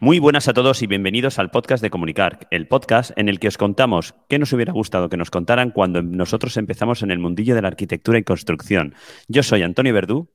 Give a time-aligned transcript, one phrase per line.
[0.00, 3.48] Muy buenas a todos y bienvenidos al podcast de Comunicar, el podcast en el que
[3.48, 7.56] os contamos qué nos hubiera gustado que nos contaran cuando nosotros empezamos en el mundillo
[7.56, 8.94] de la arquitectura y construcción.
[9.26, 10.30] Yo soy Antonio Verdú.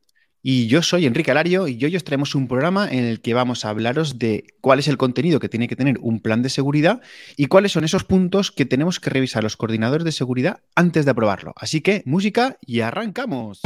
[0.45, 3.63] Y yo soy Enrique Alario y hoy os traemos un programa en el que vamos
[3.63, 6.99] a hablaros de cuál es el contenido que tiene que tener un plan de seguridad
[7.37, 11.11] y cuáles son esos puntos que tenemos que revisar los coordinadores de seguridad antes de
[11.11, 11.53] aprobarlo.
[11.55, 13.61] Así que música y arrancamos.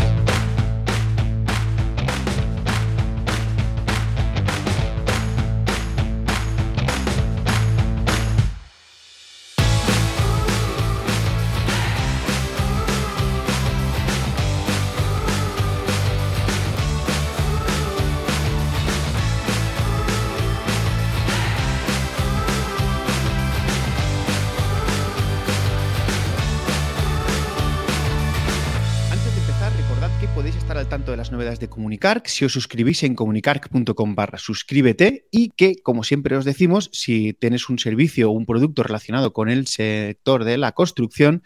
[31.55, 36.89] De Comunicar, si os suscribís en comunicar.com barra suscríbete y que, como siempre os decimos,
[36.91, 41.43] si tienes un servicio o un producto relacionado con el sector de la construcción,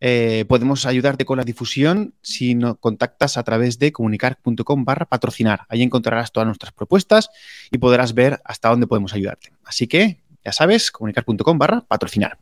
[0.00, 5.66] eh, podemos ayudarte con la difusión si nos contactas a través de comunicar.com barra patrocinar.
[5.68, 7.28] Ahí encontrarás todas nuestras propuestas
[7.70, 9.52] y podrás ver hasta dónde podemos ayudarte.
[9.64, 12.38] Así que, ya sabes, comunicar.com barra patrocinar.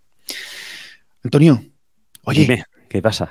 [1.25, 1.63] Antonio,
[2.23, 2.65] oye.
[2.89, 3.31] ¿Qué pasa?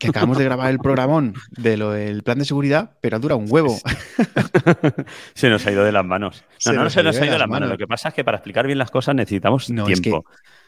[0.00, 3.46] Que acabamos de grabar el programón de lo del plan de seguridad, pero dura un
[3.48, 3.78] huevo.
[5.34, 6.42] se nos ha ido de las manos.
[6.66, 7.68] No, no, se nos ha ido de las manos.
[7.68, 10.24] Lo que pasa es que para explicar bien las cosas necesitamos tiempo.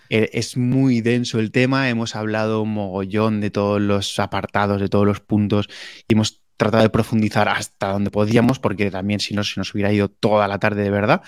[0.08, 4.88] Es, es muy denso el tema, hemos hablado un mogollón de todos los apartados, de
[4.88, 5.68] todos los puntos,
[6.06, 9.92] y hemos tratado de profundizar hasta donde podíamos, porque también si no se nos hubiera
[9.92, 11.22] ido toda la tarde de verdad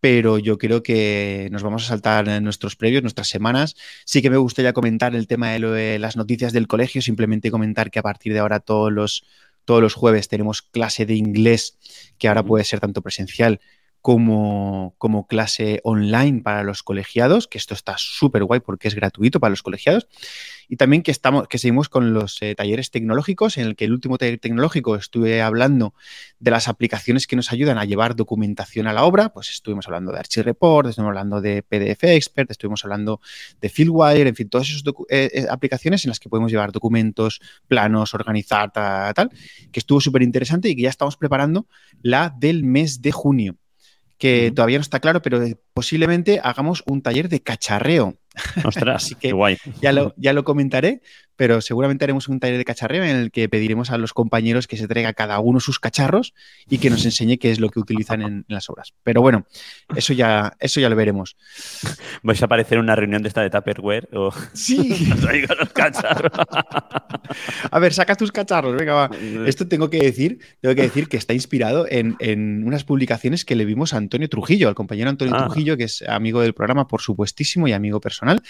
[0.00, 3.76] pero yo creo que nos vamos a saltar en nuestros previos, nuestras semanas.
[4.04, 7.98] Sí que me gustaría comentar el tema de, las noticias del colegio, simplemente comentar que
[7.98, 9.24] a partir de ahora todos los,
[9.64, 11.78] todos los jueves tenemos clase de inglés,
[12.18, 13.60] que ahora puede ser tanto presencial
[14.00, 19.38] como, como clase online para los colegiados, que esto está súper guay porque es gratuito
[19.38, 20.08] para los colegiados.
[20.70, 23.92] Y también que, estamos, que seguimos con los eh, talleres tecnológicos, en el que el
[23.92, 25.94] último taller tecnológico estuve hablando
[26.38, 29.30] de las aplicaciones que nos ayudan a llevar documentación a la obra.
[29.30, 33.20] Pues estuvimos hablando de Archireport, estuvimos hablando de PDF Expert, estuvimos hablando
[33.60, 37.40] de Fieldwire, en fin, todas esas eh, eh, aplicaciones en las que podemos llevar documentos,
[37.66, 39.30] planos, organizar, tal, tal
[39.72, 41.66] que estuvo súper interesante y que ya estamos preparando
[42.00, 43.56] la del mes de junio
[44.20, 45.42] que todavía no está claro, pero
[45.72, 48.19] posiblemente hagamos un taller de cacharreo.
[48.64, 49.58] Ostras, Así que qué guay.
[49.80, 51.00] Ya lo, ya lo comentaré,
[51.40, 54.76] pero seguramente haremos un taller de cacharreo en el que pediremos a los compañeros que
[54.76, 56.34] se traiga cada uno sus cacharros
[56.68, 58.92] y que nos enseñe qué es lo que utilizan en, las obras.
[59.04, 59.46] Pero bueno,
[59.96, 61.38] eso ya, eso ya lo veremos.
[62.22, 64.10] ¿Vais a aparecer en una reunión de esta de Tupperware?
[64.12, 64.34] O...
[64.52, 65.14] Sí.
[65.58, 66.30] los cacharros.
[67.70, 69.10] a ver, saca tus cacharros, venga, va.
[69.46, 72.18] Esto tengo que decir, tengo que decir que está inspirado en,
[72.66, 75.46] unas publicaciones que le vimos a Antonio Trujillo, al compañero Antonio ah.
[75.46, 78.42] Trujillo, que es amigo del programa, por supuestísimo, y amigo personal,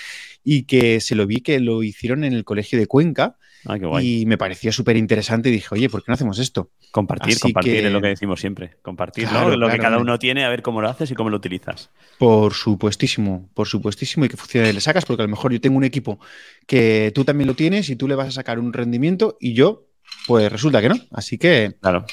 [0.42, 3.36] y que se lo vi que lo hicieron en el colegio de Cuenca.
[3.66, 6.70] Ah, y me pareció súper interesante y dije, oye, ¿por qué no hacemos esto?
[6.92, 8.76] Compartir, compartir es lo que decimos siempre.
[8.80, 11.90] Compartir lo que cada uno tiene, a ver cómo lo haces y cómo lo utilizas.
[12.18, 15.76] Por supuestísimo, por supuestísimo, y que funcione le sacas, porque a lo mejor yo tengo
[15.76, 16.18] un equipo
[16.66, 19.88] que tú también lo tienes y tú le vas a sacar un rendimiento y yo,
[20.26, 20.96] pues resulta que no.
[21.12, 22.06] Así que, claro.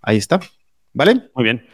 [0.00, 0.40] ahí está.
[0.94, 1.28] ¿Vale?
[1.34, 1.66] Muy bien.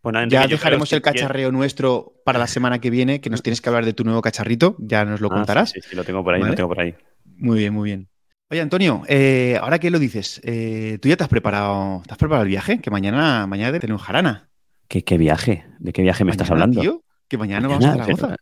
[0.00, 3.68] Pues ya dejaremos el cacharreo nuestro para la semana que viene, que nos tienes que
[3.68, 5.70] hablar de tu nuevo cacharrito, ya nos lo ah, contarás.
[5.70, 6.94] Sí, sí, lo tengo por ahí, lo tengo por ahí.
[7.40, 8.08] Muy bien, muy bien.
[8.50, 12.18] Oye, Antonio, eh, ahora que lo dices, eh, ¿tú ya te has preparado, te has
[12.18, 12.80] preparado el viaje?
[12.80, 14.50] Que mañana, mañana te tenemos jarana.
[14.88, 15.64] ¿Qué, ¿Qué, viaje?
[15.78, 16.80] ¿De qué viaje me estás hablando?
[16.80, 18.36] Tío, que mañana, vamos a Zaragoza.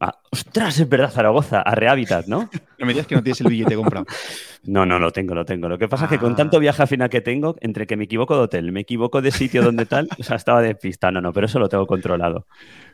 [0.00, 2.50] Ah, ostras, es verdad, Zaragoza, a Rehabitat, ¿no?
[2.78, 4.04] no me digas que no tienes el billete comprado.
[4.64, 5.68] no, no, lo tengo, lo tengo.
[5.68, 6.60] Lo que pasa es que con tanto ah.
[6.60, 9.62] viaje al final que tengo, entre que me equivoco de hotel, me equivoco de sitio
[9.62, 11.12] donde tal, o sea, estaba de pista.
[11.12, 12.46] No, no, pero eso lo tengo controlado.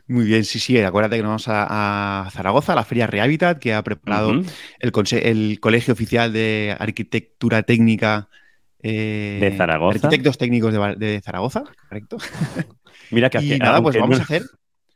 [0.09, 3.75] Muy bien, sí, sí, acuérdate que nos vamos a, Zaragoza, a la Feria Rehabitat, que
[3.75, 4.41] ha preparado
[4.79, 8.27] el, Colegio Oficial de Arquitectura Técnica
[8.81, 10.07] eh, de Zaragoza.
[10.07, 12.17] Arquitectos técnicos de, Zaragoza, correcto.
[13.11, 14.43] Mira que y nada, pues vamos a hacer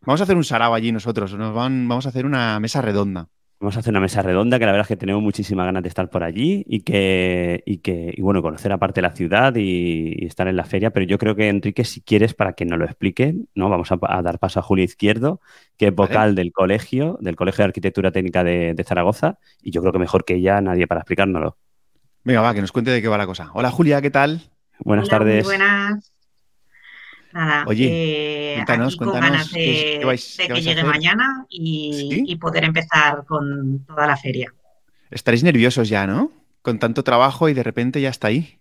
[0.06, 3.30] Vamos a hacer un sarao allí nosotros, nos van, vamos a hacer una mesa redonda.
[3.64, 5.88] Vamos a hacer una mesa redonda que la verdad es que tenemos muchísiima ganas de
[5.88, 10.50] estar por allí y que, y que y bueno, conocer aparte la ciudad y, estar
[10.50, 10.90] en la feria.
[10.90, 13.70] Pero yo creo que, Enrique, si quieres, para que nos lo explique, ¿no?
[13.70, 15.40] Vamos a, dar paso a Julio Izquierdo,
[15.78, 19.94] que es vocal del colegio, del Colegio de Arquitectura Técnica de, Zaragoza, y yo creo
[19.94, 21.56] que mejor que ella nadie para explicárnoslo.
[22.26, 23.50] Venga, va, que nos cuente de qué va la cosa.
[23.54, 24.42] Hola Julia, ¿qué tal?
[24.80, 25.46] Buenas tardes.
[25.46, 26.13] Muy buenas.
[27.34, 30.00] Nada, Oye, eh, cuéntanos, con ganas de,
[30.48, 34.54] que llegue mañana y, poder empezar con toda la feria.
[35.10, 36.32] Estaréis nerviosos ya, ¿no?
[36.62, 38.60] Con tanto trabajo y de repente ya está ahí.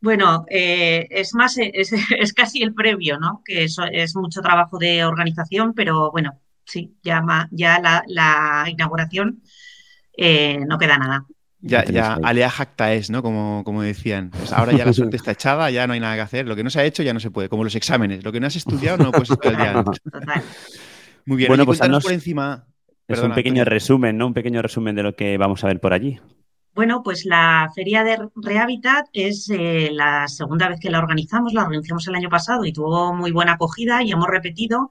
[0.00, 3.42] Bueno, eh, es más, es, casi el previo, ¿no?
[3.44, 9.42] Que eso es mucho trabajo de organización, pero bueno, sí, ya, ya la, inauguración
[10.16, 11.26] eh, no queda nada.
[11.66, 13.22] Ya, ya, alea jacta es, ¿no?
[13.22, 14.30] Como, como decían.
[14.30, 16.46] Pues ahora ya la suerte está echada, ya no hay nada que hacer.
[16.46, 18.22] Lo que no se ha hecho ya no se puede, como los exámenes.
[18.22, 19.82] Lo que no has estudiado no lo puedes estudiar
[20.12, 20.42] Total.
[21.24, 22.66] Muy bien, bueno, pues por encima.
[23.08, 24.26] Es un pequeño resumen, ¿no?
[24.26, 26.20] Un pequeño resumen de lo que vamos a ver por allí.
[26.74, 31.62] Bueno, pues la Feria de Rehabitat es eh, la segunda vez que la organizamos, la
[31.62, 34.90] organizamos el año pasado y tuvo muy buena acogida y hemos repetido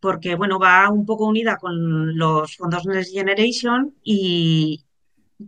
[0.00, 4.84] porque, bueno, va un poco unida con los fondos Next Generation y,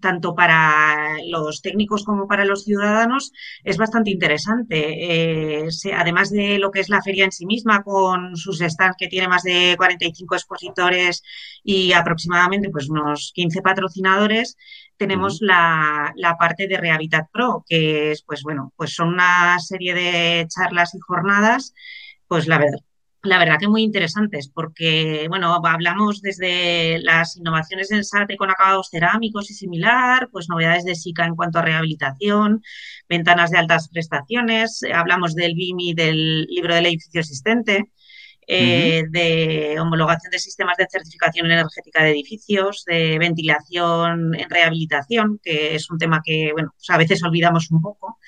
[0.00, 3.32] tanto para los técnicos como para los ciudadanos,
[3.64, 5.64] es bastante interesante.
[5.64, 9.08] Eh, además de lo que es la feria en sí misma, con sus stands que
[9.08, 11.22] tiene más de 45 expositores
[11.62, 14.56] y aproximadamente pues, unos 15 patrocinadores,
[14.96, 19.94] tenemos la, la, parte de Rehabitat Pro, que es, pues bueno, pues son una serie
[19.94, 21.74] de charlas y jornadas,
[22.28, 22.78] pues la verdad,
[23.24, 28.88] la verdad que muy interesantes, porque, bueno, hablamos desde las innovaciones en SATE con acabados
[28.90, 32.62] cerámicos y similar, pues novedades de SICA en cuanto a rehabilitación,
[33.08, 37.90] ventanas de altas prestaciones, hablamos del BIMI del libro del edificio existente,
[38.48, 45.76] eh, de homologación de sistemas de certificación energética de edificios, de ventilación en rehabilitación, que
[45.76, 48.19] es un tema que, bueno, pues a veces olvidamos un poco.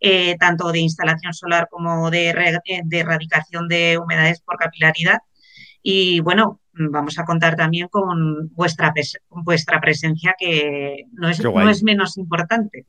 [0.00, 5.18] Eh, tanto de instalación solar como de, eh, de, erradicación de humedades por capilaridad.
[5.82, 8.94] Y bueno, vamos a contar también con vuestra,
[9.28, 12.86] vuestra presencia, que no es, no es menos importante.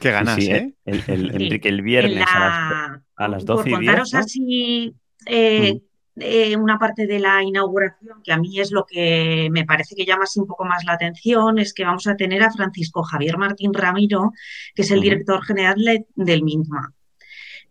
[0.00, 0.74] Qué ganas, ¿eh?
[0.84, 4.94] El, Enrique, el viernes a, las, 12 por contaros así
[5.26, 5.80] eh,
[6.20, 10.04] eh, una parte de la inauguración, que a mí es lo que me parece que
[10.04, 13.38] llama así un poco más la atención, es que vamos a tener a Francisco Javier
[13.38, 14.32] Martín Ramiro,
[14.74, 15.76] que es el director general
[16.14, 16.92] del MINTMA,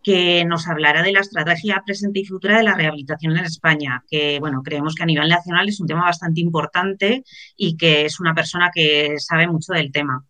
[0.03, 4.39] que nos hablará de la estrategia presente y futura de la rehabilitación en España, que
[4.39, 7.23] bueno, creemos que a nivel nacional es un tema bastante importante
[7.55, 10.25] y que es una persona que sabe mucho del tema.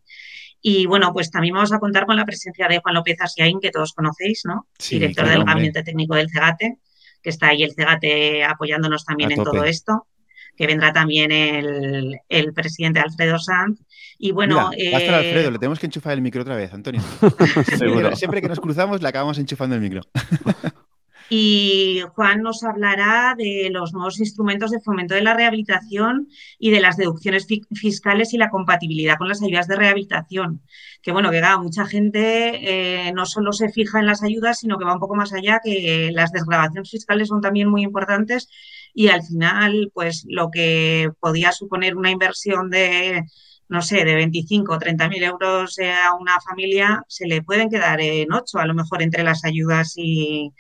[0.61, 3.69] Y bueno, pues también vamos a contar con la presencia de Juan López Asiaín, que
[3.69, 4.67] todos conocéis, ¿no?
[4.89, 6.79] Director del Gabinete Técnico del CEGATE
[7.21, 10.07] que está ahí el CEGATE apoyándonos también en todo esto,
[10.55, 13.79] que vendrá también el, presidente Alfredo Sanz.
[14.17, 14.71] Y bueno.
[14.71, 15.09] Mira, eh...
[15.09, 17.01] Alfredo, le tenemos que enchufar el micro otra vez, Antonio.
[18.15, 20.01] siempre que nos cruzamos le acabamos enchufando el micro.
[21.29, 26.79] Y Juan nos hablará de los nuevos instrumentos de fomento de la rehabilitación y de
[26.79, 30.62] las deducciones fiscales y la compatibilidad con las ayudas de rehabilitación.
[31.01, 34.85] Que bueno, que mucha gente eh, no solo se fija en las ayudas, sino que
[34.85, 38.50] va un poco más allá, que las desgrabaciones fiscales son también muy importantes
[38.94, 43.23] y al final, pues lo que podía suponer una inversión de
[43.69, 48.00] no sé, de 25 o 30 mil euros a una familia, se le pueden quedar
[48.00, 50.53] en 8, a lo mejor entre las ayudas y,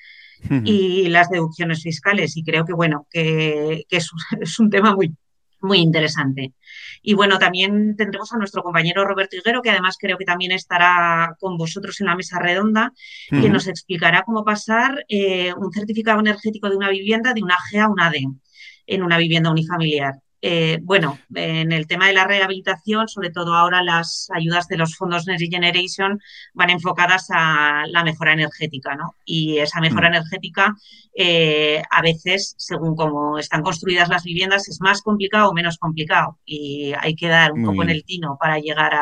[0.63, 2.37] y las deducciones fiscales.
[2.37, 5.15] Y creo que, bueno, que, es, un tema muy,
[5.61, 6.53] muy interesante.
[7.01, 11.35] Y bueno, también tendremos a nuestro compañero Roberto Higuero, que además creo que también estará
[11.39, 12.93] con vosotros en la mesa redonda,
[13.29, 17.79] que nos explicará cómo pasar eh, un certificado energético de una vivienda de una G
[17.79, 18.25] a una D
[18.87, 20.15] en una vivienda unifamiliar.
[20.39, 24.95] Eh, bueno, en el tema de la rehabilitación, sobre todo ahora las ayudas de los
[24.95, 26.19] fondos Next Generation
[26.53, 29.15] van enfocadas a la mejora energética, ¿no?
[29.25, 30.13] Y esa mejora mm.
[30.13, 30.75] energética,
[31.15, 36.37] eh, a veces, según cómo están construidas las viviendas, es más complicado o menos complicado.
[36.45, 38.93] Y hay que dar un poco en el tino para llegar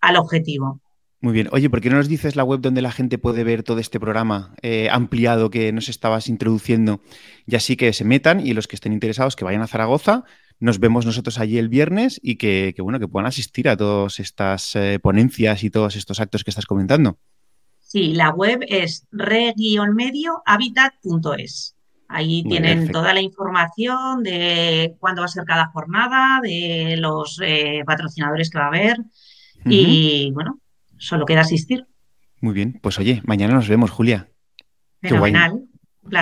[0.00, 0.80] al objetivo.
[1.24, 1.48] Muy bien.
[1.52, 3.98] Oye, ¿por qué no nos dices la web donde la gente puede ver todo este
[3.98, 7.00] programa eh, ampliado que nos estabas introduciendo?
[7.46, 10.24] Y así que se metan y los que estén interesados que vayan a Zaragoza.
[10.60, 14.76] Nos vemos nosotros allí el viernes y que, bueno, que puedan asistir a todas estas
[14.76, 17.16] eh, ponencias y todos estos actos que estás comentando.
[17.80, 21.74] Sí, la web es re-mediohabitat.es.
[22.06, 27.82] Ahí tienen toda la información de cuándo va a ser cada jornada, de los eh,
[27.86, 28.98] patrocinadores que va a haber.
[29.66, 30.60] Y bueno,
[31.04, 31.86] solo queda asistir.
[32.40, 34.28] Muy bien, pues oye, mañana nos vemos, Julia.
[35.00, 35.64] Fenomenal.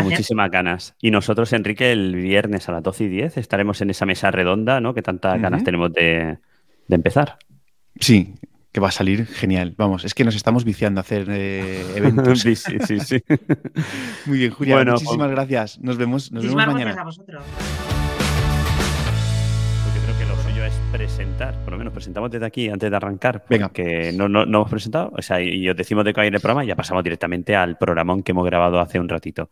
[0.05, 0.95] Muchísimas ganas.
[1.01, 4.81] Y nosotros, Enrique, el viernes a las 12 y 10 estaremos en esa mesa redonda,
[4.81, 4.95] ¿no?
[4.95, 6.39] Que tantas ganas tenemos de,
[6.89, 7.39] empezar.
[7.99, 8.35] Sí,
[8.71, 9.75] que va a salir genial.
[9.77, 12.41] Vamos, es que nos estamos viciando a hacer eh, eventos.
[12.43, 13.23] sí, sí, sí,
[14.27, 15.81] Muy bien, Julia, bueno, muchísimas pues gracias.
[15.81, 16.93] Nos vemos, nos vemos mañana.
[16.93, 17.45] Gracias a vosotros.
[20.93, 24.71] Presentar, por lo menos presentamos desde aquí antes de arrancar, porque No, no, no, hemos
[24.71, 27.03] presentado, o sea, y os decimos de qué hay en el programa y ya pasamos
[27.03, 29.49] directamente al programón que hemos grabado hace un ratito.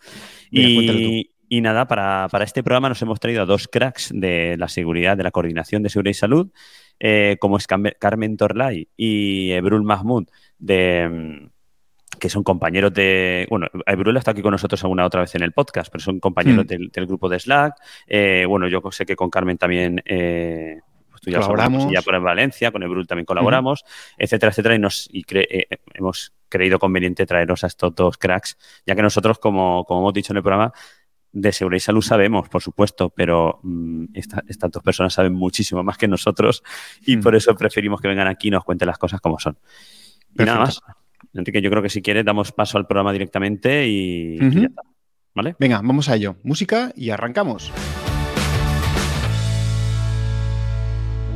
[0.51, 4.69] y, y, nada, para, para, este programa nos hemos traído a dos cracks de la
[4.69, 6.51] seguridad, de la coordinación de seguridad y salud,
[7.01, 10.29] eh, como es Carmen Torlay y Brul Mahmoud
[10.59, 11.49] de
[12.21, 13.47] que son compañeros de.
[13.49, 16.67] Bueno, Ebrul está aquí con nosotros alguna otra vez en el podcast, pero son compañeros
[16.67, 17.77] del, grupo de Slack.
[18.07, 20.03] Eh, bueno, yo sé que con Carmen también.
[20.05, 20.90] Eh, pues
[21.21, 21.93] tú ya colaboramos.
[21.93, 23.85] ya por en Valencia, con Ebrul también colaboramos,
[24.19, 24.75] etcétera, etcétera.
[24.75, 29.39] Y, nos, y eh, hemos creído conveniente traeros a estos dos cracks, ya que nosotros,
[29.39, 30.73] como, como hemos dicho en el programa,
[31.33, 35.97] de seguridad y salud sabemos, por supuesto, pero mm, estas dos personas saben muchísimo más
[35.97, 36.63] que nosotros
[37.03, 39.57] y por eso preferimos que vengan aquí y nos cuenten las cosas como son.
[40.37, 40.81] Y nada más.
[41.33, 44.83] Enrique, yo creo que si quieres damos paso al programa directamente y, ya está.
[45.35, 45.55] ¿Vale?
[45.61, 46.37] Venga, vamos a ello.
[46.43, 47.73] Música y arrancamos.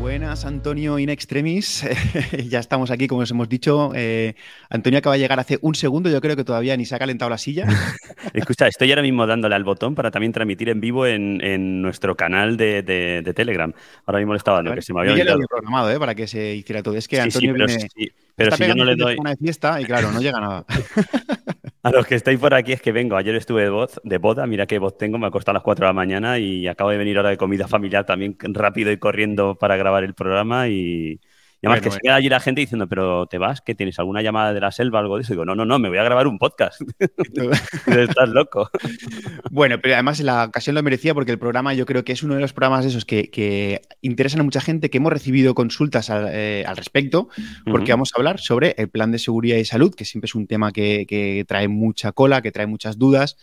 [0.05, 1.83] Buenas, Antonio in extremis.
[2.51, 3.91] ya estamos aquí, como os hemos dicho.
[3.95, 4.35] Eh,
[4.69, 7.31] Antonio acaba de llegar hace un segundo, yo creo que todavía ni se ha calentado
[7.31, 7.65] la silla.
[8.35, 12.59] Escucha, estoy ahora mismo dándole al botón para también transmitir en vivo en, nuestro canal
[12.59, 13.73] de, Telegram.
[14.05, 15.41] Ahora mismo le estaba dando, que se me había olvidado.
[15.49, 15.99] programado, ¿eh?
[15.99, 16.99] Para que se hiciera todo.
[16.99, 17.89] Es que Antonio viene,
[18.35, 19.17] pero si yo no le doy.
[19.19, 20.65] Una fiesta y claro, no llega nada.
[21.83, 23.15] A los que estáis por aquí es que vengo.
[23.17, 25.63] Ayer estuve de, voz, de boda, mira qué voz tengo, me ha costado a las
[25.63, 28.97] 4 de la mañana y acabo de venir ahora de comida familiar también rápido y
[28.97, 31.21] corriendo para grabar el programa y,
[31.65, 33.61] además que se queda allí la gente diciendo, pero ¿te vas?
[33.61, 35.33] ¿Que tienes alguna llamada de la selva o algo de eso?
[35.33, 36.81] digo, no, no, no, me voy a grabar un podcast.
[37.87, 38.71] Estás loco.
[39.51, 42.35] bueno, pero además la ocasión lo merecía porque el programa yo creo que es uno
[42.35, 46.29] de los programas de esos que, interesan a mucha gente, que hemos recibido consultas al,
[46.31, 47.29] eh, respecto,
[47.65, 50.47] porque vamos a hablar sobre el plan de seguridad y salud, que siempre es un
[50.47, 53.37] tema que, trae mucha cola, que trae muchas dudas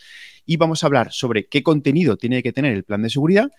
[0.45, 3.49] y vamos a hablar sobre qué contenido tiene que tener el plan de seguridad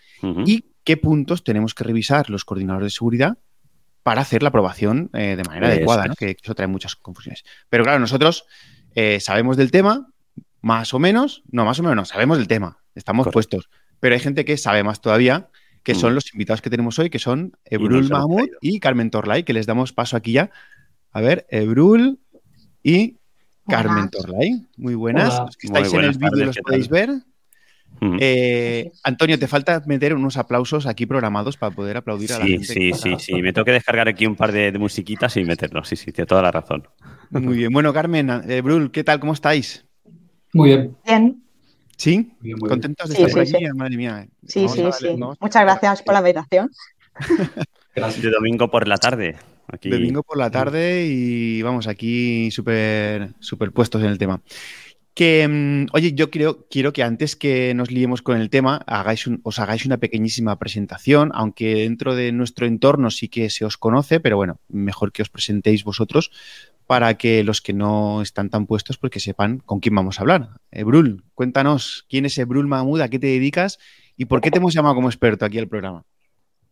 [0.46, 3.38] y qué puntos tenemos que revisar los coordinadores de seguridad
[4.02, 6.14] para hacer la aprobación eh, de manera adecuada, ¿no?
[6.14, 7.44] que, eso trae muchas confusiones.
[7.68, 8.44] Pero claro, nosotros
[8.94, 10.08] eh, sabemos del tema,
[10.60, 13.68] más o menos, no, más o menos no, sabemos del tema, estamos puestos,
[14.00, 15.48] pero hay gente que sabe más todavía,
[15.82, 16.14] que son mm.
[16.14, 19.92] los invitados que tenemos hoy, que son Ebrul Mahmoud y Carmen Torlay, que les damos
[19.92, 20.50] paso aquí ya.
[21.10, 22.20] A ver, Ebrul
[22.82, 23.18] y
[23.68, 24.66] Carmen Torlay.
[24.76, 25.38] Muy buenas.
[25.38, 27.10] Los que estáis en el vídeo los podéis ver.
[28.00, 32.64] Eh, Antonio, te falta meter unos aplausos aquí programados para poder aplaudir a la gente.
[32.64, 33.34] Sí, sí, sí.
[33.34, 35.88] Me tengo que descargar aquí un par de, musiquitas y meterlos.
[35.88, 36.88] Sí, sí, tiene toda la razón.
[37.30, 37.72] Muy bien.
[37.72, 39.20] Bueno, Carmen, eh, Brul, ¿qué tal?
[39.20, 39.84] ¿Cómo estáis?
[40.52, 40.96] Muy bien.
[41.06, 41.42] Bien.
[41.96, 42.32] ¿Sí?
[42.58, 43.64] ¿Contentos de estar aquí?
[43.74, 44.26] Madre mía.
[44.46, 45.16] Sí, sí, sí.
[45.40, 46.70] Muchas gracias por la invitación.
[47.94, 49.36] De domingo por la tarde.
[49.68, 49.90] Aquí.
[49.90, 53.32] Domingo por la tarde y vamos, aquí súper
[53.72, 54.40] puestos en el tema.
[55.14, 59.28] Que, mm, oye, yo quiero, quiero que antes que nos liemos con el tema, hagáis
[59.42, 64.20] os hagáis una pequeñísima presentación, aunque dentro de nuestro entorno sí que se os conoce,
[64.20, 66.30] pero bueno, mejor que os presentéis vosotros
[66.86, 70.22] para que los que no están tan puestos, pues que sepan con quién vamos a
[70.22, 70.48] hablar.
[70.70, 73.00] Ebrul, cuéntanos, ¿quién es Ebrul Mahmoud?
[73.00, 73.78] ¿A qué te dedicas?
[74.16, 76.04] ¿Y por qué te hemos llamado como experto aquí al programa?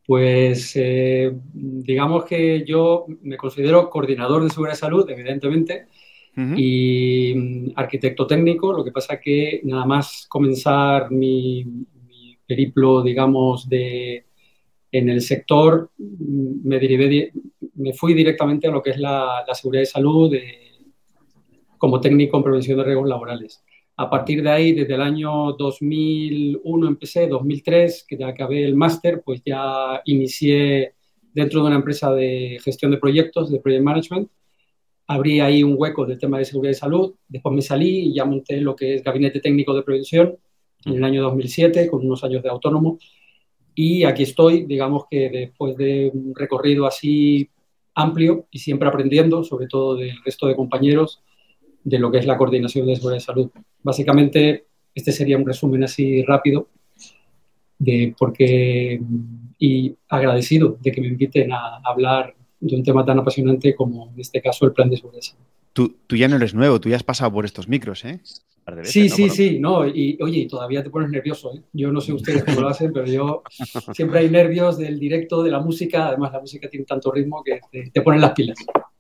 [0.07, 5.87] Pues eh, digamos que yo me considero coordinador de seguridad de salud, evidentemente,
[6.37, 8.73] y mm, arquitecto técnico.
[8.73, 11.65] Lo que pasa que nada más comenzar mi,
[12.47, 14.27] periplo, digamos, de,
[14.91, 17.33] en el sector, mm, me, derivé,
[17.75, 20.35] me fui directamente a lo que es la, seguridad de salud
[21.79, 23.65] como técnico en prevención de riesgos laborales.
[23.97, 29.23] A partir de ahí, desde el año 2001 empecé, 2003, que ya acabé el máster,
[29.25, 30.95] pues ya inicié
[31.35, 34.31] dentro de una empresa de gestión de proyectos, de project management,
[35.11, 38.25] abrí ahí un hueco del tema de seguridad y salud, después me salí y ya
[38.25, 40.37] monté lo que es Gabinete Técnico de Prevención
[40.85, 42.97] en el año 2007, con unos años de autónomo,
[43.75, 47.51] y aquí estoy, digamos que después de un recorrido así
[47.93, 51.25] amplio y siempre aprendiendo, sobre todo del resto de compañeros,
[51.83, 53.51] de lo que es la coordinación de seguridad y salud.
[53.83, 56.69] Básicamente, este sería un resumen así rápido
[57.81, 59.01] de por qué
[59.59, 64.21] y agradecido de que me inviten a hablar de un tema tan apasionante como en
[64.21, 65.23] este caso el plan de seguridad.
[65.73, 68.21] Tú, tú ya no eres nuevo, tú ya has pasado por estos micros, ¿eh?
[68.85, 71.63] sí, sí, sí, no, y oye, todavía te pones nervioso, ¿eh?
[71.73, 73.43] Yo no sé ustedes cómo lo hacen, pero yo
[73.95, 77.61] siempre hay nervios del directo, de la música, además la música tiene tanto ritmo que
[77.93, 78.59] te, ponen las pilas.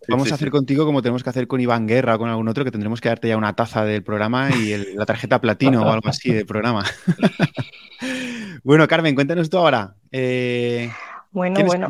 [0.08, 2.64] Vamos a hacer contigo como tenemos que hacer con Iván Guerra o con algún otro,
[2.64, 6.08] que tendremos que darte ya una taza del programa y la tarjeta platino o algo
[6.08, 6.84] así del programa.
[8.64, 9.94] bueno, Carmen, cuéntanos tú ahora.
[10.10, 10.90] Eh,
[11.30, 11.88] bueno, bueno.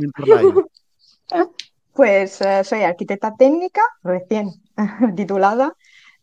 [1.93, 4.51] Pues eh, soy arquitecta técnica, recién
[5.17, 5.75] titulada.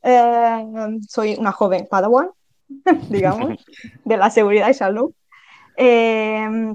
[0.02, 0.66] Eh,
[1.08, 2.30] soy una joven padawan,
[3.10, 3.64] digamos,
[4.06, 5.12] de la seguridad y salud.
[5.76, 6.74] Eh,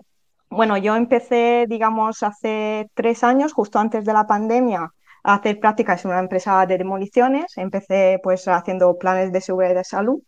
[0.50, 4.92] bueno, yo empecé, digamos, hace tres años, justo antes de la pandemia,
[5.24, 7.56] a hacer prácticas en una empresa de demoliciones.
[7.56, 10.20] Empecé pues haciendo planes de seguridad y salud.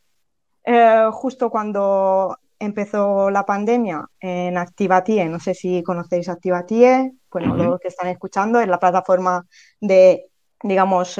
[1.12, 7.88] justo cuando empezó la pandemia en Activatie, no sé si conocéis Activatie, bueno, los que
[7.88, 9.44] están escuchando, es la plataforma
[9.80, 10.30] de
[10.64, 11.14] digamos,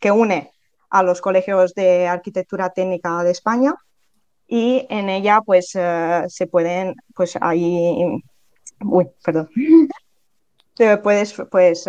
[0.00, 0.52] que une
[0.90, 3.74] a los colegios de arquitectura técnica de España
[4.46, 8.22] y en ella pues se pueden, pues ahí,
[8.80, 9.50] uy, perdón,
[11.02, 11.84] puedes, pues,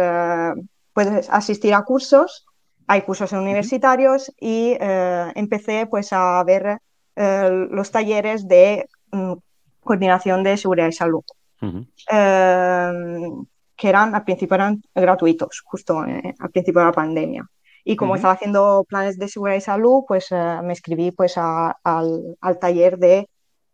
[0.94, 2.46] puedes asistir a cursos,
[2.88, 6.80] hay cursos universitarios y empecé pues a ver
[7.16, 9.34] los talleres de mm,
[9.82, 11.24] coordinación de seguridad y salud,
[11.62, 17.50] em, que eran al principio eran gratuitos, justo eh, al principio de la pandemia.
[17.86, 22.36] Y como estaba haciendo planes de seguridad y salud, pues eh, me escribí pues al,
[22.60, 23.28] taller de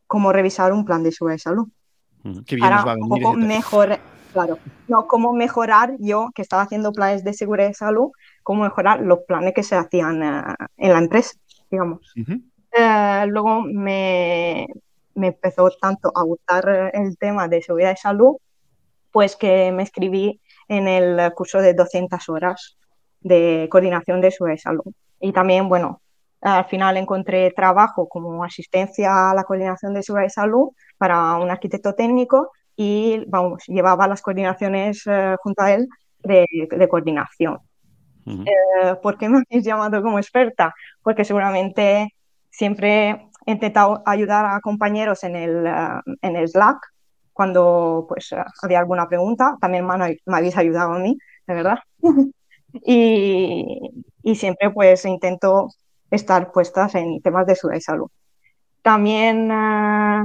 [0.06, 1.68] cómo revisar un plan de seguridad y salud.
[2.46, 3.12] Qué bien nos va a venir.
[3.12, 3.98] Un poco mejor,
[4.32, 8.12] claro, no, cómo mejorar yo, que estaba haciendo planes de seguridad y salud,
[8.44, 10.44] cómo mejorar los planes que se hacían eh,
[10.78, 11.34] en la empresa,
[11.72, 12.14] digamos.
[13.28, 14.68] luego me,
[15.16, 18.36] me empezó tanto a gustar el tema de seguridad y salud,
[19.12, 22.78] pues que me escribí en el curso de 200 horas
[23.22, 24.94] de coordinación de seguridad y salud.
[25.20, 26.02] Y también, bueno,
[26.42, 31.50] al final encontré trabajo como asistencia a la coordinación de seguridad y salud para un
[31.50, 35.88] arquitecto técnico y, vamos, llevaba las coordinaciones eh, junto a él
[36.20, 37.60] de, coordinación.
[38.28, 40.74] Eh, ¿Por qué me habéis llamado como experta?
[41.02, 42.14] Porque seguramente
[42.50, 46.78] siempre he intentado ayudar a compañeros en el, eh, en el Slack
[47.34, 49.58] cuando pues eh, había alguna pregunta.
[49.60, 51.80] También me, habéis ayudado a mí, de verdad.
[52.86, 53.92] y,
[54.24, 55.70] y, siempre pues intento
[56.10, 58.10] estar puestas en temas de seguridad y salud.
[58.82, 60.24] También, eh,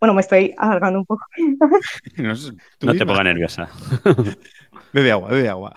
[0.00, 1.24] bueno, me estoy alargando un poco.
[2.80, 3.68] no, te pongas nerviosa.
[4.92, 5.74] bebe agua, bebe agua.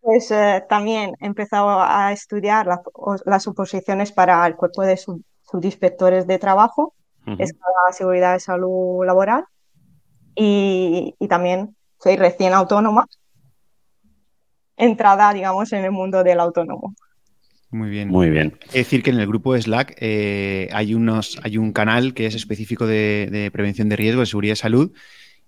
[0.00, 2.66] Pues eh, también he empezado a estudiar
[3.26, 6.94] las oposiciones para el cuerpo de subinspectores de trabajo,
[7.38, 9.44] es para seguridad y salud laboral,
[10.34, 13.06] y, también soy recién autónoma,
[14.76, 16.94] entrada, digamos, en el mundo del autónomo.
[17.70, 18.08] Muy bien.
[18.08, 18.58] Muy bien.
[18.68, 22.26] Es decir, que en el grupo de Slack eh, hay, unos, hay un canal que
[22.26, 24.92] es específico de, de, prevención de riesgo, de seguridad y salud,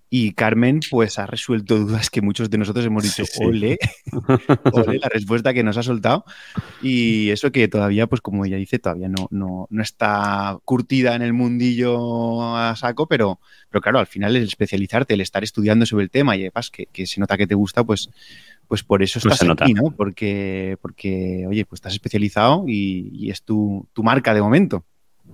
[0.09, 3.79] y Carmen, pues ha resuelto dudas que muchos de nosotros hemos dicho, ole,
[4.71, 6.23] ole, la respuesta que nos ha soltado.
[6.83, 11.23] Y eso que todavía, pues como ella dice, todavía no, no, no está curtida en
[11.23, 13.39] el mundillo a saco, pero,
[13.69, 16.85] pero claro, al final el especializarte, el estar estudiando sobre el tema y además que,
[16.85, 18.09] que se nota que te gusta, pues,
[18.67, 19.95] pues por eso pues estás aquí, ¿no?
[19.97, 24.85] Porque, porque, oye, pues estás especializado y, es tu, tu, marca de momento.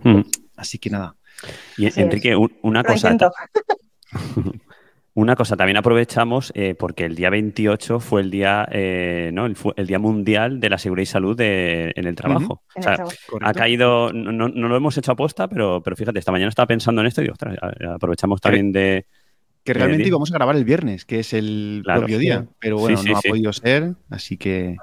[0.04, 0.22] Mm.
[0.56, 1.16] Así que nada.
[1.78, 3.16] Y Enrique, una cosa.
[5.16, 9.46] Una cosa, también aprovechamos eh, porque el día 28 fue el día, eh, ¿no?
[9.46, 12.62] el, día mundial de la seguridad y salud en el trabajo.
[12.74, 13.04] o sea,
[13.42, 17.08] ha caído, no, lo hemos hecho aposta, pero, pero fíjate, esta mañana estaba pensando en
[17.08, 17.58] esto y ostras,
[17.94, 19.08] aprovechamos también de...
[19.64, 23.18] Que realmente íbamos a grabar el viernes, que es el propio día, pero bueno, no
[23.18, 24.78] ha podido ser, así que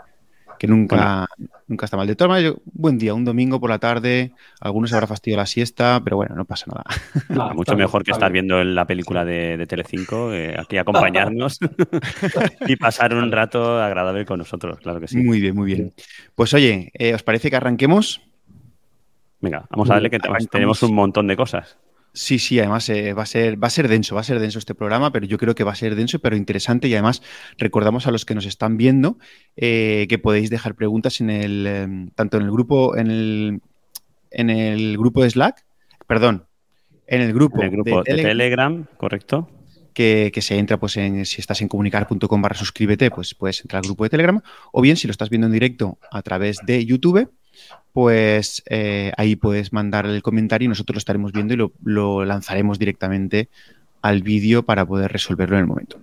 [0.58, 1.28] que nunca,
[1.66, 2.06] nunca está mal.
[2.06, 6.00] De todas maneras, buen día, un domingo por la tarde, algunos habrá fastidiado la siesta,
[6.02, 7.54] pero bueno, no pasa nada.
[7.54, 11.58] mucho mejor que estar viendo la película de, de Telecinco, eh, aquí acompañarnos
[12.66, 15.18] y pasar un rato agradable con nosotros, claro que sí.
[15.18, 15.92] Muy bien, muy bien.
[16.34, 18.22] Pues oye, eh, ¿os parece que arranquemos?
[19.40, 20.18] Venga, vamos a darle que
[20.50, 21.78] tenemos un montón de cosas.
[22.16, 24.58] Sí, sí, además eh, va, a ser, va a ser denso, va a ser denso
[24.58, 27.20] este programa, pero yo creo que va a ser denso, pero interesante y además
[27.58, 29.18] recordamos a los que nos están viendo
[29.54, 33.60] eh, que podéis dejar preguntas en el, em, tanto en el grupo, en el,
[34.30, 35.66] en el grupo de Slack,
[36.06, 36.46] perdón,
[37.06, 39.50] en el grupo, de, Telegram, correcto.
[39.92, 43.88] Que, se entra, pues, en, si estás en comunicar.com barra suscríbete, pues puedes entrar al
[43.88, 44.40] grupo de Telegram,
[44.72, 47.30] o bien si lo estás viendo en directo a través de YouTube,
[47.96, 52.78] pues eh, ahí puedes mandar el comentario y nosotros lo estaremos viendo y lo, lanzaremos
[52.78, 53.48] directamente
[54.02, 55.98] al vídeo para poder resolverlo en el momento.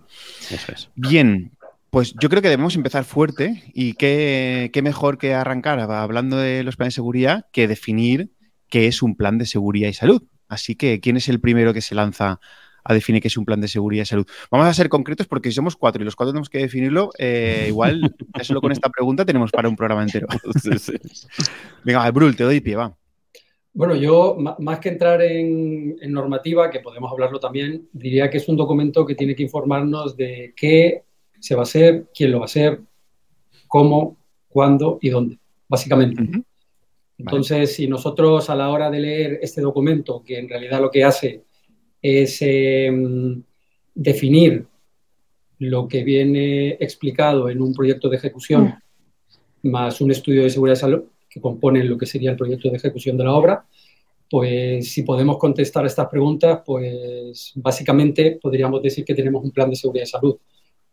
[0.49, 0.89] Eso es.
[0.95, 1.51] Bien,
[1.91, 6.77] pues yo creo que debemos empezar fuerte y qué, mejor que arrancar hablando de los
[6.77, 8.31] planes de seguridad que definir
[8.69, 10.23] qué es un plan de seguridad y salud.
[10.47, 12.39] Así que, ¿quién es el primero que se lanza
[12.83, 14.27] a definir qué es un plan de seguridad y salud.
[14.51, 17.65] Vamos a ser concretos porque si somos cuatro y los cuatro tenemos que definirlo, eh,
[17.69, 20.27] igual solo con esta pregunta tenemos para un programa entero.
[21.83, 22.95] Venga, Brul, te doy pie, va.
[23.75, 28.55] Bueno, yo más que entrar en, normativa, que podemos hablarlo también, diría que es un
[28.55, 31.03] documento que tiene que informarnos de qué
[31.39, 32.81] se va a hacer, quién lo va a hacer,
[33.67, 34.17] cómo,
[34.47, 36.23] cuándo y dónde, básicamente.
[37.17, 41.03] Entonces, si nosotros a la hora de leer este documento, que en realidad lo que
[41.03, 41.43] hace
[42.03, 43.41] es em,
[43.95, 44.67] definir
[45.59, 48.75] lo que viene explicado en un proyecto de ejecución
[49.63, 52.75] más un estudio de seguridad y salud que componen lo que sería el proyecto de
[52.75, 53.65] ejecución de la obra.
[54.29, 59.75] pues si podemos contestar estas preguntas, pues básicamente podríamos decir que tenemos un plan de
[59.75, 60.37] seguridad y salud,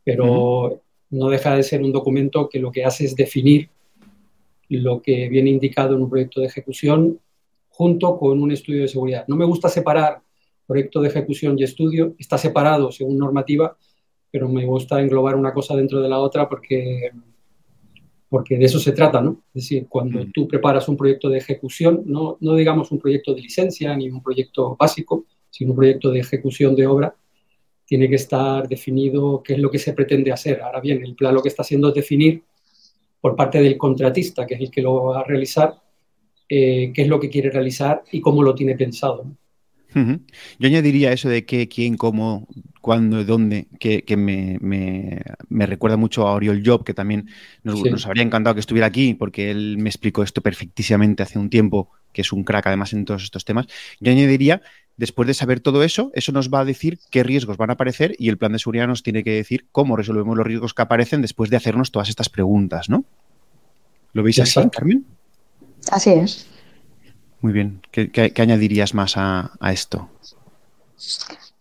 [0.04, 3.68] pero no deja de ser un documento que lo que hace es definir
[4.68, 7.18] lo que viene indicado en un proyecto de ejecución
[7.70, 9.24] junto con un estudio de seguridad.
[9.26, 10.20] No me gusta separar
[10.70, 13.76] proyecto de ejecución y estudio, está separado según normativa,
[14.30, 17.10] pero me gusta englobar una cosa dentro de la otra porque,
[18.28, 19.42] porque de eso se trata, ¿no?
[19.52, 23.40] Es decir, cuando tú preparas un proyecto de ejecución, no, no digamos un proyecto de
[23.40, 27.16] licencia ni un proyecto básico, sino un proyecto de ejecución de obra,
[27.84, 30.62] tiene que estar definido qué es lo que se pretende hacer.
[30.62, 32.44] Ahora bien, el plan lo que está haciendo es definir
[33.20, 35.74] por parte del contratista, que es el que lo va a realizar,
[36.48, 39.26] eh, qué es lo que quiere realizar y cómo lo tiene pensado.
[39.94, 42.46] Yo añadiría eso de qué, quién, cómo,
[42.80, 47.28] cuándo, dónde, que, me, recuerda mucho a Oriol Job, que también
[47.62, 51.90] nos, habría encantado que estuviera aquí, porque él me explicó esto perfectísimamente hace un tiempo,
[52.12, 53.66] que es un crack además en todos estos temas.
[54.00, 54.62] Yo añadiría,
[54.96, 58.14] después de saber todo eso, eso nos va a decir qué riesgos van a aparecer
[58.18, 61.22] y el plan de seguridad nos tiene que decir cómo resolvemos los riesgos que aparecen
[61.22, 63.04] después de hacernos todas estas preguntas, ¿no?
[64.12, 65.04] ¿Lo veis así, Carmen?
[65.90, 66.49] Así es.
[67.40, 67.80] Muy bien.
[67.90, 70.08] ¿Qué, añadirías más a, esto?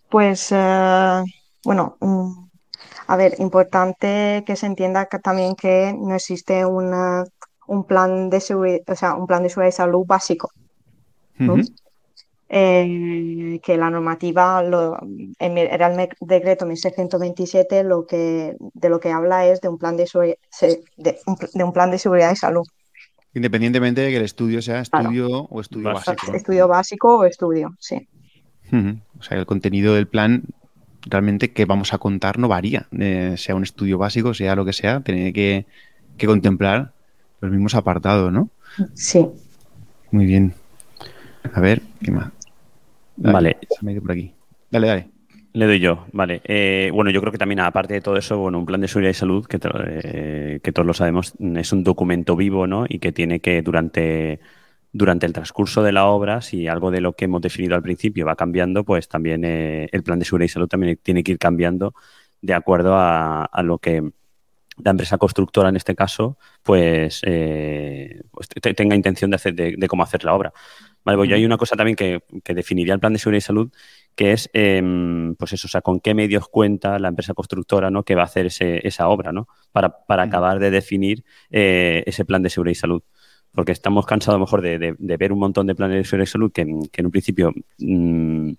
[0.10, 1.24] Pues, eh,
[1.64, 2.50] bueno, mm,
[3.08, 8.96] a ver, importante que se entienda también que no existe un plan de seguridad, o
[8.96, 10.52] sea, un plan de seguridad y salud básico.
[12.52, 14.98] Eh, que la normativa, lo,
[15.40, 20.10] era el decreto 1627, lo que, de lo que habla es de un plan de,
[20.98, 22.66] de un plan de seguridad y salud.
[23.34, 26.34] Independientemente de que el estudio sea estudio o estudio básico.
[26.34, 28.08] Estudio básico o estudio, sí.
[28.72, 30.44] O sea, el contenido del plan
[31.02, 32.88] realmente que vamos a contar no varía.
[32.92, 35.66] Eh, sea un estudio básico, sea lo que sea, tiene que,
[36.26, 36.92] contemplar
[37.42, 38.50] los mismos apartados, ¿no?
[38.94, 39.26] Sí.
[40.12, 40.54] Muy bien.
[41.54, 42.32] A ver, ¿qué más?
[43.16, 43.58] vale.
[44.02, 44.34] por aquí.
[44.70, 45.10] Dale, dale.
[45.52, 46.42] Le doy yo, vale.
[46.44, 49.10] Eh, bueno, yo creo que también, aparte de todo eso, bueno, un plan de seguridad
[49.10, 49.60] y salud, que,
[50.04, 52.86] eh, que todos lo sabemos, es un documento vivo, ¿no?
[52.88, 54.40] Y que tiene que, durante,
[54.92, 58.28] durante el transcurso de la obra, si algo de lo que hemos definido al principio
[58.28, 61.40] va cambiando, pues también eh, el plan de seguridad y salud también tiene que ir
[61.40, 61.96] cambiando
[62.42, 64.04] de acuerdo a, lo que
[64.78, 70.24] la empresa constructora, en este caso, pues, pues tenga intención de, hacer, de, cómo hacer
[70.24, 70.54] la obra.
[71.04, 73.42] Vale, pues yo hay una cosa también que, que definiría el plan de seguridad y
[73.42, 73.72] salud,
[74.16, 78.04] que es, em, pues eso, o sea, con qué medios cuenta la empresa constructora, ¿no?
[78.04, 79.48] Que va a hacer esa obra, ¿no?
[79.72, 83.04] Para, acabar de definir eh, ese plan de seguridad y salud.
[83.54, 86.32] Porque estamos cansados a lo mejor de, ver un montón de planes de seguridad y
[86.32, 88.52] salud que, en un principio mm,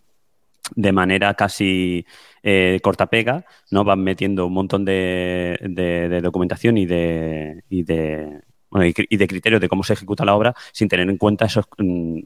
[0.76, 2.07] de manera casi
[2.42, 3.85] eh, cortapega, ¿no?
[3.85, 8.40] Van metiendo un montón de, documentación y de, y de
[8.72, 12.20] y, de criterios de cómo se ejecuta la obra sin tener en cuenta esos mm,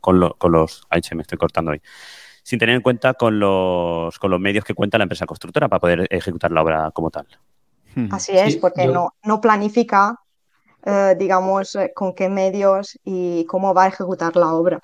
[0.00, 1.80] con, con los ay se me estoy cortando ahí
[2.42, 5.80] sin tener en cuenta con los, con los medios que cuenta la empresa constructora para
[5.80, 7.26] poder ejecutar la obra como tal.
[7.94, 8.08] Hmm.
[8.10, 10.18] Así es, porque no, no planifica,
[10.84, 14.80] eh, digamos, eh, con qué medios y cómo va a ejecutar la obra.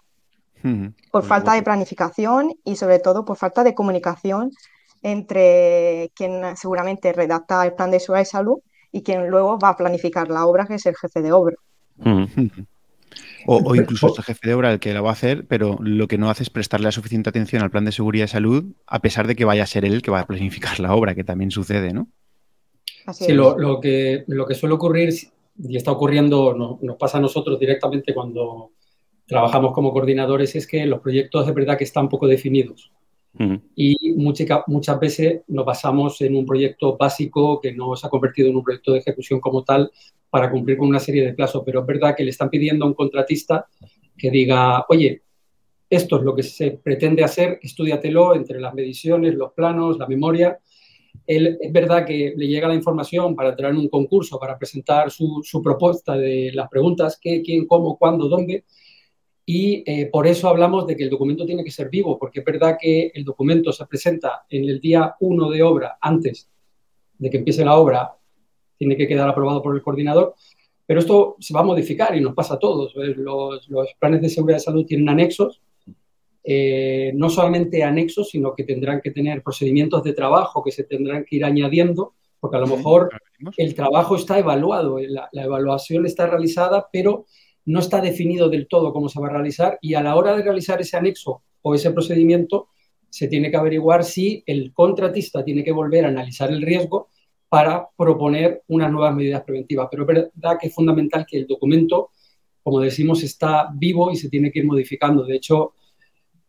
[0.62, 0.88] Hmm.
[1.10, 4.52] Por falta de planificación y sobre todo por falta de comunicación
[5.02, 8.58] entre quien seguramente redacta el plan de seguridad y salud
[8.92, 11.56] y quien luego va a planificar la obra, que es el jefe de obra.
[11.96, 12.24] Hmm.
[13.46, 16.18] O, incluso este jefe de obra el que la va a hacer, pero lo que
[16.18, 19.26] no hace es prestarle la suficiente atención al plan de seguridad y salud, a pesar
[19.28, 21.50] de que vaya a ser él el que va a planificar la obra, que también
[21.52, 22.08] sucede, ¿no?
[23.12, 25.14] sí, lo, que, lo que suele ocurrir,
[25.58, 28.72] y está ocurriendo, nos pasa a nosotros directamente cuando
[29.26, 32.90] trabajamos como coordinadores, es que los proyectos de verdad que están poco definidos.
[33.74, 38.48] Y muchas, muchas veces nos basamos en un proyecto básico que no se ha convertido
[38.48, 39.90] en un proyecto de ejecución como tal
[40.30, 41.62] para cumplir con una serie de plazos.
[41.64, 43.66] Pero es verdad que le están pidiendo a un contratista
[44.16, 45.22] que diga, oye,
[45.88, 50.58] esto es lo que se pretende hacer, estudiatelo entre las mediciones, los planos, la memoria.
[51.26, 55.40] Es verdad que le llega la información para entrar en un concurso, para presentar su,
[55.44, 58.64] su propuesta de las preguntas, qué, quién, cómo, cuándo, dónde,
[59.48, 62.44] y eh, por eso hablamos de que el documento tiene que ser vivo, porque es
[62.44, 66.50] verdad que el documento se presenta en el día 1 de obra, antes
[67.16, 68.16] de que empiece la obra,
[68.76, 70.34] tiene que quedar aprobado por el coordinador,
[70.84, 72.92] pero esto se va a modificar y nos pasa a todos.
[72.96, 75.62] Los, los planes de seguridad de salud tienen anexos,
[76.42, 81.24] eh, no solamente anexos, sino que tendrán que tener procedimientos de trabajo que se tendrán
[81.24, 83.10] que ir añadiendo, porque a lo mejor
[83.56, 87.26] el trabajo está evaluado, la, la evaluación está realizada, pero
[87.66, 90.42] no está definido del todo cómo se va a realizar y a la hora de
[90.42, 92.68] realizar ese anexo o ese procedimiento
[93.10, 97.08] se tiene que averiguar si el contratista tiene que volver a analizar el riesgo
[97.48, 99.88] para proponer unas nuevas medidas preventivas.
[99.90, 102.10] Pero es verdad que es fundamental que el documento
[102.66, 105.24] como decimos, está vivo y se tiene que ir modificando.
[105.24, 105.74] De hecho,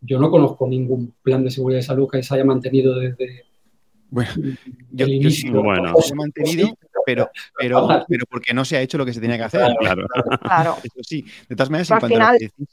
[0.02, 3.44] yo no conozco ningún plan de seguridad y salud que se haya mantenido desde
[4.10, 4.32] bueno,
[4.98, 5.62] el inicio.
[5.62, 5.94] bueno.
[6.02, 6.76] se ha mantenido,
[7.08, 9.62] pero, pero, pero porque no se ha hecho lo que se tenía que hacer.
[9.80, 10.06] Claro.
[10.42, 10.78] claro.
[10.84, 11.26] Eso sí.
[11.48, 12.68] De todas maneras, en cuanto, a lo que decís,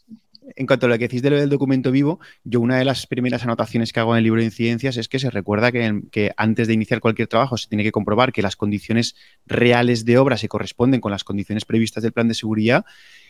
[0.56, 3.92] en cuanto a lo que decís del documento vivo, yo una de las primeras anotaciones
[3.92, 6.74] que hago en el libro de incidencias es que se recuerda que, que, antes de
[6.74, 9.14] iniciar cualquier trabajo se tiene que comprobar que las condiciones
[9.46, 12.84] reales de obra se corresponden con las condiciones previstas del plan de seguridad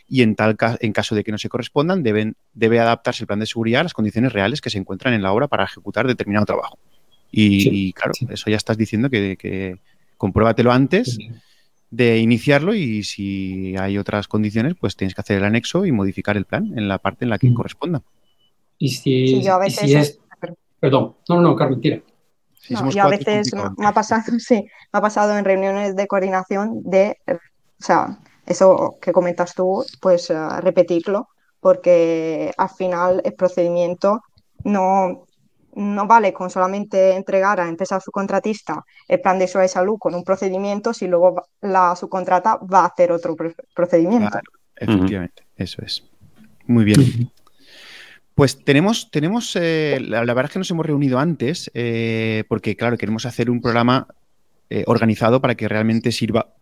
[0.07, 3.39] y en tal en caso de que no se correspondan deben, debe adaptarse el plan
[3.39, 6.47] de seguridad a las condiciones reales que se encuentran en la obra para ejecutar determinado
[6.47, 6.79] trabajo.
[7.37, 9.79] Y, claro, eso ya estás diciendo que, que
[10.17, 11.17] compruébatelo antes
[11.91, 16.35] de iniciarlo y si hay otras condiciones, pues tienes que hacer el anexo y modificar
[16.37, 18.01] el plan en la parte en la que corresponda.
[18.77, 20.19] Y si, es...
[20.79, 22.01] Perdón, no, no, Carmen, tira.
[22.69, 27.17] yo a veces me ha pasado, sí, me ha pasado en reuniones de coordinación de,
[27.27, 27.37] o
[27.79, 34.21] sea, eso que comentas tú, pues uh, repetirlo, porque al final el procedimiento
[34.63, 35.25] no,
[35.75, 40.23] no vale con solamente entregar a la empresa subcontratista el plan de salud con un
[40.23, 43.35] procedimiento si luego la subcontrata va a hacer otro
[43.73, 44.29] procedimiento.
[44.29, 46.03] Claro, efectivamente, eso es.
[46.65, 47.29] Muy bien.
[48.33, 52.97] Pues tenemos, tenemos eh, la, verdad es que nos hemos reunido antes eh, porque, claro,
[52.97, 54.07] queremos hacer un programa
[54.69, 56.53] eh, organizado para que realmente sirva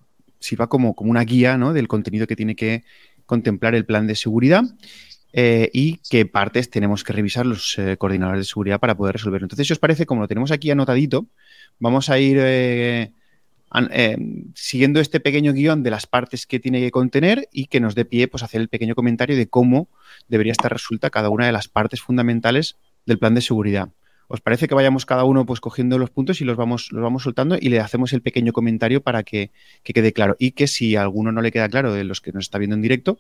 [0.44, 1.74] sirva como, como una guía ¿no?
[1.74, 2.84] del contenido que tiene que
[3.26, 4.64] contemplar el plan de seguridad
[5.34, 9.46] eh, y qué partes tenemos que revisar los eh, coordinadores de seguridad para poder resolverlo.
[9.46, 11.26] Entonces, si os parece, como lo tenemos aquí anotadito,
[11.80, 13.12] vamos a ir eh,
[14.54, 18.06] siguiendo este pequeño guion de las partes que tiene que contener y que nos dé
[18.06, 19.90] pie pues, hacer el pequeño comentario de cómo
[20.28, 23.90] debería estar resuelta cada una de las partes fundamentales del plan de seguridad.
[24.28, 27.24] ¿Os parece que vayamos cada uno pues cogiendo los puntos y los vamos, los vamos
[27.24, 29.52] soltando y le hacemos el pequeño comentario para que,
[29.84, 30.36] quede claro?
[30.40, 32.76] Y que si a alguno no le queda claro de los que nos está viendo
[32.76, 33.20] en directo,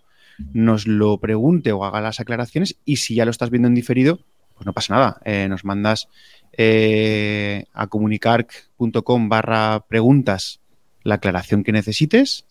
[0.53, 4.19] nos lo pregunte o haga las aclaraciones y si ya lo estás viendo en diferido,
[4.55, 5.21] pues no pasa nada.
[5.25, 6.07] Eh, nos mandas
[6.53, 10.59] eh, a comunicar.com barra preguntas
[11.03, 12.45] la aclaración que necesites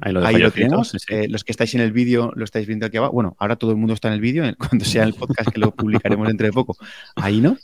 [0.00, 0.96] Ahí lo, tenemos.
[1.08, 3.12] Eh, los que estáis en el vídeo lo estáis viendo aquí abajo.
[3.12, 5.72] Bueno, ahora todo el mundo está en el vídeo, cuando sea el podcast que lo
[5.72, 6.76] publicaremos dentro de poco.
[7.16, 7.56] Ahí no.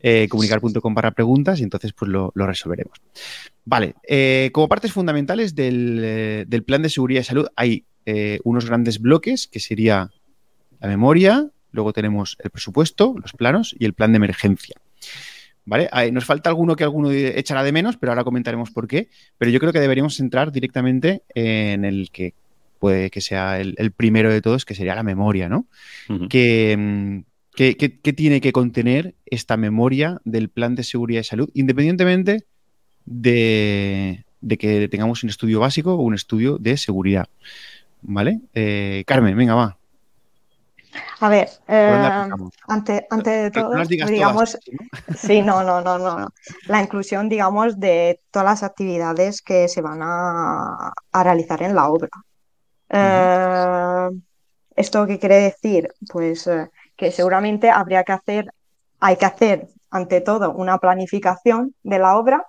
[0.00, 2.98] Eh, comunicar.com para preguntas y entonces pues lo, resolveremos.
[3.64, 7.84] Vale, eh, como partes fundamentales del, del, plan de seguridad y salud hay
[8.44, 10.10] unos grandes bloques que sería
[10.80, 14.76] la memoria, luego tenemos el presupuesto, los planos y el plan de emergencia.
[15.64, 15.88] ¿Vale?
[16.10, 19.08] nos falta alguno que alguno echará de menos, pero ahora comentaremos por qué.
[19.38, 22.34] Pero yo creo que deberíamos entrar directamente en el que
[22.82, 25.66] puede que sea el, primero de todos, que sería la memoria, ¿no?
[26.08, 26.26] Mm,
[27.54, 32.44] ¿Qué, tiene que contener esta memoria del plan de seguridad y salud, independientemente
[33.04, 34.24] de,
[34.58, 37.28] que tengamos un estudio básico o un estudio de seguridad?
[38.02, 38.40] ¿Vale?
[38.54, 39.78] Eh, Carmen, venga, va.
[41.20, 42.10] A ver, eh,
[42.68, 43.72] antes, de todo,
[44.08, 44.58] digamos,
[45.16, 46.28] sí, no, no, no, no,
[46.66, 52.10] La inclusión, digamos, de todas las actividades que se van a, realizar en la obra.
[52.90, 54.08] Eh,
[54.76, 55.88] ¿Esto qué quiere decir?
[56.10, 58.52] Pues eh, que seguramente habría que hacer,
[59.00, 62.46] hay que hacer, ante todo, una planificación de la obra,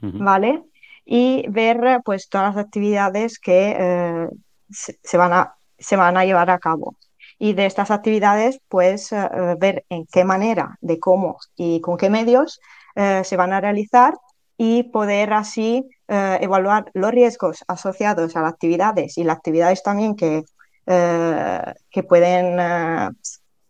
[0.00, 0.62] ¿vale?
[1.04, 4.28] Y ver, pues, todas las actividades que
[4.70, 6.96] se, van a, se van a llevar a cabo.
[7.38, 12.10] Y de estas actividades, pues eh, ver en qué manera, de cómo y con qué
[12.10, 12.60] medios
[12.94, 14.14] eh, se van a realizar
[14.56, 20.14] y poder así eh, evaluar los riesgos asociados a las actividades y las actividades también
[20.14, 20.44] que,
[20.86, 22.58] que pueden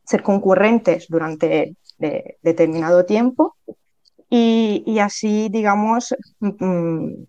[0.04, 1.76] ser concurrentes durante
[2.42, 3.56] determinado tiempo.
[4.28, 7.24] Y, así, digamos, mm,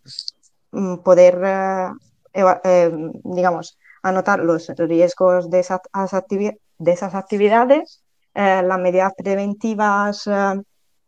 [2.43, 2.93] poder,
[3.23, 8.03] digamos, anotar los riesgos de esas, de esas actividades,
[8.35, 10.61] eh, las medidas preventivas eh, a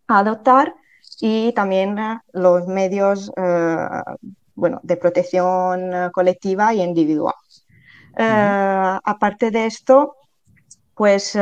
[0.08, 0.74] adoptar
[1.20, 3.32] y también eh, los medios
[4.56, 7.36] bueno, de protección colectiva y individual.
[8.16, 10.16] Aparte de esto,
[10.96, 11.38] pues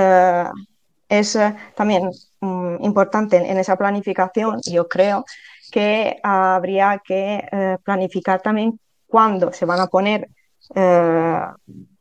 [1.07, 1.37] es
[1.75, 5.23] también mm, importante en, esa planificación, yo creo,
[5.71, 8.77] que habría que planificar también
[9.15, 10.27] cuándo se van a poner
[10.75, 11.39] eh,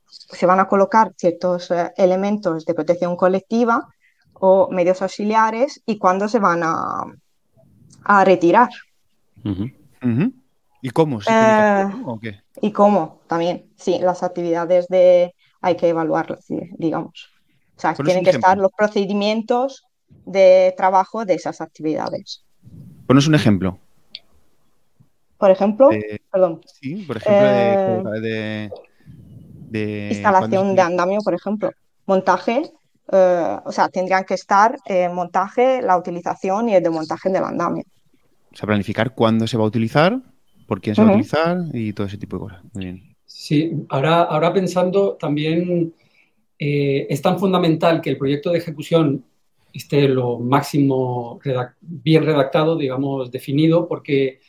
[0.09, 3.87] se van a colocar ciertos eh, elementos de protección colectiva
[4.33, 7.05] o medios auxiliares y cuándo se van a,
[8.03, 8.70] a retirar.
[10.83, 11.20] ¿Y cómo?
[11.24, 11.87] Eh,
[12.61, 13.20] ¿Y cómo?
[13.29, 16.44] También, sí, las actividades de hay que evaluarlas,
[16.77, 17.31] digamos.
[17.77, 19.85] O sea, tienen que estar los procedimientos
[20.27, 22.44] de trabajo de esas actividades.
[23.07, 23.79] Ponos un ejemplo.
[25.38, 25.90] Por ejemplo,
[26.35, 26.61] perdón.
[26.66, 28.68] Sí, por ejemplo, de,
[29.70, 31.70] de instalación de andamio, por ejemplo.
[32.07, 32.73] Montaje,
[33.12, 37.85] eh, o sea, tendrían que estar el montaje, la utilización y el desmontaje del andamio.
[38.53, 40.20] O sea, planificar cuándo se va a utilizar,
[40.66, 42.64] por quién se va a utilizar y todo ese tipo de cosas.
[42.73, 43.16] Muy bien.
[43.25, 45.94] Sí, ahora, ahora pensando también
[46.59, 49.25] eh, es tan fundamental que el proyecto de ejecución
[49.73, 51.38] esté lo máximo
[51.81, 54.40] bien redactado, digamos, definido, porque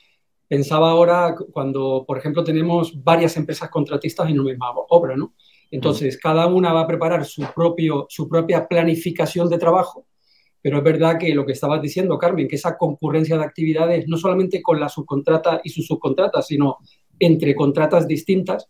[0.48, 5.34] pensaba ahora cuando, por ejemplo, tenemos varias empresas contratistas en una misma obra, ¿no?
[5.72, 10.06] Entonces, cada una va a preparar su, propio, su propia planificación de trabajo,
[10.62, 14.18] pero es verdad que lo que estabas diciendo, Carmen, que esa concurrencia de actividades, no
[14.18, 16.78] solamente con la subcontrata y sus subcontratas, sino
[17.20, 18.70] entre contratas distintas,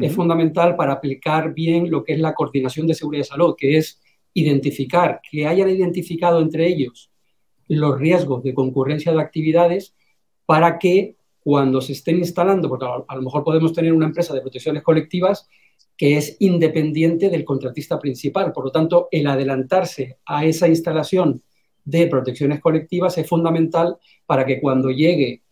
[0.00, 3.76] es fundamental para aplicar bien lo que es la coordinación de seguridad y salud, que
[3.76, 4.00] es
[4.34, 7.10] identificar, que hayan identificado entre ellos
[7.66, 9.94] los riesgos de concurrencia de actividades
[10.50, 14.40] para que cuando se estén instalando, porque a lo mejor podemos tener una empresa de
[14.40, 15.48] protecciones colectivas
[15.96, 18.50] que es independiente del contratista principal.
[18.50, 21.40] Por lo tanto, el adelantarse a esa instalación
[21.84, 25.44] de protecciones colectivas es fundamental para que cuando llegue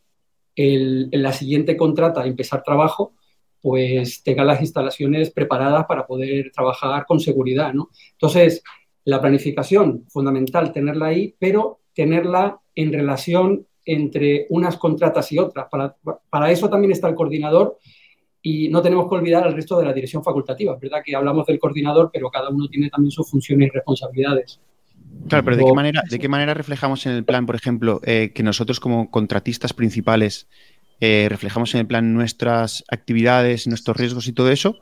[0.56, 3.14] el, la siguiente contrata a empezar trabajo,
[3.62, 7.72] pues tenga las instalaciones preparadas para poder trabajar con seguridad.
[7.72, 7.90] ¿no?
[8.14, 8.64] Entonces,
[9.04, 15.66] la planificación, fundamental tenerla ahí, pero tenerla en relación entre unas contratas y otras.
[15.70, 15.96] Para,
[16.28, 17.78] para eso también está el coordinador
[18.42, 20.74] y no tenemos que olvidar al resto de la dirección facultativa.
[20.74, 24.60] Es verdad que hablamos del coordinador, pero cada uno tiene también sus funciones y responsabilidades.
[25.26, 28.30] Claro, pero ¿de qué manera, de qué manera reflejamos en el plan, por ejemplo, eh,
[28.34, 30.48] que nosotros como contratistas principales
[31.00, 34.76] eh, reflejamos en el plan nuestras actividades, nuestros riesgos y todo eso,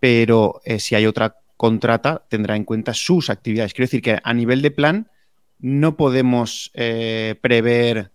[0.00, 3.72] pero eh, si hay otra contrata, tendrá en cuenta sus actividades.
[3.72, 5.08] Quiero decir que a nivel de plan
[5.62, 8.10] no podemos prever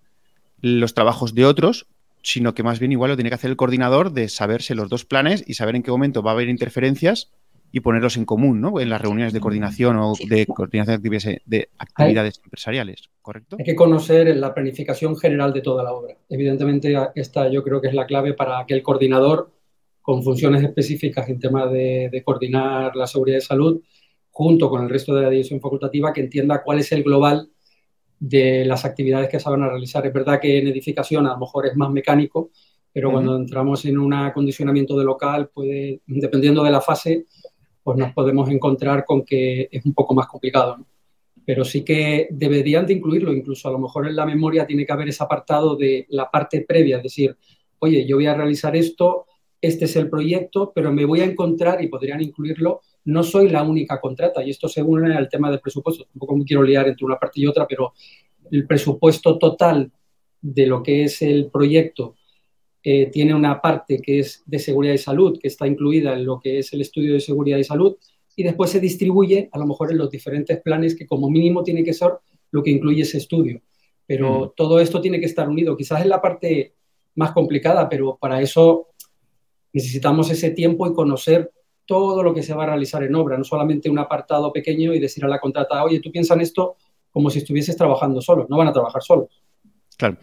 [0.61, 1.87] los trabajos de otros,
[2.21, 5.05] sino que más bien igual lo tiene que hacer el coordinador de saberse los dos
[5.05, 7.31] planes y saber en qué momento va a haber interferencias
[7.71, 8.79] y ponerlos en común, ¿no?
[8.79, 13.57] En las reuniones de coordinación o de coordinación de actividades, empresariales, ¿correcto?
[13.59, 16.15] Hay que conocer la planificación general de toda la obra.
[16.29, 19.51] Evidentemente, esta yo creo que es la clave para que el coordinador,
[20.01, 23.81] con funciones específicas en tema de, de coordinar la seguridad de salud,
[24.37, 27.49] junto con el resto de la dirección facultativa, que entienda cuál es el global
[28.19, 30.05] de las actividades que se van a realizar.
[30.05, 32.51] Es verdad que en edificación a lo mejor es más mecánico,
[32.93, 37.25] pero cuando entramos en un acondicionamiento de local, puede, dependiendo de la fase,
[37.81, 40.85] pues nos podemos encontrar con que es un poco más complicado.
[41.43, 44.93] Pero sí que deberían de incluirlo, incluso a lo mejor en la memoria tiene que
[44.93, 47.35] haber ese apartado de la parte previa, es decir,
[47.79, 49.25] oye, yo voy a realizar esto,
[49.59, 53.63] este es el proyecto, pero me voy a encontrar, y podrían incluirlo, no soy la
[53.63, 57.17] única contrata, y esto según el tema del presupuesto, tampoco me quiero liar entre una
[57.17, 57.93] parte y otra, pero
[58.51, 59.89] el presupuesto total
[60.41, 62.15] de lo que es el proyecto
[62.83, 66.37] eh, tiene una parte que es de seguridad y salud, que está incluida en lo
[66.37, 67.95] que es el estudio de seguridad y salud,
[68.35, 71.85] y después se distribuye a lo mejor en los diferentes planes que como mínimo tiene
[71.85, 72.11] que ser
[72.51, 73.61] lo que incluye ese estudio.
[74.05, 74.51] Pero mm.
[74.55, 75.77] todo esto tiene que estar unido.
[75.77, 76.73] Quizás es la parte
[77.15, 78.89] más complicada, pero para eso
[79.71, 81.51] necesitamos ese tiempo y conocer
[81.87, 84.99] todo lo que se va a realizar en obra, no solamente un apartado pequeño y
[84.99, 86.75] decir a la contrata, oye, tú piensas en esto
[87.09, 89.41] como si estuvieses trabajando solo, no van a trabajar solos.
[89.97, 90.17] Claro,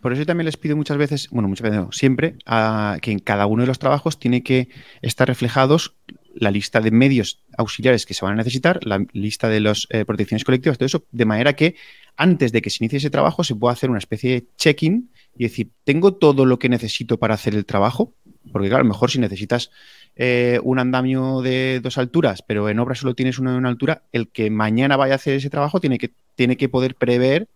[0.00, 3.18] por, eso también les pido muchas veces, bueno, muchas veces no, siempre, a, que en
[3.18, 4.68] cada uno de los trabajos tiene que
[5.02, 5.94] estar reflejados
[6.34, 10.04] la lista de medios auxiliares que se van a necesitar, la lista de las eh,
[10.04, 11.76] protecciones colectivas, todo eso, de manera que
[12.16, 15.44] antes de que se inicie ese trabajo se pueda hacer una especie de check-in y
[15.44, 18.14] decir, ¿tengo todo lo que necesito para hacer el trabajo?
[18.52, 19.70] Porque claro, a lo mejor si necesitas
[20.16, 24.02] eh, un andamio de dos alturas, pero en obra solo tienes uno de una altura,
[24.12, 27.48] el que mañana vaya a hacer ese trabajo tiene que, tiene que poder prever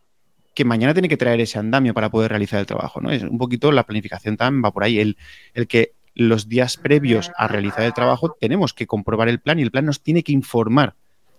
[0.54, 3.00] que mañana tiene que traer ese andamio para poder realizar el trabajo.
[3.00, 3.10] ¿no?
[3.10, 4.98] Es un poquito la planificación también va por ahí.
[4.98, 5.16] El,
[5.54, 9.62] el que los días previos a realizar el trabajo tenemos que comprobar el plan y
[9.62, 10.94] el plan nos tiene que informar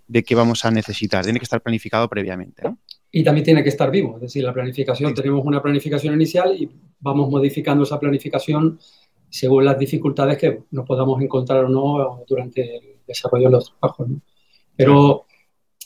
[0.07, 1.23] de qué vamos a necesitar.
[1.23, 2.63] Tiene que estar planificado previamente.
[2.63, 2.77] ¿no?
[3.11, 4.15] Y también tiene que estar vivo.
[4.15, 8.79] Es decir, la planificación, tenemos una planificación inicial y vamos modificando esa planificación
[9.31, 14.09] según las dificultades que nos podamos encontrar o no durante el desarrollo de los trabajos.
[14.75, 15.25] Pero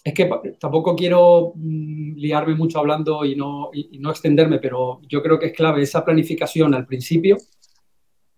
[0.04, 0.30] es que
[0.60, 5.48] tampoco quiero mm, liarme mucho hablando y no, y, no extenderme, pero yo creo que
[5.48, 7.38] es clave esa planificación al principio,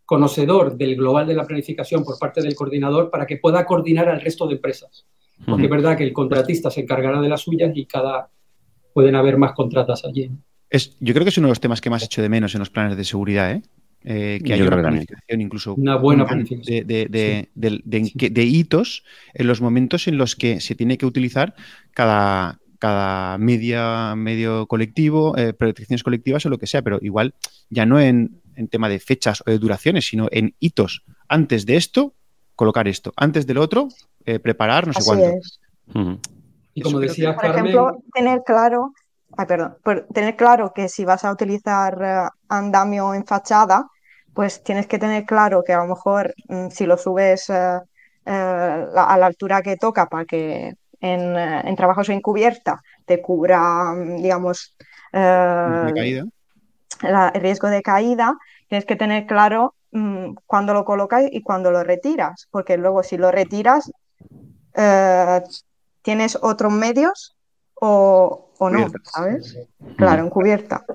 [0.06, 4.22] conocedor del global de la planificación por parte del coordinador para que pueda coordinar al
[4.22, 5.06] resto de empresas.
[5.46, 8.30] Porque es verdad que el contratista se encargará de las suyas y cada
[8.94, 10.32] pueden haber más contratas allí.
[10.70, 12.60] Es, yo creo que es uno de los temas que más hecho de menos en
[12.60, 13.62] los planes de seguridad, ¿eh?
[14.10, 16.88] Eh, que haya una planificación incluso una buena planificación.
[16.88, 19.04] De, hitos
[19.34, 21.56] en los momentos en los que se tiene que utilizar
[21.92, 27.34] cada, cada media, medio colectivo, eh, protecciones colectivas o lo que sea, pero igual
[27.70, 28.40] ya no en,
[28.70, 31.04] tema de fechas o de duraciones, sino en hitos.
[31.28, 32.14] Antes de esto,
[32.56, 33.90] colocar esto, antes del otro,
[34.26, 35.34] eh, preparar no sé cuánto.
[36.74, 38.94] Y como decía Por ejemplo, tener claro,
[39.36, 39.76] ay, perdón,
[40.14, 43.90] tener claro que si vas a utilizar eh, andamio en fachada,
[44.38, 47.84] pues tienes que tener claro que a lo mejor mm, si lo subes a
[48.24, 54.76] la altura que toca para que en, trabajos en cubierta te cubra, mm, digamos,
[55.12, 56.30] el
[57.34, 58.38] riesgo de caída,
[58.70, 63.18] tienes que tener claro mm, cuándo lo colocas y cuándo lo retiras, porque luego si
[63.18, 63.92] lo retiras,
[64.76, 65.42] eh,
[66.04, 67.36] tienes otros medios
[67.74, 69.58] o, no, ¿sabes?
[69.96, 70.86] Claro, en cubierta.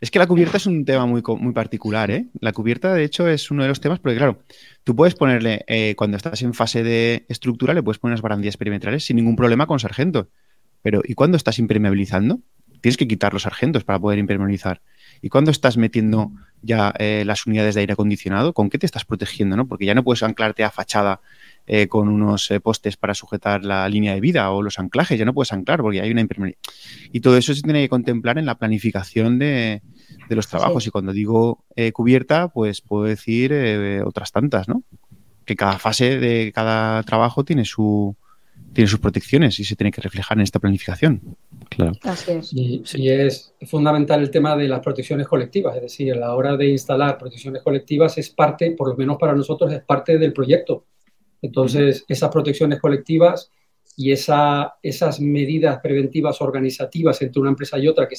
[0.00, 2.26] Es que la cubierta es un tema muy, muy particular, ¿eh?
[2.40, 4.42] La cubierta, de hecho, es uno de los temas, porque claro,
[4.84, 8.56] tú puedes ponerle, eh, cuando estás en fase de estructura, le puedes poner unas barandillas
[8.56, 10.28] perimetrales sin ningún problema con sargento.
[10.82, 12.40] Pero, ¿y cuando estás impermeabilizando?
[12.82, 14.82] Tienes que quitar los sargentos para poder impermeabilizar.
[15.22, 16.30] ¿Y cuando estás metiendo
[16.62, 18.52] ya eh, las unidades de aire acondicionado?
[18.52, 19.56] ¿Con qué te estás protegiendo?
[19.56, 19.66] ¿no?
[19.66, 21.20] Porque ya no puedes anclarte a fachada
[21.66, 25.24] eh, con unos eh, postes para sujetar la línea de vida o los anclajes, ya
[25.24, 26.60] no puedes anclar porque hay una impermeabilidad.
[27.12, 29.82] Y todo eso se tiene que contemplar en la planificación de,
[30.28, 30.86] los trabajos.
[30.86, 33.52] Y cuando digo cubierta, pues puedo decir
[34.04, 34.82] otras tantas, ¿no?
[35.44, 38.16] Que cada fase de cada trabajo tiene su,
[38.76, 41.36] tiene sus protecciones y se tiene que reflejar en esta planificación.
[41.70, 41.92] Claro.
[42.02, 42.94] Así es.
[42.94, 46.68] Y, es fundamental el tema de las protecciones colectivas, es decir, a la hora de
[46.68, 50.84] instalar protecciones colectivas es parte, por lo menos para nosotros, es parte del proyecto.
[51.46, 53.52] Entonces, esas protecciones colectivas
[53.96, 58.16] y esa, esas medidas preventivas organizativas entre una empresa y otra, que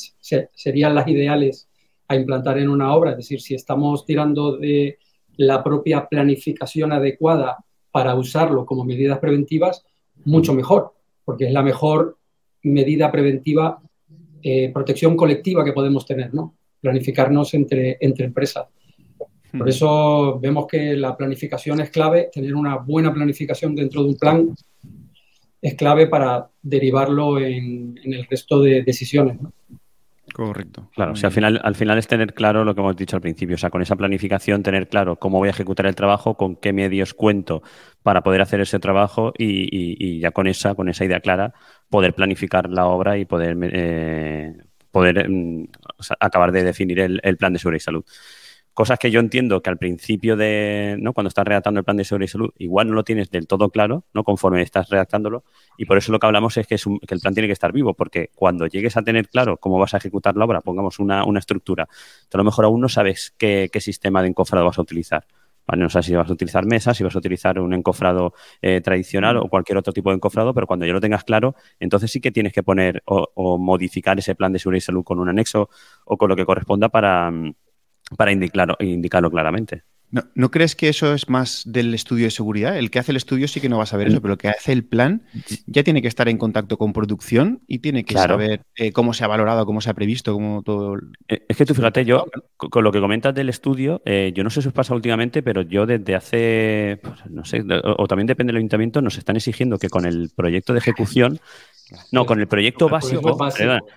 [0.53, 1.67] serían las ideales
[2.07, 4.97] a implantar en una obra, es decir, si estamos tirando de
[5.35, 7.57] la propia planificación adecuada
[7.91, 9.85] para usarlo como medidas preventivas,
[10.23, 10.93] mucho mejor,
[11.25, 12.17] porque es la mejor
[12.63, 13.81] medida preventiva,
[14.41, 16.55] eh, protección colectiva que podemos tener, ¿no?
[16.79, 18.67] Planificarnos entre, entre empresas.
[19.57, 24.17] Por eso vemos que la planificación es clave, tener una buena planificación dentro de un
[24.17, 24.55] plan
[25.61, 29.41] es clave para derivarlo en, en el resto de decisiones.
[29.41, 29.51] ¿no?
[30.33, 30.89] Correcto.
[30.93, 33.21] Claro, o sea, al final, al final es tener claro lo que hemos dicho al
[33.21, 36.55] principio, o sea, con esa planificación tener claro cómo voy a ejecutar el trabajo, con
[36.57, 37.63] qué medios cuento
[38.03, 41.53] para poder hacer ese trabajo y, ya con esa, con esa idea clara,
[41.89, 44.53] poder planificar la obra y poder, eh,
[44.91, 45.69] poder mm,
[46.19, 48.05] acabar de definir el plan de seguridad y salud.
[48.77, 51.13] Cosas que yo entiendo que al principio de, ¿no?
[51.13, 53.71] Cuando estás redactando el plan de seguridad y salud, igual no lo tienes del todo
[53.71, 54.23] claro, ¿no?
[54.23, 55.43] Conforme estás redactándolo.
[55.79, 58.29] Y por eso lo que hablamos es que, el plan tiene que estar vivo, porque
[58.35, 61.85] cuando llegues a tener claro cómo vas a ejecutar la obra, pongamos una, estructura,
[62.31, 65.25] a lo mejor aún no sabes qué, sistema de encofrado vas a utilizar.
[65.75, 69.37] No sabes si vas a utilizar mesas, si vas a utilizar un encofrado eh, tradicional
[69.37, 72.31] o cualquier otro tipo de encofrado, pero cuando ya lo tengas claro, entonces sí que
[72.31, 75.67] tienes que poner o modificar ese plan de seguridad y salud con un anexo
[76.05, 77.53] o con lo que corresponda para, mm,
[78.15, 79.83] para indicarlo, indicarlo claramente.
[80.09, 82.77] No, crees que eso es más del estudio de seguridad?
[82.77, 84.47] El que hace el estudio sí que no va a saber eso, pero el que
[84.47, 85.23] hace el plan
[85.65, 89.25] ya tiene que estar en contacto con producción y tiene que saber eh, cómo se
[89.25, 90.97] ha valorado, cómo se ha previsto, cómo todo.
[91.27, 94.49] Eh, es que tú fíjate, yo, con lo que comentas del estudio, eh, yo no
[94.49, 98.51] sé si os pasa últimamente, pero yo desde hace, pues, no sé, o, también depende
[98.51, 101.41] del ayuntamiento, nos están exigiendo que con el proyecto de ejecución
[102.11, 103.37] no, con el proyecto básico,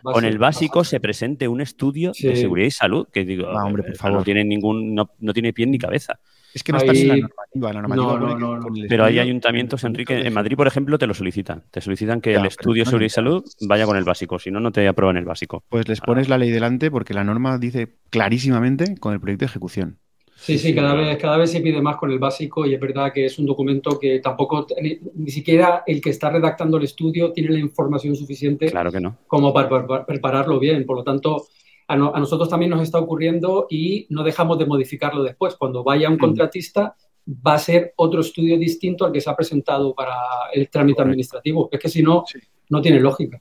[0.03, 3.83] con el básico se presente un estudio de seguridad y salud, que digo, ah, hombre,
[3.83, 4.19] por favor.
[4.19, 6.19] no tiene ningún, no, tiene pie ni cabeza.
[6.53, 10.57] Es que no está en la normativa, la normativa Pero hay ayuntamientos, Enrique, en Madrid,
[10.57, 11.63] por ejemplo, te lo solicitan.
[11.71, 14.59] Te solicitan que el estudio de seguridad y salud vaya con el básico, si no,
[14.59, 15.65] no te aprueban el básico.
[15.69, 19.51] Pues les pones la ley delante porque la norma dice clarísimamente con el proyecto de
[19.51, 19.99] ejecución.
[20.41, 23.13] Sí, sí, cada vez, cada vez se pide más con el básico y es verdad
[23.13, 27.51] que es un documento que tampoco, ni, siquiera el que está redactando el estudio tiene
[27.51, 29.19] la información suficiente claro que no.
[29.27, 30.87] como para, prepararlo bien.
[30.87, 31.47] Por lo tanto,
[31.87, 35.57] a, nosotros también nos está ocurriendo y no dejamos de modificarlo después.
[35.57, 36.21] Cuando vaya un mm.
[36.21, 36.97] contratista,
[37.29, 40.15] va a ser otro estudio distinto al que se ha presentado para
[40.55, 41.69] el trámite administrativo.
[41.71, 42.25] Es que si no,
[42.71, 43.39] no tiene lógica.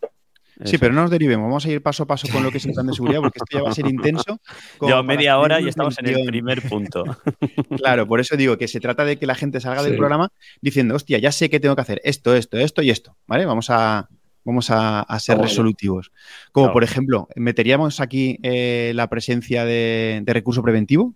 [0.66, 1.46] Sí, pero no nos derivemos.
[1.46, 3.40] Vamos a ir paso a paso con lo que es el plan de seguridad, porque
[3.42, 4.40] esto ya va a ser intenso.
[4.88, 7.04] Ya media hora y estamos en el primer punto.
[7.78, 10.30] claro, por eso digo que se trata de que la gente salga del programa
[10.62, 13.16] diciendo, hostia, ya sé que tengo que hacer esto, esto, esto y esto.
[13.28, 13.46] ¿Vale?
[13.46, 14.10] Vamos a,
[14.44, 16.12] vamos a, ser resolutivos.
[16.52, 21.16] Como por ejemplo, meteríamos aquí eh, la presencia de, recurso preventivo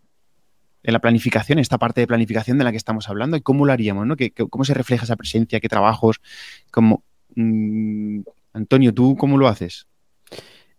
[0.83, 3.71] en la planificación, esta parte de planificación de la que estamos hablando, y cómo lo
[3.71, 4.15] haríamos, ¿no?
[4.49, 5.59] ¿Cómo se refleja esa presencia?
[5.59, 6.21] ¿Qué trabajos?
[6.71, 7.03] ¿Cómo,
[7.35, 8.19] mm,
[8.53, 9.87] Antonio, ¿tú cómo lo haces?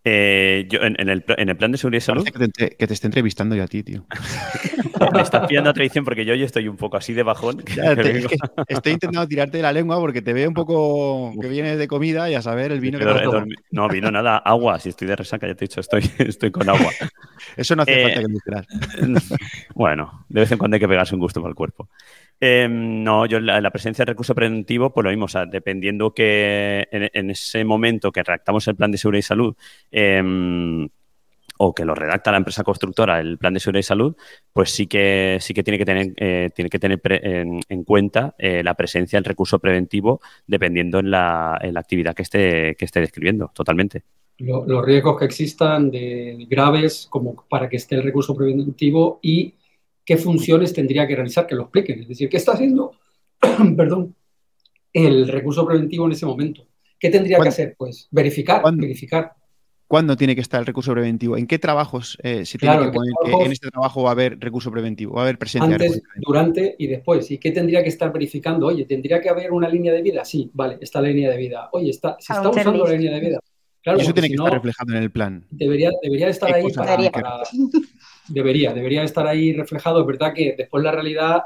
[0.06, 2.24] Eh, yo en, el, plan de seguridad y salud.
[2.24, 4.04] Que te, que te, esté entrevistando yo a ti, tío.
[5.14, 7.62] Me estás pillando a traición porque yo hoy estoy un poco así de bajón.
[8.68, 12.30] estoy intentando tirarte de la lengua porque te veo un poco que vienes de comida
[12.30, 13.22] y a saber el vino que te
[13.70, 14.78] No, vino nada, agua.
[14.78, 16.90] Si estoy de resaca, ya te he dicho, estoy, estoy con agua.
[17.56, 19.20] Eso no hace falta eh, que lo
[19.74, 21.88] Bueno, de vez en cuando hay que pegarse un gusto para el cuerpo.
[22.40, 26.86] Em, no, yo la, presencia de recurso preventivo, pues lo mismo, o sea, dependiendo que
[26.90, 29.56] en, ese momento que redactamos el plan de seguridad y salud,
[29.90, 30.88] em,
[31.58, 34.16] o que lo redacta la empresa constructora, el plan de seguridad y salud,
[34.52, 38.62] pues sí que sí que tiene que tener, eh, tiene que tener en, cuenta eh,
[38.64, 43.00] la presencia del recurso preventivo dependiendo en la, en la actividad que esté, que esté
[43.00, 44.02] describiendo, totalmente.
[44.38, 49.54] los riesgos que existan de graves como para que esté el recurso preventivo y
[50.04, 52.02] qué funciones tendría que realizar, que lo expliquen.
[52.02, 52.92] Es decir, ¿qué está haciendo
[53.76, 54.14] perdón,
[54.92, 56.66] el recurso preventivo en ese momento?
[56.98, 57.74] ¿Qué tendría que hacer?
[57.76, 59.32] Pues verificar, verificar.
[59.86, 61.36] ¿Cuándo tiene que estar el recurso preventivo?
[61.36, 64.40] ¿En qué trabajos eh, se tiene que poner que en este trabajo va a haber
[64.40, 65.14] recurso preventivo?
[65.14, 65.74] ¿Va a haber presencia?
[65.74, 67.30] Antes, durante y después.
[67.30, 68.66] ¿Y qué tendría que estar verificando?
[68.66, 70.24] Oye, ¿tendría que haber una línea de vida?
[70.24, 71.68] Sí, vale, está la línea de vida.
[71.72, 73.40] Oye, está, se está usando la línea de vida.
[73.82, 75.46] Claro, y eso tiene que estar reflejado en el plan.
[75.50, 76.96] Debería, debería estar ahí para,
[78.28, 80.00] Debería, debería estar ahí reflejado.
[80.00, 81.42] Es verdad que después la realidad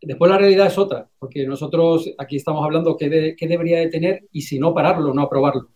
[0.00, 4.28] Después la realidad es otra, porque nosotros aquí estamos hablando qué, qué debería de tener
[4.30, 5.70] y si no pararlo, no aprobarlo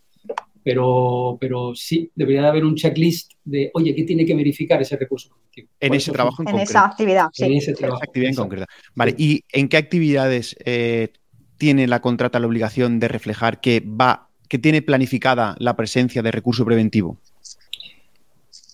[0.63, 5.37] pero, pero sí, debería haber un checklist de, oye, ¿qué tiene que verificar ese recurso
[5.81, 7.45] En ese trabajo en, en esa actividad, sí.
[7.45, 8.67] En esa actividad en concreta.
[8.95, 11.13] Vale, ¿y en qué actividades eh,
[11.59, 16.31] tiene la contrata la obligación de reflejar que va, que tiene planificada la presencia de
[16.31, 17.19] recurso preventivo?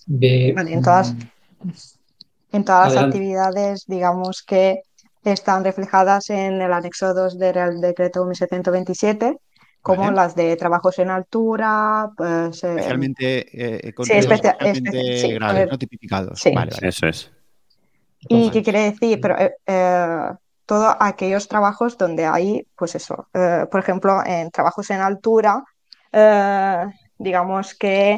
[0.07, 1.15] en todas,
[2.51, 4.81] en todas las actividades, digamos que
[5.23, 9.37] están reflejadas en el anexo 2 del decreto 1727
[9.81, 13.93] como las de trabajos en altura, pues, eh, especialmente, eh,
[15.21, 16.43] sí, graves, no tipificados.
[16.53, 17.31] Vale, Eso es.
[18.27, 19.19] ¿Y qué quiere decir?
[19.21, 20.31] Pero eh,
[20.65, 25.63] todos aquellos trabajos donde hay, pues eso, por ejemplo, en trabajos en altura,
[27.17, 28.17] digamos que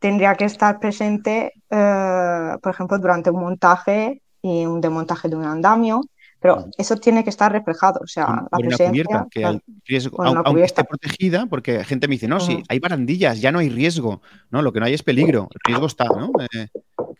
[0.00, 6.00] tendría que estar presente, por ejemplo, durante un montaje y un demontaje de un andamio,
[6.40, 8.00] pero eso tiene que estar reflejado.
[8.02, 9.26] O sea, la presencia.
[9.30, 13.58] que riesgo, aunque esté protegida, porque gente me dice, no, sí, hay barandillas, ya no
[13.58, 14.22] hay riesgo.
[14.50, 15.48] No, lo que no hay es peligro.
[15.52, 16.32] El riesgo está, ¿no?
[16.40, 16.68] Eh,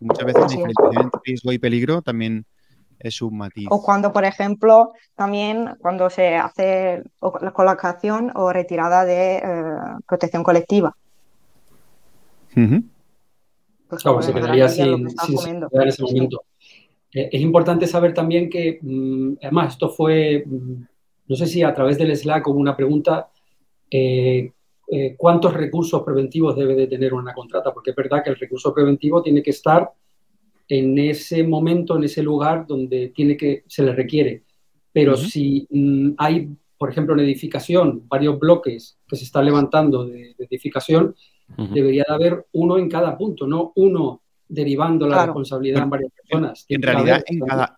[0.01, 2.47] muchas veces la diferencia entre riesgo y peligro también
[2.99, 3.69] es un matiz.
[3.71, 7.03] O cuando, por ejemplo, también cuando se hace
[7.41, 9.43] la colocación o retirada de eh,
[10.07, 10.97] protección colectiva.
[12.55, 16.43] Pues claro, se quedaría sin, sin en ese momento.
[17.13, 20.83] Eh, es importante saber también que, mm, además, esto fue, mm,
[21.29, 23.31] no sé si a través del Slack como una pregunta,
[23.91, 24.53] eh,
[24.93, 27.73] eh, ¿cuántos recursos preventivos debe de tener una contrata?
[27.73, 29.91] Porque es verdad que el recurso preventivo tiene que estar
[30.69, 34.45] en ese momento, en ese lugar donde tiene que, se le requiere.
[34.93, 36.49] Pero si mm, hay,
[36.79, 41.15] por ejemplo, en edificación, varios bloques que se están levantando de, edificación,
[41.57, 46.67] debería de haber uno en cada punto, no uno derivando la responsabilidad en varias personas.
[46.69, 47.25] En realidad,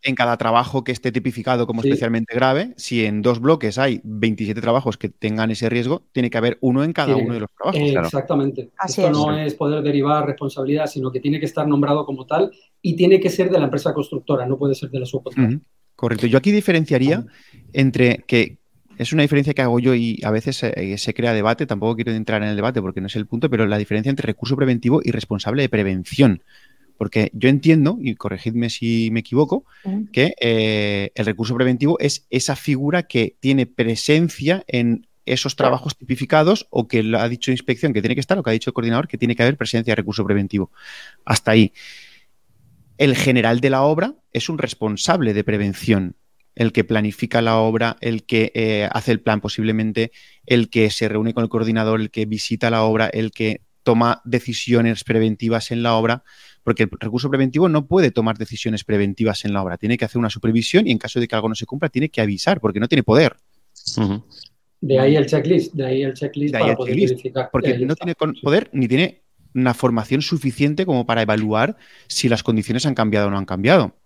[0.03, 4.59] en cada, trabajo que esté tipificado como especialmente grave, si en dos bloques hay 27
[4.61, 8.07] trabajos que tengan ese riesgo, tiene que haber uno en cada uno de los trabajos.
[8.07, 8.71] exactamente.
[8.85, 12.51] Esto no es poder derivar responsabilidad, sino que tiene que estar nombrado como tal
[12.81, 15.61] y tiene que ser de la empresa constructora, no puede ser de la subcontrata.
[15.95, 16.27] Correcto.
[16.27, 17.27] Yo aquí diferenciaría
[17.75, 18.62] entre que
[19.03, 22.43] es una diferencia que hago yo y a veces se, crea debate, tampoco quiero entrar
[22.43, 25.11] en el debate porque no es el punto, pero la diferencia entre recurso preventivo y
[25.11, 26.43] responsable de prevención.
[26.97, 29.65] Porque yo entiendo, y corregidme si me equivoco,
[30.13, 36.67] que eh, el recurso preventivo es esa figura que tiene presencia en esos trabajos tipificados
[36.71, 38.75] o que lo ha dicho inspección que tiene que estar o que ha dicho el
[38.75, 40.71] coordinador que tiene que haber presencia de recurso preventivo.
[41.25, 41.73] Hasta ahí.
[42.99, 46.17] El general de la obra es un responsable de prevención
[46.55, 50.13] el que planifica la obra, el que eh, hace el plan posiblemente,
[50.47, 54.21] el que se reúne con el coordinador, el que visita la obra, el que toma
[54.25, 56.25] decisiones preventivas en la obra,
[56.63, 60.19] porque el recurso preventivo no puede tomar decisiones preventivas en la obra, tiene que hacer
[60.19, 62.81] una supervisión y en caso de que algo no se cumpla tiene que avisar, porque
[62.81, 63.37] no tiene poder.
[64.81, 67.49] De ahí el checklist, de ahí el checklist para poder verificar.
[67.51, 69.23] Porque no tiene poder ni tiene
[69.55, 71.77] una formación suficiente como para evaluar
[72.09, 73.97] si las condiciones han cambiado o no han cambiado.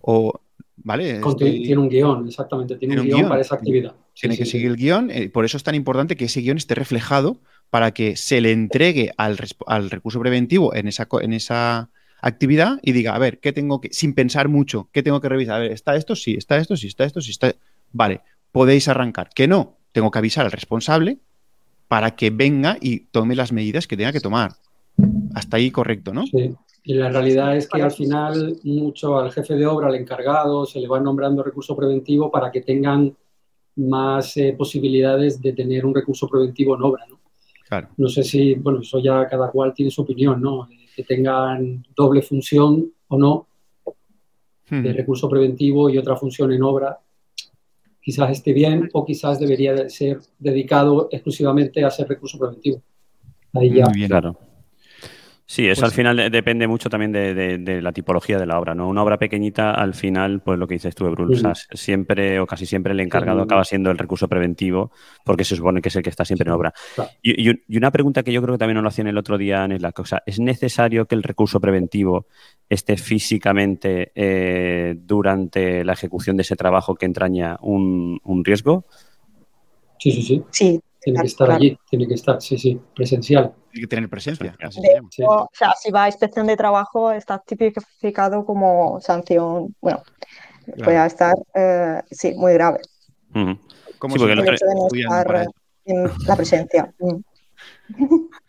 [0.00, 0.43] O
[0.76, 1.20] ¿Vale?
[1.38, 3.94] Tiene un guion, exactamente, tiene, un, guion, para esa actividad.
[4.12, 6.74] Tiene que seguir el guion, eh, por eso es tan importante que ese guion esté
[6.74, 9.38] reflejado para que se le entregue al,
[9.88, 14.14] recurso preventivo en esa, en esa actividad y diga, a ver, ¿qué tengo que, sin
[14.14, 15.56] pensar mucho, qué tengo que revisar?
[15.56, 16.16] A ver, ¿está esto?
[16.16, 17.54] Sí, está esto, sí, está esto, sí, está.
[17.92, 18.20] Vale,
[18.52, 19.30] podéis arrancar.
[19.34, 21.18] Que no, tengo que avisar al responsable
[21.88, 24.56] para que venga y tome las medidas que tenga que tomar.
[25.34, 26.26] Hasta ahí correcto, ¿no?
[26.26, 26.54] Sí.
[26.86, 30.78] Y la realidad es que al final mucho al jefe de obra, al encargado, se
[30.78, 33.16] le va nombrando recurso preventivo para que tengan
[33.76, 37.20] más eh, posibilidades de tener un recurso preventivo en obra, ¿no?
[37.66, 37.88] Claro.
[37.96, 40.68] No sé si, bueno, eso ya cada cual tiene su opinión, ¿no?
[40.94, 43.46] Que tengan doble función o no
[44.68, 46.98] de recurso preventivo y otra función en obra,
[48.00, 52.82] quizás esté bien o quizás debería ser dedicado exclusivamente a ser recurso preventivo.
[53.52, 53.86] Ahí ya.
[53.86, 54.08] Muy bien.
[54.08, 54.38] Claro.
[55.46, 58.88] Sí, eso pues al final depende mucho también de, la tipología de la obra, ¿no?
[58.88, 61.38] Una obra pequeñita, al final, pues lo que dices tú, Brul,
[61.72, 64.90] siempre o casi siempre el encargado acaba siendo el recurso preventivo,
[65.22, 66.72] porque se supone que es el que está siempre en obra.
[67.22, 69.82] Y, una pregunta que yo creo que también nos lo hacían el otro día en
[69.82, 72.26] la cosa, ¿es necesario que el recurso preventivo
[72.68, 78.86] esté físicamente eh, durante la ejecución de ese trabajo que entraña un, un riesgo?
[79.98, 80.42] Sí, sí, sí.
[80.50, 83.52] Sí, tiene que estar allí, tiene que estar, sí, sí, presencial.
[83.70, 84.56] Tiene que tener presencia.
[85.26, 90.02] O sea, si va a inspección de trabajo, está tipificado como sanción, bueno,
[90.82, 92.80] puede estar, eh, sí, muy grave.
[93.98, 95.46] ¿Cómo sí, el hecho de no estar
[95.84, 96.94] en la presencia.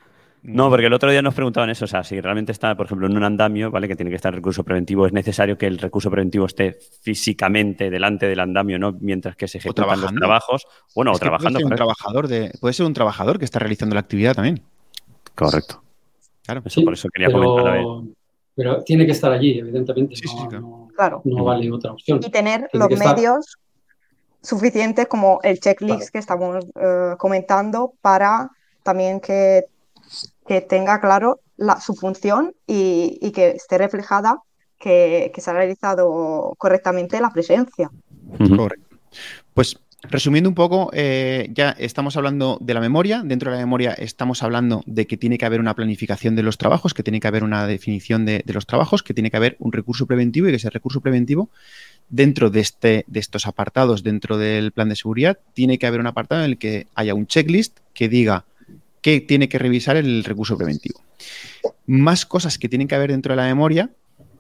[0.48, 3.08] No, porque el otro día nos preguntaban eso, o sea, si realmente está, por ejemplo,
[3.08, 3.88] en un andamio, ¿vale?
[3.88, 7.90] Que tiene que estar el recurso preventivo, es necesario que el recurso preventivo esté físicamente
[7.90, 8.96] delante del andamio, ¿no?
[9.00, 10.68] Mientras que se ejecutan los trabajos.
[10.94, 11.60] Bueno, o trabajando.
[11.60, 14.62] Puede ser, un trabajador de, puede ser un trabajador que está realizando la actividad también.
[15.34, 15.82] Correcto.
[16.46, 16.62] Claro.
[16.62, 17.84] por eso quería comentar.
[18.56, 20.16] Pero tiene que estar allí, evidentemente.
[20.16, 21.22] Sí, no, sí, claro.
[21.26, 22.20] no, vale otra opción.
[22.24, 23.58] Y tener los medios
[24.42, 28.52] suficientes como el checklist que estamos eh, comentando para
[28.84, 29.66] también que
[30.48, 31.40] que tenga claro
[31.82, 34.42] su función y, que esté reflejada
[34.80, 37.90] que, se ha realizado correctamente la presencia.
[38.38, 38.98] Correcto.
[39.54, 39.80] Pues
[40.10, 43.24] resumiendo un poco, eh, ya estamos hablando de la memoria.
[43.24, 46.58] Dentro de la memoria estamos hablando de que tiene que haber una planificación de los
[46.58, 49.72] trabajos, que tiene que haber una definición de, los trabajos, que tiene que haber un
[49.72, 51.50] recurso preventivo y que ese recurso preventivo
[52.10, 56.08] dentro de, este, de estos apartados, dentro del plan de seguridad, tiene que haber un
[56.08, 58.46] apartado en el que haya un checklist que diga
[59.06, 61.00] que tiene que revisar el recurso preventivo.
[61.86, 63.92] Más cosas que tienen que haber dentro de la memoria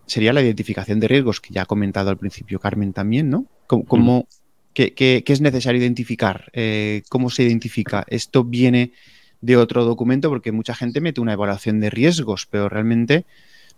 [0.07, 3.45] sería la identificación de riesgos, que ya ha comentado al principio Carmen también, ¿no?
[3.67, 4.27] ¿Cómo,
[4.73, 6.49] qué, es necesario identificar?
[6.51, 8.05] Eh, ¿Cómo se identifica?
[8.07, 8.91] Esto viene
[9.39, 13.27] de otro documento porque mucha gente mete una evaluación de riesgos, pero realmente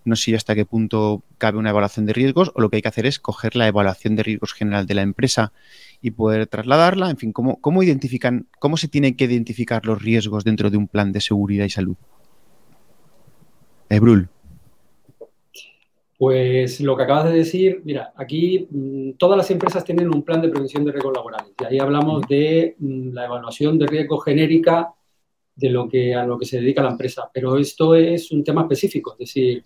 [0.07, 2.87] no sé hasta qué punto cabe una evaluación de riesgos o lo que hay que
[2.87, 5.51] hacer es coger la evaluación de riesgos general de la empresa
[6.01, 7.09] y poder trasladarla.
[7.09, 10.87] En fin, ¿cómo, cómo identifican, cómo se tienen que identificar los riesgos dentro de un
[10.87, 11.97] plan de seguridad y salud?
[13.89, 14.29] Ebrul.
[16.17, 20.41] Pues lo que acabas de decir, mira, aquí mm, todas las empresas tienen un plan
[20.41, 21.53] de prevención de riesgos laborales.
[21.61, 24.93] Y ahí hablamos de mm, la evaluación de riesgo genérica
[25.55, 27.29] de lo que, a lo que se dedica la empresa.
[27.31, 29.63] Pero esto es un tema específico, es decir,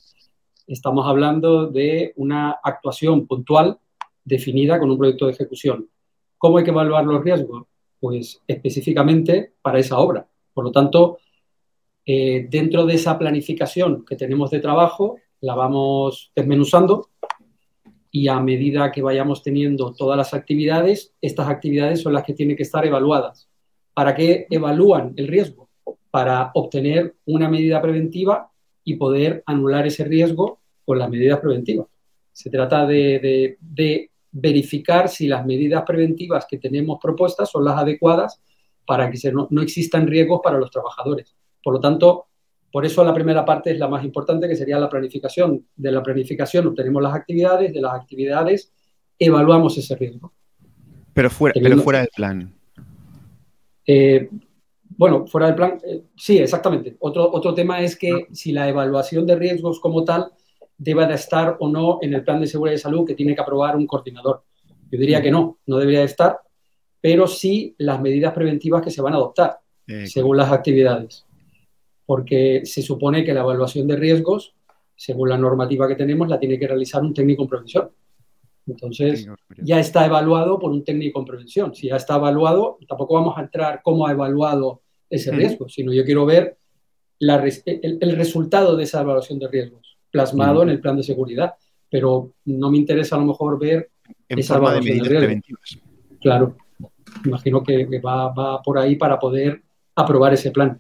[0.68, 3.80] estamos hablando de una actuación puntual
[4.24, 5.89] definida con un proyecto de ejecución.
[6.38, 7.66] ¿Cómo hay que evaluar los riesgos?
[7.99, 10.28] Pues específicamente para esa obra.
[10.53, 11.20] Por lo tanto,
[12.05, 17.09] eh, dentro de esa planificación que tenemos de trabajo, la vamos desmenuzando
[18.12, 22.57] y a medida que vayamos teniendo todas las actividades, estas actividades son las que tienen
[22.57, 23.47] que estar evaluadas.
[23.93, 25.70] ¿Para qué evalúan el riesgo?
[26.12, 28.51] Para obtener una medida preventiva
[28.84, 31.88] y poder anular ese riesgo con las medidas preventivas.
[32.32, 33.58] Se trata de
[34.32, 38.42] verificar si las medidas preventivas que tenemos propuestas son las adecuadas
[38.86, 41.36] para que no, existan riesgos para los trabajadores.
[41.64, 42.26] Por lo tanto,
[42.72, 45.66] por eso la primera parte es la más importante, que sería la planificación.
[45.76, 48.72] De la planificación obtenemos las actividades, de las actividades
[49.20, 50.34] evaluamos ese riesgo.
[51.14, 52.54] Pero fuera, pero fuera del plan.
[53.86, 54.30] Eh,
[54.98, 56.96] bueno, fuera del plan, eh, sí, exactamente.
[57.00, 60.32] Otro, otro tema es que si la evaluación de riesgos como tal
[60.78, 63.42] deba de estar o no en el plan de seguridad de salud que tiene que
[63.42, 64.44] aprobar un coordinador.
[64.92, 66.39] Yo diría que no, no debería de estar,
[67.00, 69.60] pero sí las medidas preventivas que se van a adoptar
[70.06, 71.26] según las actividades.
[72.06, 74.56] Porque se supone que la evaluación de riesgos,
[74.96, 77.92] según la normativa que tenemos, la tiene que realizar un técnico en prevención.
[78.72, 79.28] Entonces,
[79.62, 81.76] ya está evaluado por un técnico en prevención.
[81.76, 86.06] Si ya está evaluado, tampoco vamos a entrar cómo ha evaluado ese riesgo, sino yo
[86.06, 86.58] quiero ver
[87.20, 91.54] el resultado de esa evaluación de riesgos plasmado en el plan de seguridad,
[91.90, 93.90] pero no me interesa a lo mejor ver
[94.28, 95.80] en esa forma de medidas preventivas.
[96.20, 96.58] Claro,
[97.26, 99.62] imagino que, va, por ahí para poder
[99.96, 100.80] aprobar ese plan.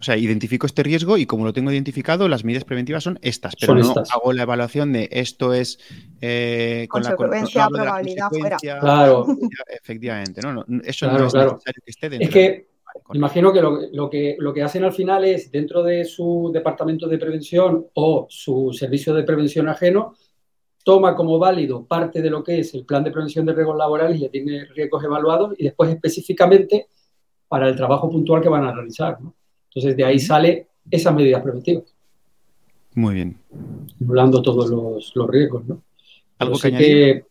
[0.00, 3.54] O sea, identifico este riesgo y como lo tengo identificado, las medidas preventivas son estas,
[3.56, 5.78] pero no hago la evaluación de esto es
[6.20, 8.56] eh, con Consecuencia, la probabilidad fuera.
[8.56, 9.26] Claro.
[9.68, 12.28] Efectivamente, no, eso no es necesario que esté dentro.
[12.28, 12.74] Es que
[13.12, 17.18] Imagino que lo, que lo que hacen al final es, dentro de su departamento de
[17.18, 20.14] prevención o su servicio de prevención ajeno,
[20.84, 24.18] toma como válido parte de lo que es el plan de prevención de riesgos laborales
[24.18, 26.88] y ya tiene riesgos evaluados y después específicamente
[27.48, 29.18] para el trabajo puntual que van a realizar.
[29.74, 31.84] Entonces, de ahí sale esas medidas preventivas.
[32.94, 33.36] Muy bien.
[34.00, 34.70] Anulando todos
[35.14, 35.64] los, riesgos.
[35.66, 35.82] ¿no?
[36.38, 37.24] ¿Algo que,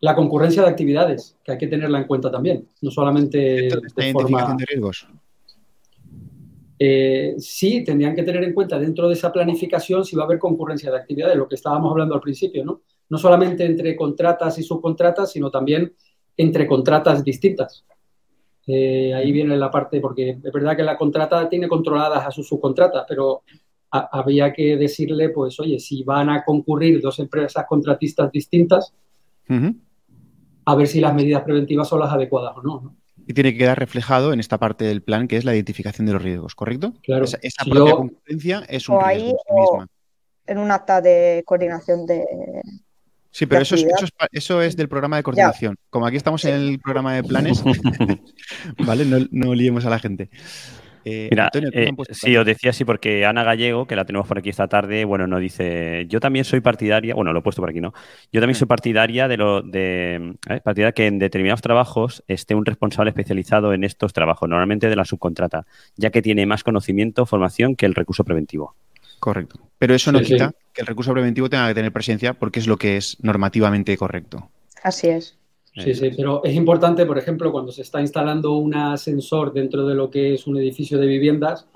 [0.00, 3.38] la concurrencia de actividades, que hay que tenerla en cuenta también, no solamente
[3.96, 4.54] de forma...
[4.54, 5.08] de riesgos?
[6.78, 10.38] Eh, sí, tendrían que tener en cuenta dentro de esa planificación si va a haber
[10.38, 12.82] concurrencia de actividades, lo que estábamos hablando al principio, ¿no?
[13.08, 15.92] No solamente entre contratas y subcontratas, sino también
[16.36, 17.84] entre contratas distintas.
[18.70, 22.46] Eh, ahí viene la parte, porque es verdad que la contrata tiene controladas a sus
[22.46, 23.42] subcontratas, pero
[23.90, 28.92] había que decirle, pues, oye, si van a concurrir dos empresas contratistas distintas,
[30.66, 32.94] a ver si las medidas preventivas son las adecuadas o no.
[33.26, 36.12] Y tiene que quedar reflejado en esta parte del plan, que es la identificación de
[36.12, 36.92] los riesgos, ¿correcto?
[37.02, 37.24] Claro.
[37.24, 39.88] Esa, propia concurrencia es un riesgo en misma.
[40.46, 42.24] En un acta de coordinación de,
[43.38, 43.86] Sí, pero eso es,
[44.32, 45.76] eso, es, del programa de coordinación.
[45.90, 47.62] Como aquí estamos en el programa de planes,
[48.84, 49.04] ¿vale?
[49.04, 50.28] No, no liemos a la gente.
[51.04, 54.50] Eh, Mira, eh, sí, os decía así porque Ana Gallego, que la tenemos por aquí
[54.50, 57.80] esta tarde, bueno, nos dice, yo también soy partidaria, bueno, lo he puesto por aquí,
[57.80, 57.94] ¿no?
[58.32, 60.60] Yo también soy partidaria de lo de ¿eh?
[60.64, 65.04] partidaria que en determinados trabajos esté un responsable especializado en estos trabajos, normalmente de la
[65.04, 65.64] subcontrata,
[65.94, 68.74] ya que tiene más conocimiento, formación que el recurso preventivo.
[69.18, 69.60] Correcto.
[69.78, 72.76] Pero eso no quita que el recurso preventivo tenga que tener presencia porque es lo
[72.76, 74.50] que es normativamente correcto.
[74.82, 75.36] Así es.
[75.76, 79.94] Sí, sí, pero es importante, por ejemplo, cuando se está instalando un ascensor dentro de
[79.94, 81.68] lo que es un edificio de viviendas,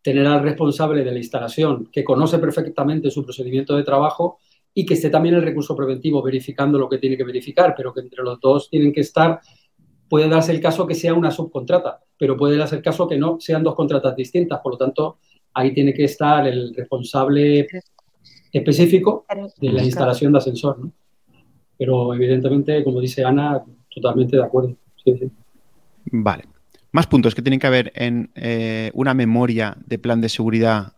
[0.00, 4.38] tener al responsable de la instalación que conoce perfectamente su procedimiento de trabajo
[4.72, 8.00] y que esté también el recurso preventivo verificando lo que tiene que verificar, pero que
[8.00, 9.40] entre los dos tienen que estar,
[10.08, 13.40] puede darse el caso que sea una subcontrata, pero puede darse el caso que no
[13.40, 15.18] sean dos contratas distintas, por lo tanto,
[15.58, 17.66] ahí tiene que estar el responsable
[18.52, 19.26] específico
[19.60, 20.92] de la instalación de ascensor, ¿no?
[21.76, 24.76] Pero evidentemente, como dice Ana, totalmente de acuerdo.
[26.10, 26.44] Vale.
[26.92, 30.92] Más puntos que tienen que haber en eh, una memoria de plan de seguridad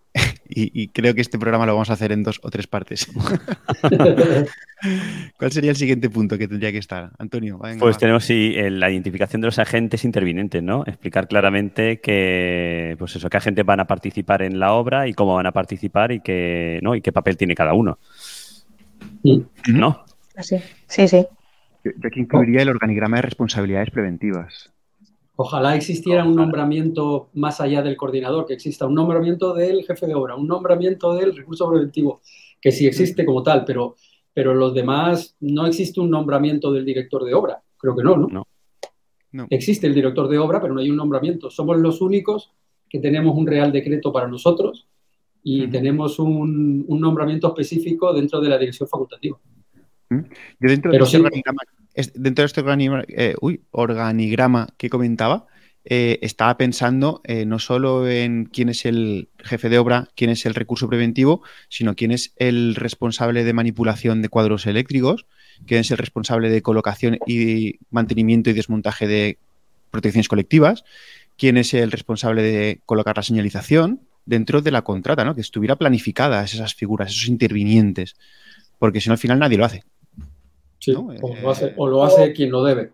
[0.53, 3.07] y, creo que este programa lo vamos a hacer en dos o tres partes.
[5.39, 7.11] ¿Cuál sería el siguiente punto que tendría que estar?
[7.19, 7.61] Antonio.
[7.79, 10.85] pues tenemos sí, la identificación de los agentes intervinientes, ¿no?
[10.87, 15.35] Explicar claramente que, pues eso, qué agentes van a participar en la obra y cómo
[15.35, 16.95] van a participar y qué, ¿no?
[16.95, 17.99] y qué papel tiene cada uno.
[19.69, 20.05] ¿No?
[20.39, 21.27] Sí, sí, sí.
[21.85, 24.73] Yo, aquí incluiría el organigrama de responsabilidades preventivas.
[25.43, 30.15] Ojalá existiera un nombramiento más allá del coordinador, que exista un nombramiento del jefe de
[30.15, 32.21] obra, un nombramiento del recurso preventivo,
[32.61, 33.97] que sí existe como tal, pero,
[34.35, 37.63] pero los demás no existe un nombramiento del director de obra.
[37.79, 38.47] Creo que no, ¿no?
[39.33, 39.47] No.
[39.49, 41.49] Existe el director de obra, pero no hay un nombramiento.
[41.49, 42.53] Somos los únicos
[42.87, 44.89] que tenemos un real decreto para nosotros
[45.43, 49.39] y tenemos un, un nombramiento específico dentro de la dirección facultativa.
[50.11, 50.19] Yo
[50.59, 51.63] dentro de este organigrama,
[52.15, 52.63] dentro de este
[53.73, 55.47] organigrama, que comentaba,
[55.85, 60.45] eh, estaba pensando eh, no solo en quién es el jefe de obra, quién es
[60.45, 65.25] el recurso preventivo, sino quién es el responsable de manipulación de cuadros eléctricos,
[65.67, 69.39] quién es el responsable de colocación y mantenimiento y desmontaje de
[69.91, 70.85] protecciones colectivas,
[71.39, 75.35] quién es el responsable de colocar la señalización dentro de la contrata, ¿no?
[75.35, 78.17] que estuviera planificadas esas figuras, esos intervinientes,
[78.79, 79.85] porque si no al final nadie lo hace.
[80.81, 82.91] Sí, o, lo hace, quien lo debe.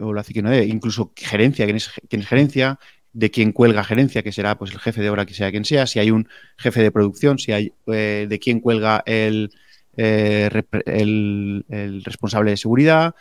[0.00, 0.66] O lo hace quien lo debe.
[0.66, 1.90] Incluso gerencia, quien es,
[2.26, 2.78] gerencia,
[3.12, 5.86] de quien cuelga gerencia, que será pues el jefe de obra, que sea quien sea,
[5.86, 9.50] si hay un jefe de producción, si hay eh, de quién cuelga el,
[9.96, 10.48] eh,
[10.86, 13.16] el, responsable de seguridad,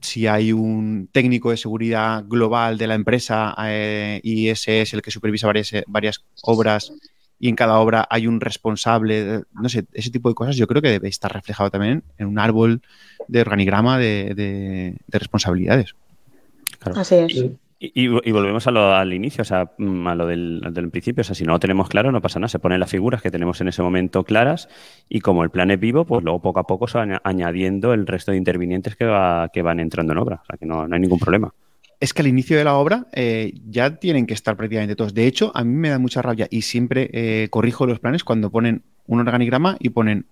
[0.00, 5.00] si hay un técnico de seguridad global de la empresa eh, y ese es el
[5.00, 6.92] que supervisa varias, varias obras
[7.38, 10.82] y en cada obra hay un responsable, no sé, ese tipo de cosas yo creo
[10.82, 12.80] que debe estar reflejado también en un árbol
[13.28, 15.94] de organigrama de, responsabilidades.
[16.94, 17.44] Así es.
[17.78, 21.20] Y, volvemos a lo, al inicio, o sea, mm, a lo del, principio.
[21.20, 22.48] O sea, si no lo tenemos claro, no pasa nada.
[22.48, 24.70] Se ponen las figuras que tenemos en ese momento claras
[25.10, 28.06] y como el plan es vivo, pues luego poco a poco se van añadiendo el
[28.06, 30.40] resto de intervinientes que, va, que van entrando en obra.
[30.42, 31.52] O sea, que no, no hay ningún problema
[32.00, 35.14] es que al inicio de la obra eh, ya tienen que estar prácticamente todos.
[35.14, 38.50] De hecho, a mí me da mucha rabia y siempre eh, corrijo los planes cuando
[38.50, 40.26] ponen un organigrama y ponen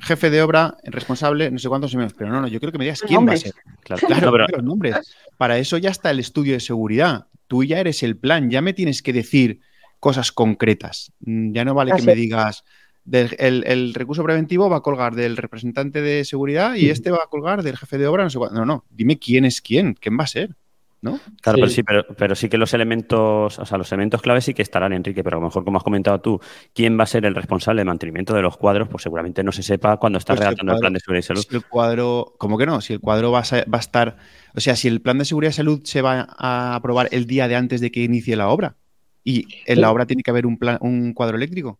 [0.00, 2.14] jefe de obra, responsable, no sé cuántos menos.
[2.14, 3.54] Pero no, no, yo creo que me digas quién va a ser.
[3.82, 4.96] Claro, los nombres.
[5.36, 7.26] Para eso ya está el estudio de seguridad.
[7.48, 9.60] Tú ya eres el plan, ya me tienes que decir
[9.98, 11.12] cosas concretas.
[11.20, 12.64] Mm, ya no vale que me digas.
[13.10, 17.62] el, recurso preventivo va a colgar del representante de seguridad y este va a colgar
[17.62, 18.54] del jefe de obra, no sé cuánto.
[18.56, 20.54] No, no, dime quién es quién, quién va a ser.
[21.00, 21.20] ¿No?
[21.42, 24.62] Claro, pero sí, pero, sí que los elementos, o sea, los elementos claves sí que
[24.62, 26.40] estarán, Enrique, pero a lo mejor, como has comentado tú,
[26.74, 29.62] quién va a ser el responsable de mantenimiento de los cuadros, pues seguramente no se
[29.62, 31.44] sepa cuando está pues redactando el, plan de seguridad y salud.
[31.48, 32.80] Si el cuadro, ¿cómo que no?
[32.80, 34.16] Si el cuadro va a, va a estar,
[34.54, 37.46] o sea, si el plan de seguridad y salud se va a aprobar el día
[37.46, 38.76] de antes de que inicie la obra
[39.22, 41.78] y en la obra tiene que haber un, plan, un cuadro eléctrico.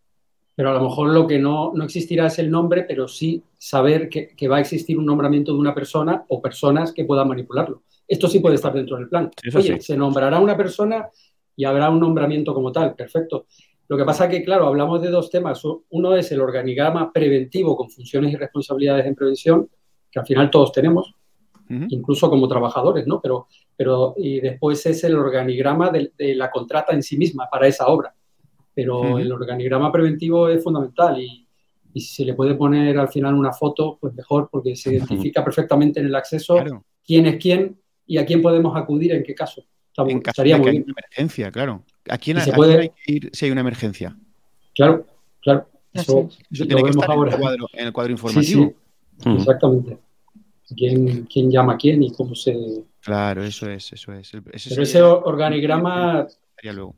[0.55, 4.09] pero a lo mejor lo que no, no existirá es el nombre, pero sí saber
[4.09, 7.83] que, que, va a existir un nombramiento de una persona o personas que puedan manipularlo.
[8.09, 9.31] Esto sí puede estar dentro del plan.
[9.55, 9.81] Oye, sí.
[9.81, 11.09] se nombrará una persona
[11.55, 13.47] y habrá un nombramiento como tal, perfecto.
[13.87, 15.63] Lo que pasa es que, claro, hablamos de dos temas.
[15.91, 19.69] Uno es el organigrama preventivo con funciones y responsabilidades en prevención,
[20.11, 21.15] que al final todos tenemos,
[21.69, 21.87] uh -huh.
[21.91, 23.21] incluso como trabajadores, ¿no?
[23.21, 23.47] Pero,
[23.77, 27.87] pero y después es el organigrama de, de la contrata en sí misma para esa
[27.89, 28.15] obra
[28.79, 29.21] pero uh -huh.
[29.21, 31.45] el organigrama preventivo es fundamental y,
[31.93, 35.41] y, si se le puede poner al final una foto, pues mejor, porque se identifica
[35.41, 35.47] uh -huh.
[35.47, 36.85] perfectamente en el acceso claro.
[37.05, 37.77] quién es quién
[38.09, 39.63] y a quién podemos acudir en qué caso.
[39.89, 41.85] Está, en caso de que hay una emergencia, claro.
[42.09, 42.73] ¿A quién, a, puede...
[42.73, 44.17] quién, hay que ir si hay una emergencia?
[44.75, 45.07] Claro,
[45.41, 45.69] claro.
[45.93, 47.31] Eso, eso tiene que estar ahora.
[47.31, 48.43] En, el cuadro, en el cuadro informativo.
[48.43, 48.75] Sí,
[49.23, 49.29] sí.
[49.29, 49.39] Uh -huh.
[49.39, 49.99] Exactamente.
[50.77, 52.85] ¿Quién, ¿Quién, llama a quién y cómo se...
[53.01, 54.33] Claro, eso es, eso es.
[54.53, 56.27] Ese Pero ese organigrama...
[56.63, 56.95] Luego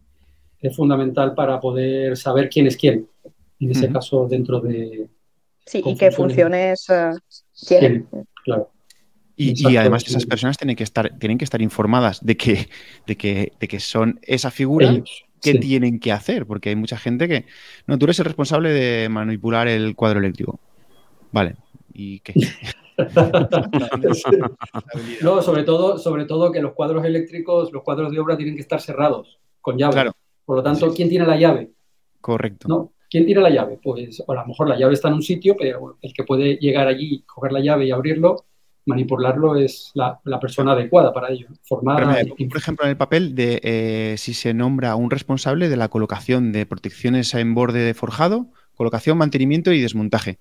[0.61, 3.09] es fundamental para poder saber quién es quién,
[3.59, 3.93] en ese uh -huh.
[3.93, 5.09] caso dentro de...
[5.65, 7.17] Sí, y qué funciones uh,
[7.67, 8.09] tienen.
[8.45, 8.71] Claro.
[9.43, 12.69] Y, y, además esas personas tienen que estar, tienen que estar informadas de que,
[13.07, 15.61] de que, de que son esa figura Ellos, que sí.
[15.61, 17.47] tienen que hacer, porque hay mucha gente que,
[17.87, 20.61] no, tú eres el responsable de manipular el cuadro eléctrico.
[21.33, 21.57] Vale,
[21.95, 22.35] ¿y qué?
[25.23, 28.61] no, sobre todo, sobre todo que los cuadros eléctricos, los cuadros de obra tienen que
[28.61, 29.95] estar cerrados, con llave.
[29.95, 30.13] Claro.
[30.45, 31.71] Por lo tanto, ¿quién tiene la llave?
[32.21, 32.69] Correcto.
[32.69, 32.93] ¿No?
[33.09, 33.79] ¿Quién tiene la llave?
[33.83, 36.89] Pues a lo mejor la llave está en un sitio, pero el que puede llegar
[36.89, 38.45] allí, coger la llave y abrirlo,
[38.87, 42.15] manipularlo es la, la persona adecuada para ello, formada.
[42.15, 45.89] Pero, por ejemplo, en el papel de eh, si se nombra un responsable de la
[45.89, 48.49] colocación de protecciones en borde de forjado,
[48.81, 50.39] colocación, mantenimiento y desmontaje.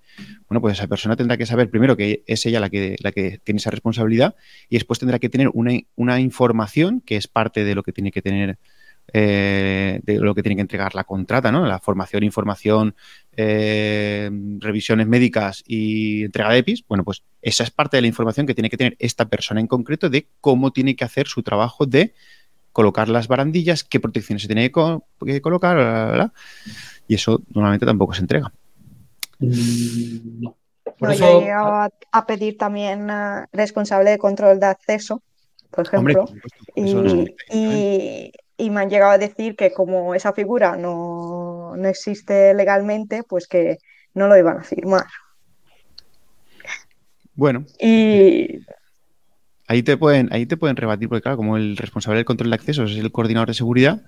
[0.47, 3.39] Bueno, pues esa persona tendrá que saber primero que es ella la que, la que
[3.43, 4.35] tiene esa responsabilidad
[4.69, 8.11] y después tendrá que tener una, una información que es parte de lo que tiene
[8.11, 8.57] que tener
[9.13, 11.65] eh, de lo que tiene que entregar la contrata, ¿no?
[11.65, 12.95] La formación, información,
[13.35, 14.29] eh,
[14.59, 18.53] revisiones médicas y entrega de EPIs, bueno, pues esa es parte de la información que
[18.53, 22.13] tiene que tener esta persona en concreto de cómo tiene que hacer su trabajo de
[22.71, 26.33] colocar las barandillas, qué protecciones se tiene que, co que colocar, bla, bla, bla,
[27.07, 28.51] y eso normalmente tampoco se entrega.
[29.39, 30.55] Mm, no.
[30.97, 31.25] Por no, eso...
[31.25, 35.21] Yo he llegado a, a, pedir también uh, responsable de control de acceso,
[35.71, 36.25] por ejemplo,
[36.75, 41.87] Hombre, y, y, y me han llegado a decir que como esa figura no, no,
[41.87, 43.77] existe legalmente, pues que
[44.13, 45.05] no lo iban a firmar.
[47.33, 47.65] Bueno.
[47.79, 48.59] Y...
[49.67, 52.55] Ahí te, pueden, ahí te pueden rebatir, porque claro, como el responsable del control de
[52.55, 54.01] acceso es el coordinador de seguridad,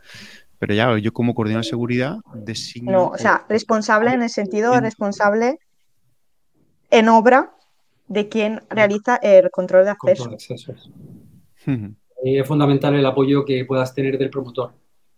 [0.58, 2.92] pero ya yo como coordinador de seguridad designo...
[2.92, 5.60] No, o sea, responsable en el sentido de responsable
[6.90, 7.54] en obra
[8.08, 10.24] de quien realiza el control de acceso.
[10.26, 10.92] Control de acceso.
[12.24, 14.74] Es fundamental el apoyo que puedas tener del promotor,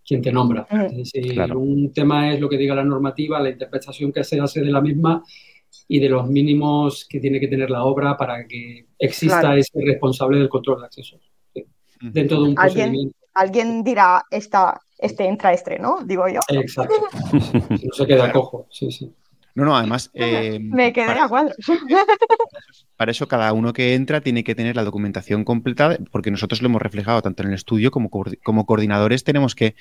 [0.05, 0.67] quien te nombra.
[0.69, 1.59] Es decir, claro.
[1.59, 4.81] Un tema es lo que diga la normativa, la interpretación que se hace de la
[4.81, 5.23] misma
[5.87, 9.57] y de los mínimos que tiene que tener la obra para que exista claro.
[9.57, 11.19] ese responsable del control de acceso.
[11.53, 11.65] Sí.
[12.01, 13.17] Dentro de un ¿Alguien, procedimiento.
[13.33, 16.03] Alguien dirá, esta, este entra este, ¿no?
[16.05, 16.39] Digo yo.
[16.49, 16.95] Exacto.
[17.69, 19.11] no se queda cojo, sí, sí.
[19.55, 20.09] No, no, además.
[20.15, 21.55] Eh, Me quedé para, a cuadros.
[22.97, 26.67] Para eso, cada uno que entra tiene que tener la documentación completa, porque nosotros lo
[26.67, 29.75] hemos reflejado tanto en el estudio como, como coordinadores, tenemos que,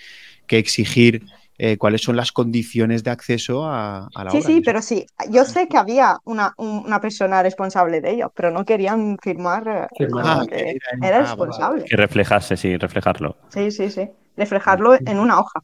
[0.47, 1.25] que exigir
[1.59, 4.47] eh, cuáles son las condiciones de acceso a, a la sí, obra.
[4.47, 5.07] Sí, sí, pero sí.
[5.31, 9.89] Yo sé que había una, una persona responsable de ello, pero no querían firmar.
[9.99, 10.07] Eh.
[10.25, 11.85] Ah, que era, era responsable.
[11.85, 13.37] Que reflejase, sí, reflejarlo.
[13.51, 14.11] Sí, sí, sí.
[14.37, 15.63] Reflejarlo en una hoja.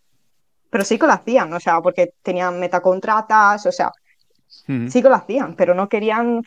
[0.70, 4.88] Pero sí que lo hacían, o sea, porque tenían metacontratas, o sea, uh -huh.
[4.88, 6.42] sí que lo hacían, pero no querían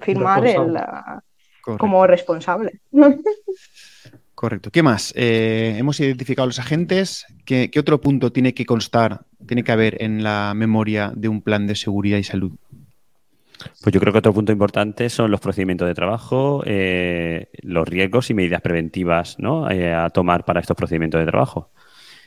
[0.00, 2.80] firmar el, uh, como responsable.
[4.34, 4.70] Correcto.
[4.70, 5.14] ¿Qué más?
[5.16, 7.24] Eh, hemos identificado los agentes.
[7.46, 11.40] ¿Qué, ¿Qué, otro punto tiene que constar, tiene que haber en la memoria de un
[11.40, 12.52] plan de seguridad y salud?
[13.82, 18.30] Pues yo creo que otro punto importante son los procedimientos de trabajo, eh, los riesgos
[18.30, 19.70] y medidas preventivas ¿no?
[19.70, 21.70] eh, a tomar para estos procedimientos de trabajo.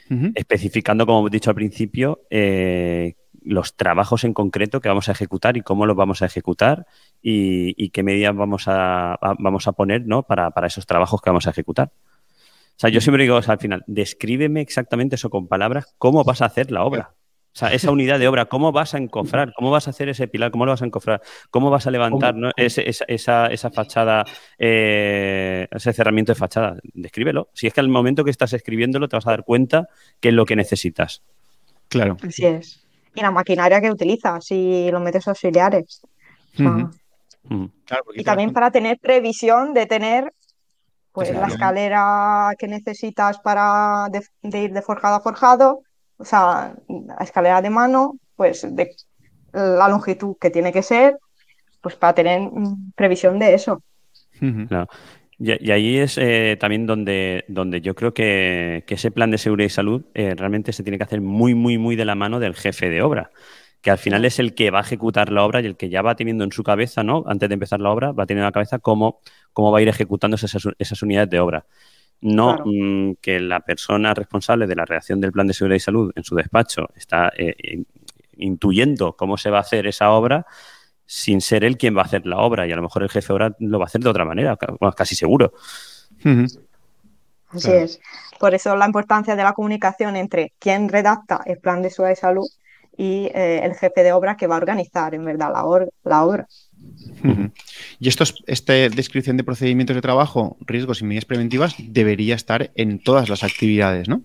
[0.09, 0.31] Uh -huh.
[0.35, 5.57] Especificando, como hemos dicho al principio, eh, los trabajos en concreto que vamos a ejecutar
[5.57, 6.85] y cómo los vamos a ejecutar
[7.21, 10.23] y, y qué medidas vamos a, a, vamos a poner ¿no?
[10.23, 11.91] para, para, esos trabajos que vamos a ejecutar.
[11.91, 16.23] O sea, yo siempre digo o sea, al final, descríbeme exactamente eso con palabras, cómo
[16.23, 17.13] vas a hacer la obra.
[17.51, 19.53] O sea, esa unidad de obra, ¿cómo vas a encofrar?
[19.55, 20.51] ¿Cómo vas a hacer ese pilar?
[20.51, 21.21] ¿Cómo lo vas a encofrar?
[21.49, 22.51] ¿Cómo vas a levantar ¿no?
[22.55, 24.23] ese, esa, esa, esa, fachada,
[24.57, 26.77] eh, ese cerramiento de fachada?
[26.93, 27.49] Descríbelo.
[27.53, 29.89] Si es que al momento que estás escribiéndolo te vas a dar cuenta
[30.19, 31.23] qué es lo que necesitas.
[31.87, 32.17] Claro.
[32.25, 32.85] Así es.
[33.15, 36.01] Y la maquinaria que utilizas, si los metes auxiliares.
[36.57, 36.83] Uh -huh.
[36.85, 37.71] uh -huh.
[37.85, 40.31] Claro, y también para tener previsión de tener
[41.11, 41.47] pues claro.
[41.47, 45.81] la escalera que necesitas para de, de ir de forjado a forjado
[46.19, 48.95] o sea, la escalera de mano, pues de
[49.53, 51.17] la longitud que tiene que ser,
[51.81, 53.81] pues para tener mm, previsión de eso.
[54.67, 54.87] Claro.
[55.39, 59.69] Y, ahí es eh, también donde, donde yo creo que, ese plan de seguridad y
[59.69, 62.89] salud eh, realmente se tiene que hacer muy, muy, muy de la mano del jefe
[62.89, 63.31] de obra,
[63.81, 66.01] que al final es el que va a ejecutar la obra y el que ya
[66.01, 67.23] va teniendo en su cabeza, ¿no?
[67.25, 69.21] Antes de empezar la obra, va teniendo en la cabeza cómo,
[69.53, 71.65] cómo va a ir ejecutando esas, unidades de obra.
[72.21, 76.11] No mm, que la persona responsable de la redacción del plan de seguridad y salud
[76.15, 77.83] en su despacho está eh,
[78.37, 80.45] intuyendo cómo se va a hacer esa obra,
[81.05, 83.27] sin ser él quien va a hacer la obra y a lo mejor el jefe
[83.27, 84.57] de obra lo va a hacer de otra manera,
[84.95, 85.53] casi seguro.
[87.49, 87.99] Así es.
[88.39, 92.19] Por eso la importancia de la comunicación entre quien redacta el plan de seguridad y
[92.19, 92.47] salud
[92.99, 95.63] y eh, el jefe de obra que va a organizar en verdad la,
[96.25, 96.47] obra.
[97.97, 103.01] Y estos, esta descripción de procedimientos de trabajo, riesgos y medidas preventivas debería estar en
[103.01, 104.21] todas las actividades, ¿no?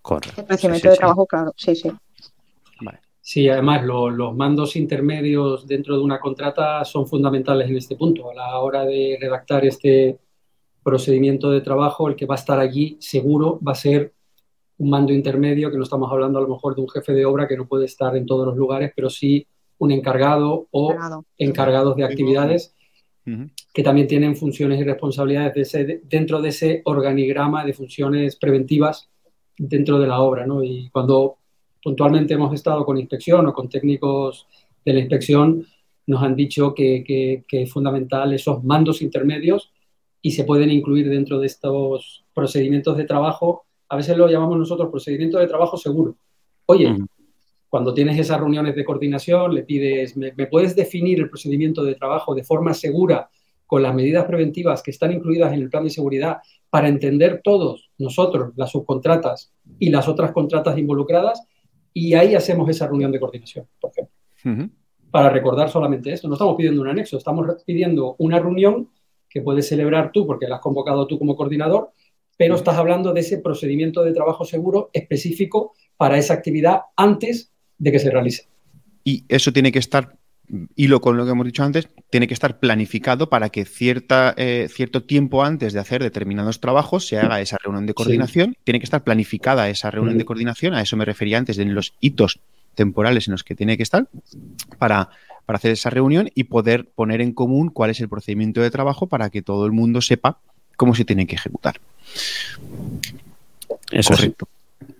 [0.00, 0.40] Correcto.
[0.40, 1.92] El procedimiento de trabajo, claro, sí, sí.
[3.20, 8.30] Sí, además los mandos intermedios dentro de una contrata son fundamentales en este punto.
[8.30, 10.18] A la hora de redactar este
[10.82, 14.14] procedimiento de trabajo, el que va a estar allí seguro va a ser
[14.78, 17.46] un mando intermedio, que no estamos hablando a lo mejor de un jefe de obra
[17.46, 19.46] que no puede estar en todos los lugares, pero sí
[19.78, 20.94] un encargado o
[21.36, 22.74] encargados de actividades
[23.74, 29.10] que también tienen funciones y responsabilidades dentro de ese organigrama de funciones preventivas
[29.56, 30.46] dentro de la obra.
[30.46, 30.62] ¿no?
[30.62, 31.36] Y cuando
[31.82, 34.46] puntualmente hemos estado con inspección o con técnicos
[34.84, 35.66] de la inspección,
[36.06, 39.72] nos han dicho que, es fundamental esos mandos intermedios
[40.22, 43.66] y se pueden incluir dentro de estos procedimientos de trabajo.
[43.88, 46.16] A veces lo llamamos nosotros procedimiento de trabajo seguro.
[46.66, 46.96] Oye,
[47.68, 52.34] cuando tienes esas reuniones de coordinación, le pides, ¿me, puedes definir el procedimiento de trabajo
[52.34, 53.28] de forma segura
[53.66, 56.38] con las medidas preventivas que están incluidas en el plan de seguridad
[56.70, 61.42] para entender todos nosotros, las subcontratas y las otras contratas involucradas?
[61.92, 64.74] Y ahí hacemos esa reunión de coordinación, por ejemplo.
[65.10, 68.88] Para recordar solamente esto, no estamos pidiendo un anexo, estamos pidiendo una reunión
[69.28, 71.90] que puedes celebrar tú porque la has convocado tú como coordinador,
[72.38, 77.92] pero estás hablando de ese procedimiento de trabajo seguro específico para esa actividad antes de
[77.92, 78.46] que se realice.
[79.04, 80.16] Y eso tiene que estar
[80.76, 84.68] hilo con lo que hemos dicho antes, tiene que estar planificado para que cierta, eh,
[84.70, 88.56] cierto tiempo antes de hacer determinados trabajos se haga esa reunión de coordinación.
[88.64, 91.94] Tiene que estar planificada esa reunión de coordinación, a eso me refería antes, en los
[92.00, 92.40] hitos
[92.74, 94.08] temporales en los que tiene que estar
[94.78, 95.10] para,
[95.44, 99.08] para hacer esa reunión y poder poner en común cuál es el procedimiento de trabajo
[99.08, 100.38] para que todo el mundo sepa
[100.76, 101.80] cómo se tiene que ejecutar.
[103.90, 104.32] Eso es.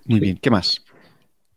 [0.07, 0.83] Muy bien, ¿qué más?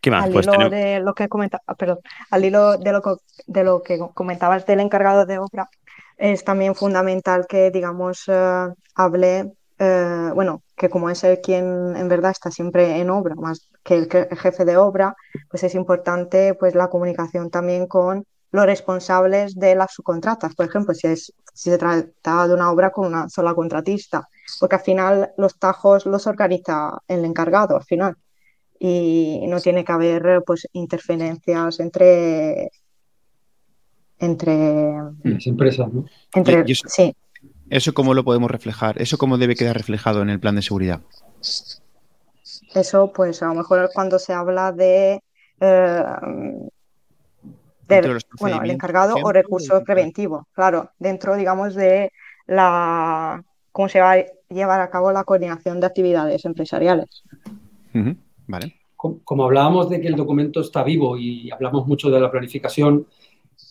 [0.10, 2.00] Al pues hilo de lo que comenta, ah, perdón,
[2.32, 3.02] al hilo de lo,
[3.46, 5.70] de lo que comentabas del encargado de obra,
[6.18, 12.08] es también fundamental que, digamos, eh, hable, eh, bueno, que como es el quien en
[12.08, 15.16] verdad está siempre en obra, más que el, jefe de obra,
[15.50, 20.94] pues es importante pues la comunicación también con los responsables de las subcontratas, por ejemplo,
[20.96, 24.28] si, es, si se trata de una obra con una sola contratista,
[24.60, 28.16] porque al final los tajos los organiza el encargado, al final
[28.84, 32.72] y no tiene que haber pues interferencias entre
[34.18, 34.94] entre
[35.24, 36.06] las empresas, ¿no?
[36.34, 37.16] Entre, sí.
[37.70, 39.00] ¿Eso cómo lo podemos reflejar?
[39.00, 41.02] ¿Eso cómo debe quedar reflejado en el plan de seguridad?
[42.74, 45.22] Eso, pues a lo mejor cuando se habla de,
[45.60, 46.06] eh,
[48.40, 52.12] bueno, el encargado o recursos preventivos, claro, dentro, digamos, de
[52.48, 57.24] la cómo se va a llevar a cabo la coordinación de actividades empresariales.
[58.96, 63.08] Como, hablábamos de que el documento está vivo y hablamos mucho de la planificación,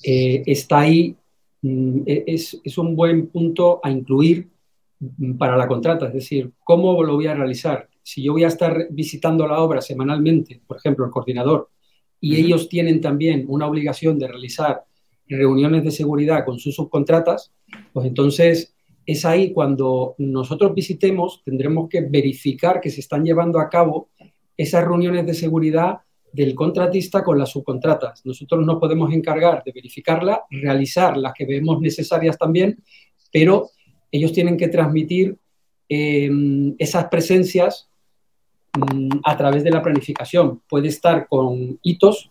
[0.02, 1.16] eh, está ahí,
[1.62, 4.48] mm, e, es, un buen punto a incluir
[4.98, 7.88] mm, para la contrata, es decir, ¿cómo lo voy a realizar?
[8.02, 11.68] Si yo voy a estar visitando la obra semanalmente, por ejemplo, el coordinador,
[12.20, 14.84] y ellos tienen también una obligación de realizar
[15.28, 17.52] reuniones de seguridad con sus subcontratas,
[17.92, 18.74] pues entonces
[19.10, 24.10] es ahí cuando nosotros visitemos, tendremos que verificar que se están llevando a cabo
[24.56, 25.98] esas reuniones de seguridad
[26.32, 28.24] del contratista con las subcontratas.
[28.24, 32.84] Nosotros no podemos encargar de verificarla, realizar las que vemos necesarias también,
[33.32, 33.70] pero
[34.12, 35.36] ellos tienen que transmitir
[35.88, 37.90] em, esas presencias
[38.78, 40.62] mm, a través de la planificación.
[40.68, 42.30] Puede estar con hitos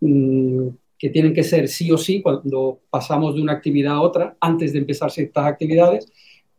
[0.00, 0.68] mm,
[1.02, 4.72] que tienen que ser sí o sí cuando pasamos de una actividad a otra, antes
[4.72, 6.06] de empezar ciertas actividades,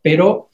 [0.02, 0.50] pero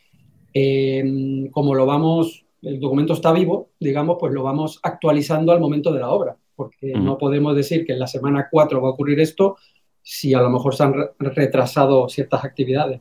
[0.53, 5.93] em, como lo vamos el documento está vivo, digamos, pues lo vamos actualizando al momento
[5.93, 9.19] de la obra, porque no podemos decir que en la semana 4 va a ocurrir
[9.19, 9.57] esto
[10.05, 13.01] si a lo mejor se han retrasado ciertas actividades.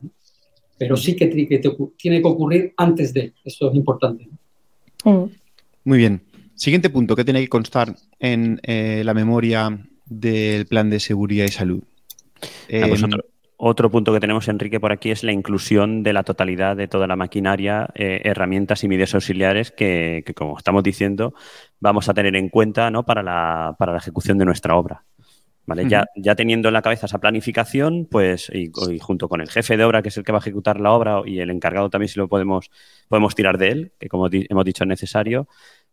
[0.76, 4.28] Pero sí que, tiene que ocurrir antes de, eso es importante.
[5.04, 6.20] Muy bien.
[6.56, 11.52] Siguiente punto que tiene que constar en eh, la memoria del plan de seguridad y
[11.52, 11.82] salud.
[12.42, 13.10] Ah, pues em,
[13.56, 17.06] otro, punto que tenemos, Enrique, por aquí es la inclusión de la totalidad de toda
[17.06, 21.34] la maquinaria, eh, herramientas y medios auxiliares que, como estamos diciendo,
[21.78, 23.04] vamos a tener en cuenta ¿no?
[23.04, 25.04] para, la, para la ejecución de nuestra obra.
[25.66, 25.88] ¿Vale?
[25.88, 29.84] ya, ya, teniendo en la cabeza esa planificación, pues, y, junto con el jefe de
[29.84, 32.18] obra, que es el que va a ejecutar la obra, y el encargado también, si
[32.18, 32.70] lo podemos,
[33.08, 35.46] podemos tirar de él, que como hemos dicho es necesario,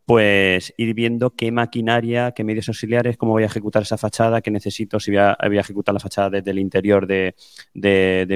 [0.07, 4.49] pues ir viendo qué maquinaria, qué medios auxiliares, cómo voy a ejecutar esa fachada, qué
[4.49, 7.35] necesito, si voy a, ejecutar la fachada desde el interior de,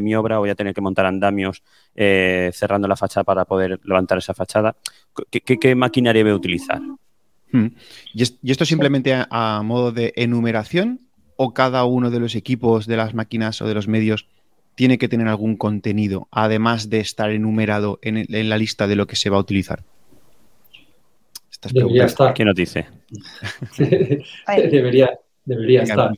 [0.03, 1.63] mi obra, voy a tener que montar andamios
[1.95, 4.75] eh, cerrando la fachada para poder levantar esa fachada.
[5.29, 6.81] ¿Qué, maquinaria voy a utilizar?
[7.53, 7.67] Hmm.
[8.13, 11.07] ¿Y, esto simplemente a, modo de enumeración
[11.37, 14.27] o cada uno de los equipos de las máquinas o de los medios
[14.75, 19.15] tiene que tener algún contenido, además de estar enumerado en la lista de lo que
[19.15, 19.85] se va a utilizar?
[21.69, 22.33] Debería estar.
[22.33, 22.87] ¿Qué nos dice?
[24.47, 26.11] debería, debería estar.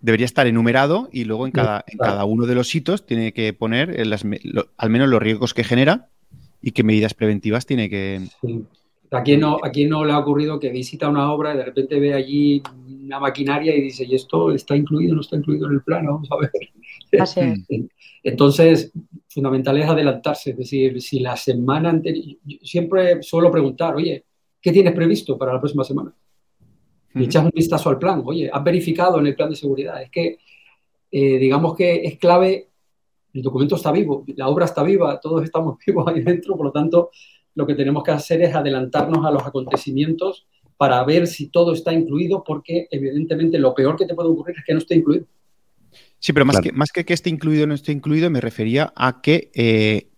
[0.00, 3.52] Debería estar enumerado y luego en cada, en cada uno de los hitos tiene que
[3.52, 4.00] poner
[4.76, 6.08] al menos los riesgos que genera
[6.62, 8.22] y qué medidas preventivas tiene que.
[9.10, 11.98] ¿A, quién no, ¿A no le ha ocurrido que visita una obra y de repente
[11.98, 15.82] ve allí una maquinaria y dice, ¿y esto está incluido no está incluido en el
[15.82, 16.12] plano?
[16.12, 16.50] Vamos a ver.
[18.22, 18.92] Entonces,
[19.28, 24.24] fundamental es adelantarse, es decir, si la semana anterior, siempre suelo preguntar, oye,
[24.60, 26.14] ¿qué tienes previsto para la próxima semana?
[27.14, 30.02] Y echas un vistazo al plan, oye, ¿has verificado en el plan de seguridad?
[30.02, 30.38] Es que,
[31.10, 32.68] eh, digamos que es clave,
[33.34, 36.72] el documento está vivo, la obra está viva, todos estamos vivos ahí dentro, por lo
[36.72, 37.10] tanto,
[37.54, 41.92] lo que tenemos que hacer es adelantarnos a los acontecimientos para ver si todo está
[41.92, 45.26] incluido, porque evidentemente lo peor que te puede ocurrir es que no esté incluido.
[46.20, 48.92] Sí, pero más, que, más que que esté incluido o no esté incluido, me refería
[48.96, 50.08] a que, eh,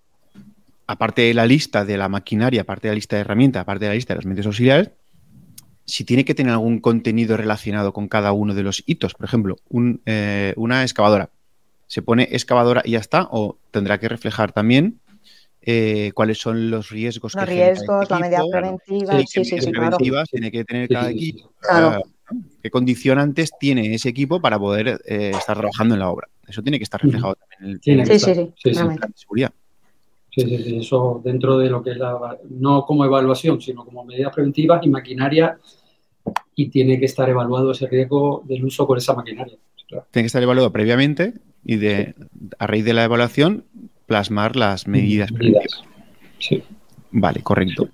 [0.86, 3.90] aparte de la lista de la maquinaria, aparte de la lista de herramientas, aparte de
[3.90, 4.90] la lista de los medios auxiliares,
[5.84, 9.14] si tiene que tener algún contenido relacionado con cada uno de los hitos.
[9.14, 9.56] Por ejemplo,
[10.06, 11.30] eh, una excavadora.
[11.86, 13.28] ¿Se pone excavadora y ya está?
[13.32, 15.00] ¿O tendrá que reflejar también
[15.62, 19.72] eh, cuáles son los riesgos los riesgos, la medida preventiva, sí, sí, sí,
[20.30, 21.52] tiene que tener cada equipo.
[21.60, 22.02] Claro
[22.62, 26.28] qué condicionantes tiene ese equipo para poder eh, estar trabajando en la obra.
[26.46, 28.74] Eso tiene que estar reflejado también en el, sí, sí, sí,
[29.14, 29.52] seguridad.
[30.34, 34.04] Sí, sí, sí, eso dentro de lo que es la, no como evaluación, sino como
[34.04, 35.58] medidas preventivas y maquinaria,
[36.54, 39.56] y tiene que estar evaluado ese riesgo del uso con esa maquinaria.
[39.88, 42.14] Tiene que estar evaluado previamente y de,
[42.58, 43.64] a raíz de la evaluación
[44.06, 45.84] plasmar las medidas preventivas.
[46.38, 46.62] Sí.
[47.10, 47.88] Vale, correcto.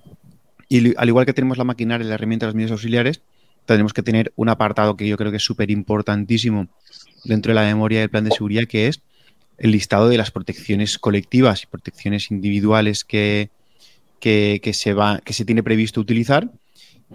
[0.68, 3.22] Y al igual que tenemos la maquinaria y la herramienta de los medios auxiliares,
[3.66, 6.68] tendremos que tener un apartado que yo creo que es súper importantísimo
[7.24, 9.00] dentro de la memoria del plan de seguridad, que es
[9.58, 13.50] el listado de las protecciones colectivas y protecciones individuales que,
[14.20, 16.50] que, se, va, que se tiene previsto utilizar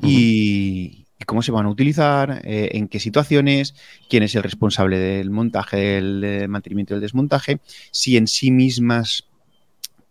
[0.02, 3.76] y, cómo se van a utilizar, eh, en qué situaciones,
[4.10, 7.60] quién es el responsable del montaje, del, mantenimiento del desmontaje,
[7.92, 9.26] si en sí mismas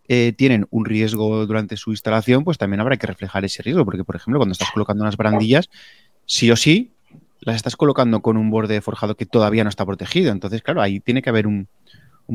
[0.07, 4.03] eh, tienen un riesgo durante su instalación, pues también habrá que reflejar ese riesgo, porque
[4.03, 5.69] por ejemplo cuando estás colocando unas barandillas,
[6.31, 6.91] sí o sí
[7.41, 10.31] las estás colocando con un borde forjado que todavía no está protegido.
[10.31, 11.67] Entonces, claro, ahí tiene que haber un,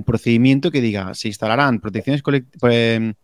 [0.04, 2.22] procedimiento que diga, se instalarán protecciones,
[2.62, 3.14] em,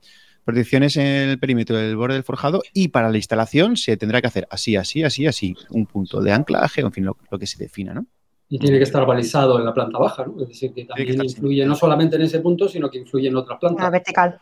[0.45, 4.29] protecciones en el perímetro del borde del forjado y para la instalación se tendrá que
[4.29, 7.93] hacer así, así, así, así, un punto de anclaje, en fin, lo, que se defina,
[7.93, 8.07] ¿no?
[8.49, 10.41] Y tiene que estar balizado en la planta baja, ¿no?
[10.41, 13.59] Es decir, que también influye no solamente en ese punto, sino que influye en otras
[13.59, 13.85] plantas.
[13.85, 14.39] La vertical.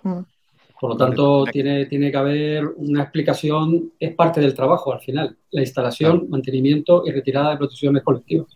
[0.81, 5.37] Por lo tanto, tiene, tiene que haber una explicación, es parte del trabajo al final,
[5.51, 8.47] la instalación, mantenimiento y retirada de protecciones colectivas.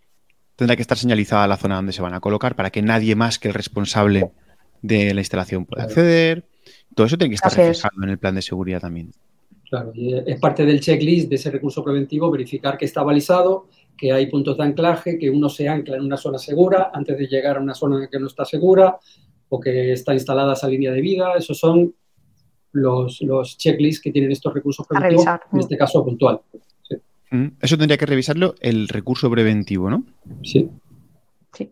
[0.56, 3.38] Tendrá que estar señalizada la zona donde se van a colocar para que nadie más
[3.38, 4.30] que el responsable
[4.80, 6.46] de la instalación pueda acceder.
[6.94, 9.10] Todo eso tiene que estar reflejado en el plan de seguridad también.
[9.68, 14.12] Claro, y es parte del checklist de ese recurso preventivo verificar que está balizado, que
[14.12, 17.58] hay puntos de anclaje, que uno se ancla en una zona segura antes de llegar
[17.58, 18.98] a una zona que no está segura
[19.50, 21.34] o que está instalada esa línea de vida.
[21.36, 21.94] Esos son
[22.74, 26.40] los, los checklists que tienen estos recursos preventivos, en este caso puntual.
[27.30, 30.04] Mm, eso tendría que revisarlo el recurso preventivo, ¿no?
[30.42, 30.68] Sí.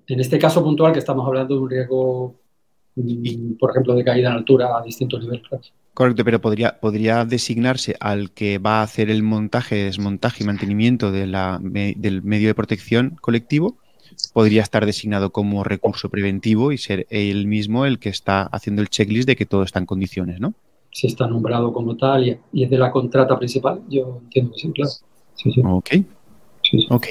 [0.06, 2.34] En este caso puntual que estamos hablando de un riesgo,
[2.96, 5.42] mm, por ejemplo, de caída en altura a distintos niveles.
[5.94, 11.12] Correcto, pero podría, podría designarse al que va a hacer el montaje, desmontaje y mantenimiento
[11.12, 13.76] de la, del medio de protección colectivo,
[14.32, 18.88] podría estar designado como recurso preventivo y ser él mismo el que está haciendo el
[18.88, 20.54] checklist de que todo está en condiciones, ¿no?
[20.92, 24.72] Si está nombrado como tal y, es de la contrata principal, yo entiendo que sí,
[24.72, 25.76] claro.
[25.76, 25.90] Ok.
[26.90, 27.06] Ok.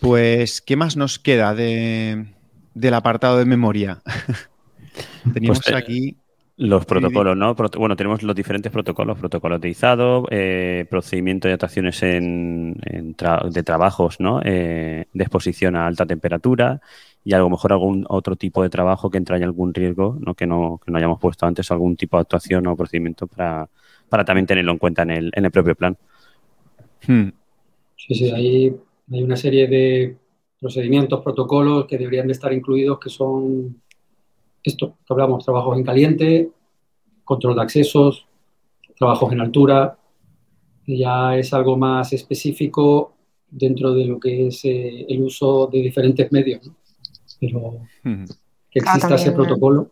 [0.00, 2.26] Pues, ¿qué más nos queda de,
[2.74, 4.02] del apartado de memoria?
[5.32, 6.16] Teníamos pues, eh, aquí
[6.58, 7.54] Los protocolos, ¿no?
[7.78, 14.20] bueno, tenemos los diferentes protocolos, protocolos de izado, eh, procedimiento de actuaciones en, de trabajos,
[14.20, 14.40] ¿no?
[14.44, 16.82] Eh, de exposición a alta temperatura
[17.24, 20.34] y a lo mejor algún otro tipo de trabajo que entraña algún riesgo, ¿no?
[20.34, 23.68] Que, no, que no hayamos puesto antes, algún tipo de actuación o procedimiento para,
[24.10, 25.96] para también tenerlo en cuenta en el, en el propio plan.
[27.06, 27.30] Hmm.
[27.96, 28.76] Sí, sí, hay,
[29.10, 30.16] hay una serie de
[30.60, 33.80] procedimientos, protocolos que deberían de estar incluidos que son
[34.70, 36.50] esto que hablamos, trabajos en caliente,
[37.24, 38.26] control de accesos,
[38.96, 39.98] trabajos en altura,
[40.86, 43.14] ya es algo más específico
[43.50, 46.70] dentro de lo que es eh, el uso de diferentes medios,
[47.40, 49.90] pero que ah, exista ese protocolo.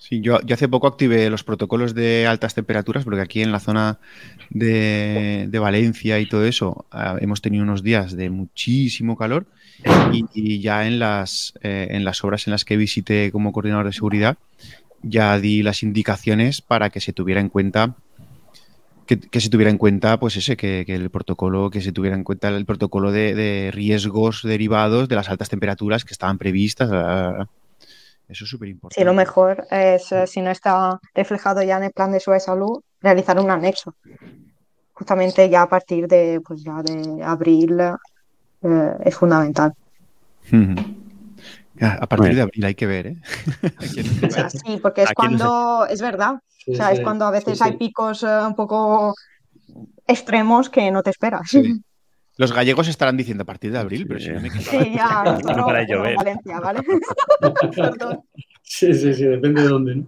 [0.00, 3.60] Sí, yo, yo, hace poco activé los protocolos de altas temperaturas porque aquí en la
[3.60, 3.98] zona
[4.48, 9.44] de, Valencia y todo eso ah, hemos tenido unos días de muchísimo calor
[10.32, 13.92] y, ya en las, eh, en las obras en las que visité como coordinador de
[13.92, 14.38] seguridad
[15.02, 17.94] ya di las indicaciones para que se tuviera en cuenta
[19.04, 22.48] que, se tuviera en cuenta pues ese que, el protocolo que se tuviera en cuenta
[22.48, 26.90] el protocolo de, de riesgos derivados de las altas temperaturas que estaban previstas
[28.30, 29.00] eso es súper importante.
[29.00, 32.32] Sí, lo mejor es, eh, si no está reflejado ya en el plan de su
[32.38, 33.94] salud, realizar un anexo.
[34.92, 37.80] Justamente ya a partir de, pues ya de abril
[38.62, 39.74] eh, es fundamental.
[41.80, 43.16] a partir de abril hay que ver, ¿eh?
[44.50, 46.34] sí, porque es cuando, es verdad,
[46.66, 49.14] o sea, es cuando a veces hay picos un poco
[50.06, 51.50] extremos que no te esperas.
[52.40, 55.38] Los gallegos estarán diciendo a partir de abril, pero si no me Sí, ya.
[55.44, 56.16] No, para llover.
[56.16, 56.80] Valencia, ¿vale?
[58.62, 60.06] sí, sí, sí, depende de dónde, ¿no?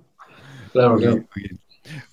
[0.73, 1.25] Claro, claro.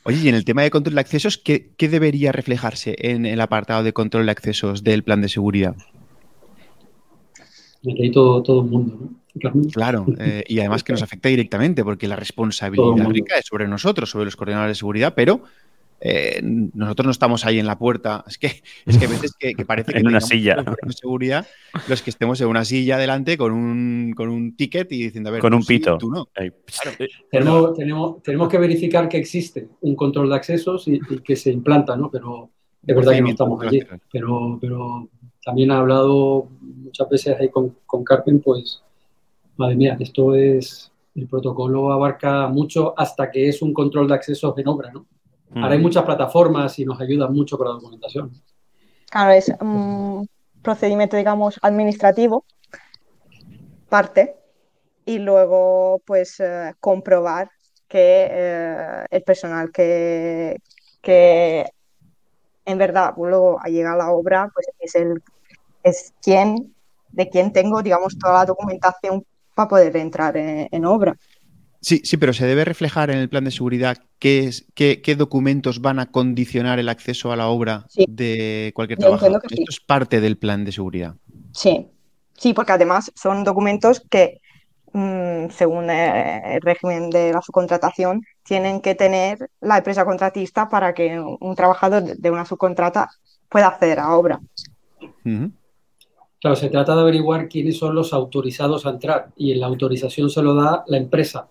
[0.03, 3.81] Oye, y en el tema de control de accesos, ¿qué, debería reflejarse en el apartado
[3.81, 5.77] de control de accesos del plan de seguridad?
[7.89, 9.69] Aquí todo, todo el mundo, ¿no?
[9.71, 14.25] Claro, eh, y además que nos afecta directamente, porque la responsabilidad es sobre nosotros, sobre
[14.25, 15.43] los coordinadores de seguridad, pero
[16.01, 18.23] eh, nosotros no estamos ahí en la puerta.
[18.27, 20.55] Es que, es que a veces que, parece que en una silla.
[20.55, 21.47] De seguridad,
[21.87, 25.33] los que estemos en una silla delante con un, con un ticket y diciendo, a
[25.33, 25.97] ver, con un pito.
[25.97, 26.27] tú no.
[27.29, 31.95] Tenemos, tenemos, tenemos, que verificar que existe un control de accesos y, que se implanta,
[31.95, 32.09] ¿no?
[32.09, 32.49] Pero
[32.85, 33.81] es verdad que no estamos allí.
[34.11, 35.09] Pero, pero
[35.43, 38.81] también ha hablado muchas veces ahí con, con Carpen, pues,
[39.57, 44.57] madre mía, esto es, el protocolo abarca mucho hasta que es un control de accesos
[44.57, 45.05] en obra, ¿no?
[45.55, 48.31] Ahora hay muchas plataformas y nos ayudan mucho con la documentación.
[49.09, 50.29] Claro, es un
[50.61, 52.45] procedimiento, digamos, administrativo,
[53.89, 54.35] parte,
[55.05, 57.49] y luego, pues, eh, comprobar
[57.87, 60.57] que eh, el personal que,
[61.01, 61.65] que
[62.65, 65.23] en verdad luego a llegar a la obra, pues es el
[65.81, 66.75] es quien,
[67.09, 71.15] de quien tengo, digamos, toda la documentación para poder entrar en obra.
[71.81, 75.79] Sí, sí, pero se debe reflejar en el plan de seguridad qué, es, qué, documentos
[75.81, 79.25] van a condicionar el acceso a la obra de cualquier trabajo.
[79.25, 81.15] Esto es parte del plan de seguridad.
[81.53, 81.87] Sí,
[82.37, 84.41] sí, porque además son documentos que,
[84.91, 90.93] mm, según eh, el régimen de la subcontratación, tienen que tener la empresa contratista para
[90.93, 93.09] que un trabajador de una subcontrata
[93.47, 94.41] pueda acceder a obra.
[96.41, 100.41] Claro, se trata de averiguar quiénes son los autorizados a entrar y la autorización se
[100.41, 101.47] lo da la empresa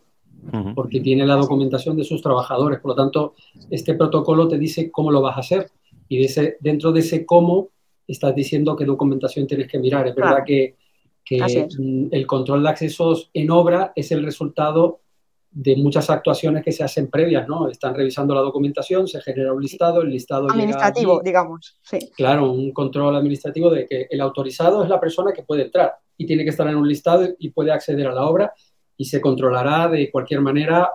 [0.74, 2.80] porque tiene la documentación de sus trabajadores.
[2.80, 3.34] Por lo tanto,
[3.70, 5.70] este protocolo te dice cómo lo vas a hacer
[6.08, 6.26] y
[6.60, 7.68] dentro de ese cómo
[8.06, 10.08] estás diciendo qué documentación tienes que mirar.
[10.08, 10.76] Es verdad que,
[11.30, 15.00] mm, el control de accesos en obra es el resultado
[15.50, 17.68] de muchas actuaciones que se hacen previas, ¿no?
[17.68, 21.98] Están revisando la documentación, se genera un listado, el listado administrativo, digamos, sí.
[22.16, 26.26] Claro, un control administrativo de que el autorizado es la persona que puede entrar y
[26.26, 28.52] tiene que estar en un listado y puede acceder a la obra
[28.98, 30.90] y se controlará de cualquier manera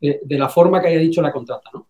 [0.00, 1.88] de, la forma que haya dicho la contrata, ¿no?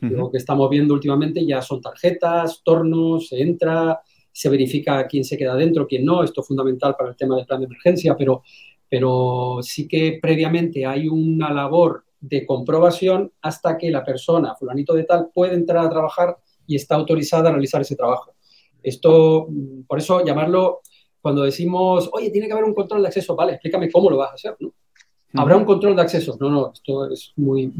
[0.00, 4.00] Lo que estamos viendo últimamente ya son tarjetas, tornos, se entra,
[4.32, 6.24] se verifica quién se queda dentro, quién no.
[6.24, 8.42] Esto es fundamental para el tema del plan de emergencia, pero,
[8.88, 15.04] pero sí que previamente hay una labor de comprobación hasta que la persona, fulanito de
[15.04, 18.34] tal, puede entrar a trabajar y está autorizada a realizar ese trabajo.
[18.82, 19.46] Esto,
[19.86, 20.80] por eso llamarlo
[21.22, 24.32] cuando decimos, oye, tiene que haber un control de acceso, vale, explícame cómo lo vas
[24.32, 24.74] a hacer, ¿no?
[25.34, 26.36] ¿Habrá un control de acceso?
[26.38, 27.72] No, no, esto es muy,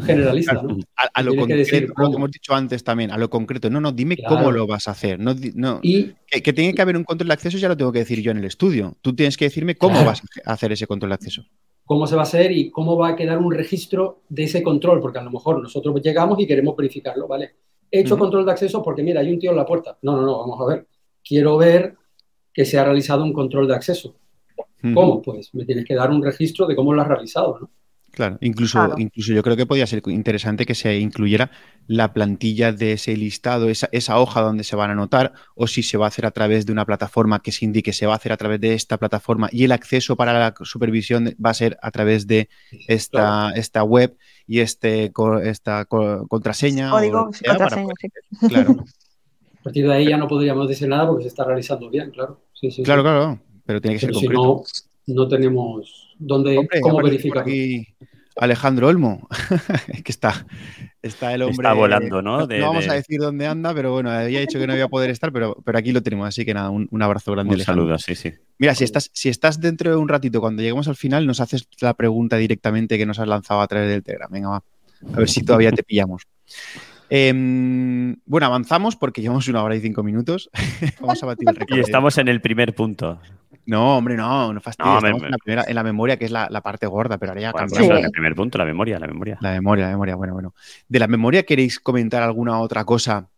[0.00, 0.78] generalista, ¿no?
[1.12, 3.68] A, lo concreto, lo que hemos dicho antes también, a lo concreto.
[3.68, 5.18] No, no, dime cómo lo vas a hacer.
[5.18, 8.00] No, no y, que, tiene que haber un control de acceso ya lo tengo que
[8.00, 8.94] decir yo en el estudio.
[9.02, 11.42] Tú tienes que decirme cómo vas a hacer ese control de acceso.
[11.84, 15.00] Cómo se va a hacer y cómo va a quedar un registro de ese control,
[15.00, 17.56] porque a lo mejor nosotros llegamos y queremos verificarlo, ¿vale?
[17.90, 19.98] He hecho control de acceso porque, mira, hay un tío en la puerta.
[20.02, 20.86] No, no, no, vamos a ver.
[21.24, 21.96] Quiero ver
[22.52, 24.14] que se ha realizado un control de acceso.
[24.94, 25.22] ¿Cómo?
[25.22, 27.70] Pues me tienes que dar un registro de cómo lo has realizado, ¿no?
[28.12, 31.50] Claro, incluso, incluso yo creo que podría ser interesante que se incluyera
[31.86, 35.82] la plantilla de ese listado, esa, esa, hoja donde se van a anotar, o si
[35.82, 38.16] se va a hacer a través de una plataforma que se indique se va a
[38.16, 41.78] hacer a través de esta plataforma y el acceso para la supervisión va a ser
[41.80, 42.50] a través de
[42.86, 44.14] esta, esta web
[44.46, 45.10] y este,
[45.44, 46.90] esta contraseña.
[46.90, 47.94] Código, contraseña,
[48.46, 48.84] Claro.
[49.62, 52.40] A partir de ahí ya no podríamos decir nada porque se está realizando bien, claro.
[52.52, 54.64] Sí, sí, claro, claro, pero tiene que ser concreto.
[54.66, 57.46] Si no, no tenemos dónde, cómo verificar.
[58.34, 59.28] Alejandro Olmo,
[60.04, 60.44] que está,
[61.00, 61.54] está el hombre.
[61.54, 62.44] Está volando, ¿no?
[62.44, 65.10] no vamos a decir dónde anda, pero bueno, había dicho que no iba a poder
[65.10, 67.54] estar, pero, pero aquí lo tenemos, así que nada, un, abrazo grande.
[67.54, 68.32] Un saludo, sí, sí.
[68.58, 71.68] Mira, si estás, si estás dentro de un ratito, cuando lleguemos al final, nos haces
[71.80, 74.28] la pregunta directamente que nos has lanzado a través del Telegram.
[74.28, 74.64] Venga, va.
[75.14, 76.22] A ver si todavía te pillamos.
[77.14, 80.48] Em, bueno, avanzamos porque llevamos una hora y cinco minutos.
[80.98, 81.76] Vamos a batir el récord.
[81.76, 83.20] Y estamos en el primer punto.
[83.66, 85.04] No, hombre, no, no fastidies.
[85.04, 87.98] en, la primera, en la memoria, que es la, parte gorda, pero ahora ya bueno,
[87.98, 89.36] El primer punto, la memoria, la memoria.
[89.42, 90.54] La memoria, la memoria, bueno, bueno.
[90.88, 93.28] ¿De la memoria queréis comentar alguna otra cosa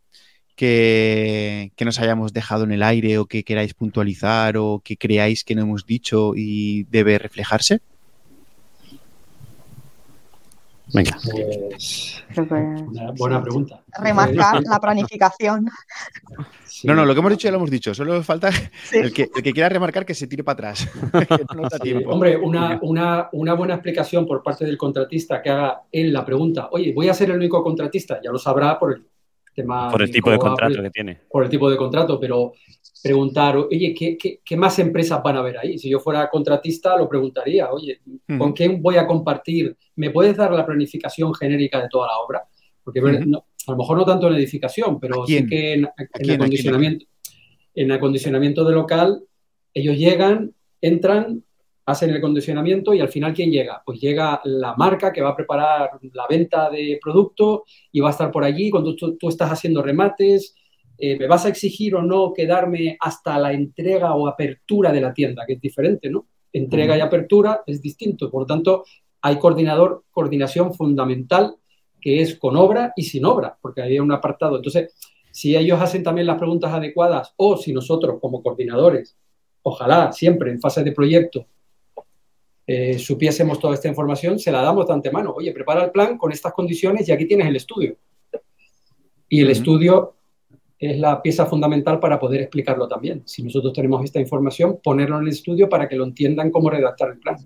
[0.55, 5.43] que, que, nos hayamos dejado en el aire o que queráis puntualizar o que creáis
[5.43, 7.81] que no hemos dicho y debe reflejarse?
[10.95, 11.19] Venga.
[11.25, 13.83] Pues, una buena pregunta.
[14.01, 15.67] Remarcar la planificación.
[16.85, 17.93] No, no, lo que hemos dicho ya lo hemos dicho.
[17.95, 18.51] Solo falta
[18.93, 20.89] el, que, el, que, quiera remarcar que se tire para atrás.
[22.07, 26.69] Hombre, una, una, una, buena explicación por parte del contratista que haga él la pregunta,
[26.71, 29.05] oye, voy a ser el único contratista, ya lo sabrá por el
[29.53, 29.91] tema.
[29.91, 31.21] Por el tipo de contrato que tiene.
[31.29, 32.53] Por el tipo de contrato, pero
[33.05, 35.77] preguntar, oye, ¿qué, ¿qué, más empresas van a ver ahí?
[35.77, 38.01] Si yo fuera contratista, lo preguntaría, oye,
[38.39, 39.77] ¿con quién voy a compartir?
[39.97, 42.49] ¿Me puedes dar la planificación genérica de toda la obra?
[42.83, 47.05] Porque a lo mejor no tanto en edificación, pero sí que en, en acondicionamiento,
[47.75, 49.23] en acondicionamiento de local,
[49.75, 51.45] ellos llegan, entran,
[51.85, 53.83] hacen el acondicionamiento y al final, ¿quién llega?
[53.85, 58.13] Pues llega la marca que va a preparar la venta de producto y va a
[58.13, 60.55] estar por allí cuando tú estás haciendo remates,
[60.97, 65.13] eh, ¿me vas a exigir o no quedarme hasta la entrega o apertura de la
[65.13, 65.45] tienda?
[65.47, 66.27] Que es diferente, ¿no?
[66.53, 68.31] Entrega y apertura es distinto.
[68.31, 68.85] Por lo tanto,
[69.23, 71.57] hay coordinador, coordinación fundamental
[72.01, 74.57] que es con obra y sin obra, porque hay un apartado.
[74.57, 74.95] Entonces,
[75.31, 79.17] si ellos hacen también las preguntas adecuadas o si nosotros como coordinadores,
[79.63, 81.47] ojalá siempre en fase de proyecto,
[82.67, 85.33] eh, supiésemos toda esta información, se la damos de antemano.
[85.33, 87.97] Oye, prepara el plan con estas condiciones y aquí tienes el estudio.
[89.29, 90.15] Y el estudio
[90.91, 93.23] es la pieza fundamental para poder explicarlo también.
[93.25, 97.11] Si nosotros tenemos esta información, ponerlo en el estudio para que lo entiendan cómo redactar
[97.11, 97.37] el plan.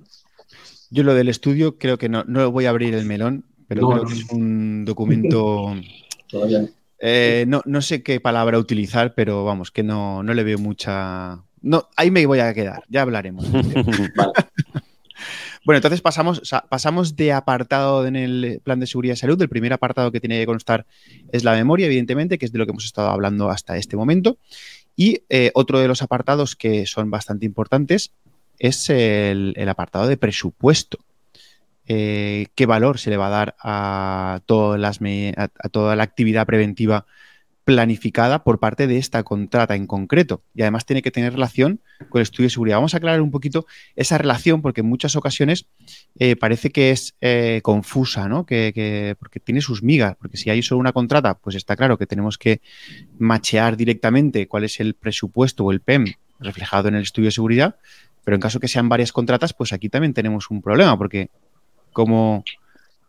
[0.91, 4.05] Yo lo del estudio creo que no, no voy a abrir el melón, pero creo
[4.05, 5.75] que es un documento...
[6.29, 6.69] Todavía no.
[7.01, 7.63] Eh, no.
[7.65, 7.81] no.
[7.81, 11.43] sé qué palabra utilizar, pero vamos, que no, no le veo mucha...
[11.61, 13.51] No, ahí me voy a quedar, ya hablaremos.
[14.17, 14.33] vale.
[15.69, 16.41] Bueno, entonces pasamos,
[16.71, 19.43] pasamos de apartado en el plan de seguridad y salud.
[19.43, 20.87] El primer apartado que tiene que constar
[21.31, 24.39] es la memoria, evidentemente, que es de lo que hemos estado hablando hasta este momento.
[24.97, 28.13] Y eh, otro de los apartados que son bastante importantes
[28.59, 31.01] es el, apartado de presupuesto.
[31.87, 35.01] Eh, ¿Qué valor se le va a dar a, todas las,
[35.37, 37.05] a toda la actividad preventiva
[37.69, 40.43] planificada por parte de esta contrata en concreto.
[40.55, 42.79] Y además tiene que tener relación con el estudio de seguridad.
[42.79, 45.67] Vamos a aclarar un poquito esa relación porque en muchas ocasiones
[46.19, 48.47] eh, parece que es eh, confusa, ¿no?
[48.47, 52.07] Que, porque tiene sus migas, porque si hay solo una contrata, pues está claro que
[52.07, 52.63] tenemos que
[53.19, 56.07] machear directamente cuál es el presupuesto o el PEM
[56.41, 57.77] reflejado en el estudio de seguridad,
[58.25, 61.29] pero en caso que sean varias contratas, pues aquí también tenemos un problema porque
[61.93, 62.45] como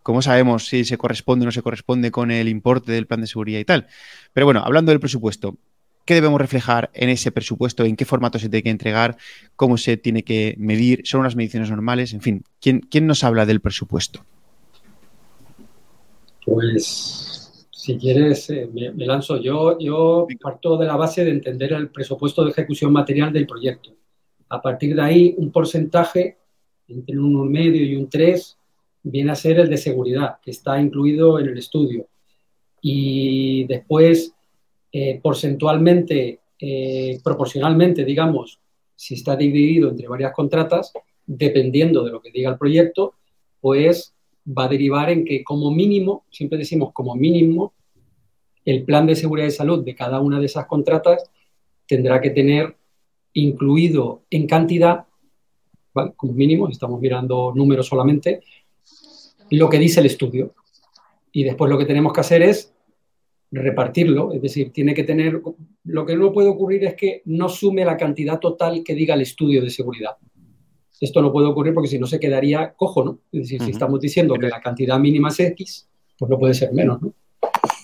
[0.03, 3.27] ¿Cómo sabemos si se corresponde o no se corresponde con el importe del plan de
[3.27, 3.87] seguridad y tal?
[4.33, 5.57] Pero bueno, hablando del presupuesto,
[6.05, 7.83] ¿qué debemos reflejar en ese presupuesto?
[7.83, 9.17] ¿En qué formato se tiene que entregar?
[9.55, 11.01] ¿Cómo se tiene que medir?
[11.05, 12.13] ¿Son unas mediciones normales?
[12.13, 14.25] En fin, ¿quién, quién nos habla del presupuesto?
[16.45, 19.77] Pues, si quieres, eh, me, lanzo yo.
[19.79, 23.91] Yo parto de la base de entender el presupuesto de ejecución material del proyecto.
[24.49, 26.37] A partir de ahí, un porcentaje
[26.87, 28.58] entre un 1,5 y un 3
[29.03, 32.07] viene a ser el de seguridad, que está incluido en el estudio.
[32.81, 34.33] Y después,
[34.91, 38.59] eh, porcentualmente, eh, proporcionalmente, digamos,
[38.95, 40.93] si está dividido entre varias contratas,
[41.25, 43.13] dependiendo de lo que diga el proyecto,
[43.61, 44.13] pues
[44.45, 47.73] va a derivar en que como mínimo, siempre decimos como mínimo,
[48.65, 51.29] el plan de seguridad y salud de cada una de esas contratas
[51.87, 52.75] tendrá que tener
[53.33, 55.05] incluido en cantidad,
[56.15, 58.41] como mínimo, estamos mirando números solamente,
[59.51, 60.53] lo que dice el estudio.
[61.31, 62.73] Y después lo que tenemos que hacer es
[63.51, 65.41] repartirlo, es decir, tiene que tener,
[65.83, 69.21] lo que no puede ocurrir es que no sume la cantidad total que diga el
[69.21, 70.17] estudio de seguridad.
[71.01, 73.19] esto no puede ocurrir porque si no se quedaría cojo, ¿no?
[73.31, 76.73] Es decir, si estamos diciendo que la cantidad mínima es X, pues no puede ser
[76.73, 77.13] menos, ¿no?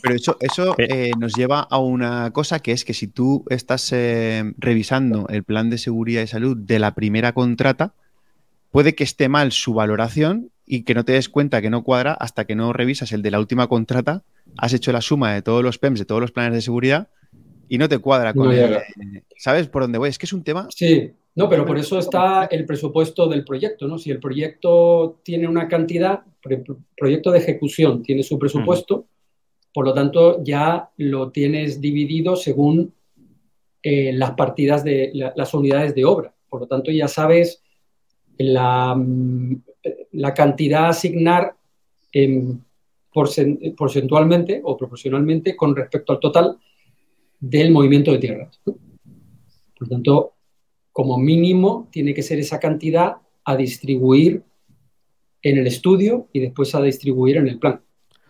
[0.02, 3.92] Pero eso, eso eh, nos lleva a una cosa que es que si tú estás
[3.92, 7.94] eh, revisando el plan de seguridad y salud de la primera contrata,
[8.70, 12.14] puede que esté mal su valoración y que no te des cuenta que no cuadra
[12.14, 14.24] hasta que no revisas el de la última contrata,
[14.58, 17.10] has hecho la suma de todos los PEMs, de todos los planes de seguridad
[17.68, 18.80] y no te cuadra con el,
[19.38, 20.10] ¿Sabes por dónde voy?
[20.10, 20.68] Es que es un tema...
[20.70, 23.98] Sí, no, pero por eso está el presupuesto del proyecto, ¿no?
[23.98, 26.64] Si el proyecto tiene una cantidad, el
[26.96, 29.08] proyecto de ejecución tiene su presupuesto,
[29.74, 32.94] por lo tanto ya lo tienes dividido según
[33.84, 36.34] eh, las partidas de las unidades de obra.
[36.50, 37.62] Por lo tanto ya sabes
[38.38, 39.62] la, mm,
[40.12, 41.56] la cantidad a asignar
[43.14, 46.58] porcentualmente o proporcionalmente con respecto al total
[47.40, 48.60] del movimiento de tierras.
[49.78, 50.34] Por tanto,
[50.92, 54.44] como mínimo, tiene que ser esa cantidad a distribuir
[55.42, 57.82] en el estudio y después a distribuir en el plan.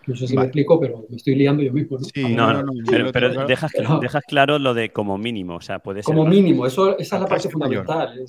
[0.08, 1.98] No sé si me explico, pero me estoy liando yo mismo.
[1.98, 2.54] ¿no?
[2.54, 2.72] no, no,
[3.12, 5.56] pero, dejas, claro lo de como mínimo.
[5.56, 8.26] O sea, puede ser como mínimo, eso, esa es la parte fundamental.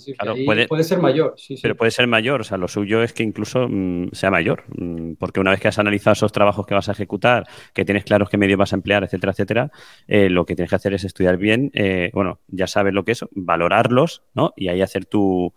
[0.68, 1.34] puede, ser mayor.
[1.60, 2.40] Pero puede ser mayor.
[2.40, 4.64] O sea, lo suyo es que incluso mm, sea mayor.
[4.76, 8.04] Mm, porque una vez que has analizado esos trabajos que vas a ejecutar, que tienes
[8.04, 9.70] claros qué medios vas a emplear, etcétera, etcétera,
[10.08, 11.70] eh, lo que tienes que hacer es estudiar bien.
[11.74, 14.52] Eh, bueno, ya sabes lo que es, valorarlos, ¿no?
[14.56, 15.52] Y ahí hacer tu,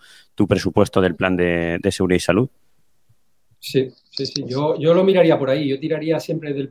[0.47, 2.49] presupuesto del plan de seguridad y salud.
[3.59, 3.91] Sí,
[4.25, 4.45] sí, sí.
[4.47, 5.67] Yo, yo lo miraría por ahí.
[5.67, 6.69] Yo tiraría siempre de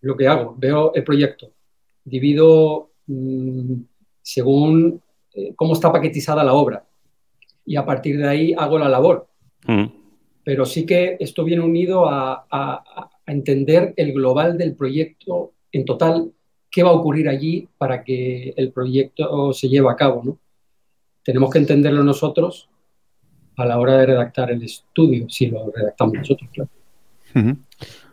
[0.00, 0.54] lo que hago.
[0.56, 1.52] Veo el proyecto,
[2.04, 3.74] divido mm,
[4.22, 5.00] según
[5.34, 6.84] eh, cómo está paquetizada la obra
[7.64, 9.28] y a partir de ahí hago la labor.
[9.66, 9.86] Mm.
[10.44, 16.32] Pero sí que esto viene unido a, a, entender el global del proyecto en total,
[16.70, 20.22] qué va a ocurrir allí para que el proyecto se lleve a cabo.
[20.24, 20.38] ¿no?
[21.24, 22.68] Tenemos que entenderlo nosotros
[23.56, 26.70] a la hora de redactar el estudio, si lo redactamos nosotros, claro.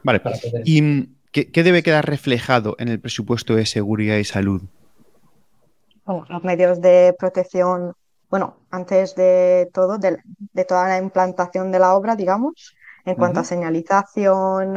[0.04, 0.22] Vale.
[0.66, 4.62] ¿Y qué, debe quedar reflejado en el presupuesto de seguridad y salud?
[6.06, 7.94] los medios de protección,
[8.30, 10.18] bueno, antes de todo, de,
[10.68, 12.76] toda la implantación de la obra, digamos,
[13.06, 14.76] en cuanto a señalización,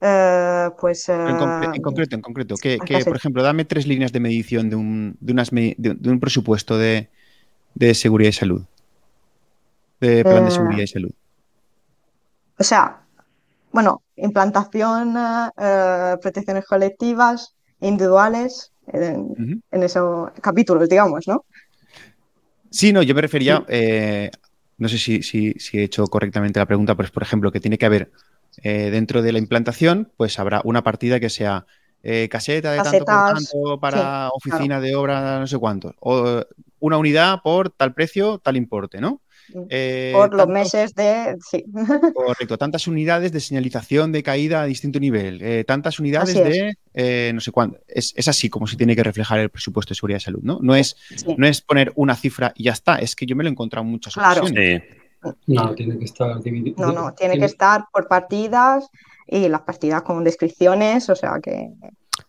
[0.00, 1.06] eh, pues...
[1.10, 5.18] en, eh, concreto, en concreto, que, por ejemplo, dame tres líneas de medición de un,
[5.20, 7.08] de un presupuesto de
[7.94, 8.64] seguridad y salud
[10.04, 11.12] de plan de eh, seguridad y salud?
[12.58, 13.00] O sea,
[13.74, 15.16] bueno, implantación,
[15.58, 21.44] eh, protecciones colectivas, individuales, en, esos capítulos, digamos, ¿no?
[22.70, 24.30] Sí, no, yo me refería, eh,
[24.78, 27.86] no sé si, si, he hecho correctamente la pregunta, pues por ejemplo, que tiene que
[27.86, 28.12] haber
[28.62, 31.66] dentro de la implantación, pues habrá una partida que sea
[32.30, 36.44] caseta de tanto por tanto para oficina de obra, no sé cuánto, o
[36.78, 39.20] una unidad por tal precio, tal importe, ¿no?
[39.68, 41.36] Eh, por los meses de...
[41.48, 41.64] Sí.
[42.14, 47.32] Correcto, tantas unidades de señalización de caída a distinto nivel, eh, tantas unidades de eh,
[47.34, 47.78] no sé cuánto.
[47.88, 50.58] Es, así como se tiene que reflejar el presupuesto de seguridad y salud, ¿no?
[50.62, 50.96] No es,
[51.36, 53.84] no es poner una cifra y ya está, es que yo me lo he encontrado
[53.84, 54.82] en muchas ocasiones.
[55.46, 56.76] No, tiene que estar dividido.
[56.78, 58.88] No, no, tiene que estar por partidas
[59.26, 61.70] y las partidas con descripciones, o sea que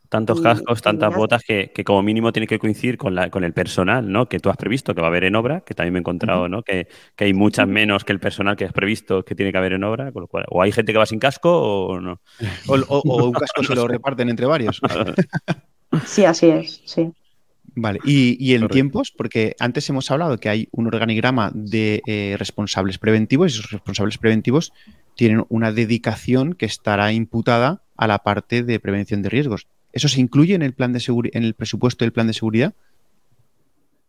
[0.10, 4.11] tantos cascos, tantas botas que, como mínimo tiene que coincidir con, la, con el personal,
[4.11, 4.27] ¿no?
[4.27, 6.48] Que tú has previsto que va a haber en obra, que también me he encontrado,
[6.48, 6.64] ¿no?
[6.64, 6.88] Que,
[7.18, 10.11] hay muchas menos que el personal que has previsto que tiene que haber en obra,
[10.11, 12.22] con lo cual, o hay gente que va sin casco o no.
[12.68, 14.82] O, un casco se lo reparten entre varios.
[16.06, 17.11] sí, así es, sí.
[17.77, 22.98] Vale, y, en tiempos, porque antes hemos hablado que hay un organigrama de eh, responsables
[22.98, 24.72] preventivos y esos responsables preventivos
[25.15, 29.68] tienen una dedicación que estará imputada a la parte de prevención de riesgos.
[29.95, 31.01] ¿Eso se incluye en el plan de
[31.34, 32.73] en el presupuesto del plan de seguridad?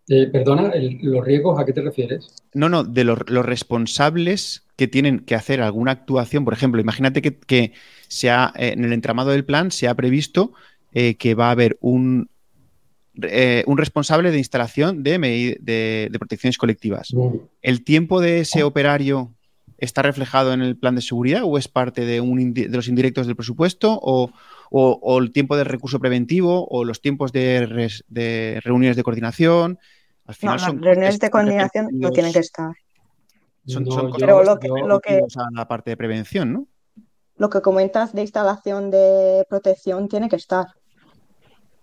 [0.09, 2.29] Eh, perdona, ¿los riesgos a qué te refieres?
[2.53, 6.45] No, no, de los, responsables que tienen que hacer alguna actuación.
[6.45, 7.73] Por ejemplo, imagínate que,
[8.09, 10.53] sea, eh, en el entramado del plan se ha previsto
[10.93, 12.31] eh, que va a haber un,
[13.15, 17.15] un responsable de instalación de, de, protecciones colectivas.
[17.15, 17.37] Mm.
[17.63, 19.35] ¿El tiempo de ese operario
[19.79, 23.29] está reflejado en el plan de seguridad o es parte de, un, de los indirectos
[23.29, 24.33] del presupuesto o,
[24.71, 29.79] o, el tiempo de recurso preventivo o los tiempos de, reuniones de coordinación.
[30.27, 32.73] Al final no, reuniones de coordinación no tienen que estar.
[33.67, 33.85] Son,
[34.19, 36.67] pero lo que, lo que a la parte de prevención, ¿no?
[37.37, 40.67] Lo que comentas de instalación de protección tiene que estar.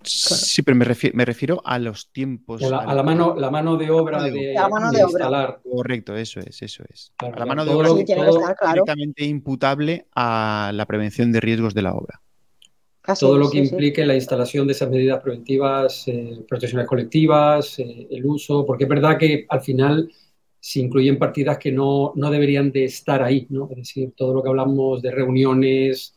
[0.05, 2.61] Sí, pero me refiero, a los tiempos.
[2.63, 5.61] a, la, mano, la mano de obra de, instalar.
[5.63, 7.13] Correcto, eso es, eso es.
[7.19, 12.21] a la mano de obra directamente imputable a la prevención de riesgos de la obra
[13.19, 18.25] todo lo que implique la instalación de esas medidas preventivas, eh, protecciones colectivas, eh, el
[18.25, 20.09] uso, porque es verdad que al final
[20.59, 23.67] si incluyen partidas que no, no, deberían de estar ahí, ¿no?
[23.71, 26.15] Es decir, todo lo que hablamos de reuniones,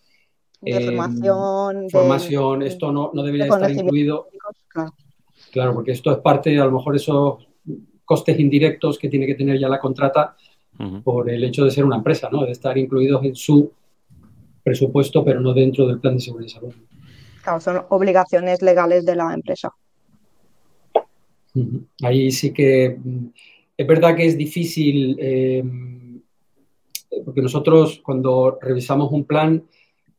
[0.61, 4.29] de eh, formación, formación esto no, no debería estar incluido.
[4.69, 4.95] Claro.
[5.51, 7.49] claro, porque esto es parte, a lo mejor, esos
[8.05, 10.37] costes indirectos que tiene que tener ya la contrata
[11.03, 12.45] por el hecho de ser una empresa, ¿no?
[12.45, 13.73] De estar incluidos en su
[14.67, 16.75] presupuesto, pero no dentro del plan de seguridad y salud.
[17.41, 19.73] Claro, son obligaciones legales de la empresa.
[22.03, 23.27] Ahí sí que mm,
[23.77, 25.63] es verdad que es difícil, eh,
[27.25, 29.63] porque nosotros cuando revisamos un plan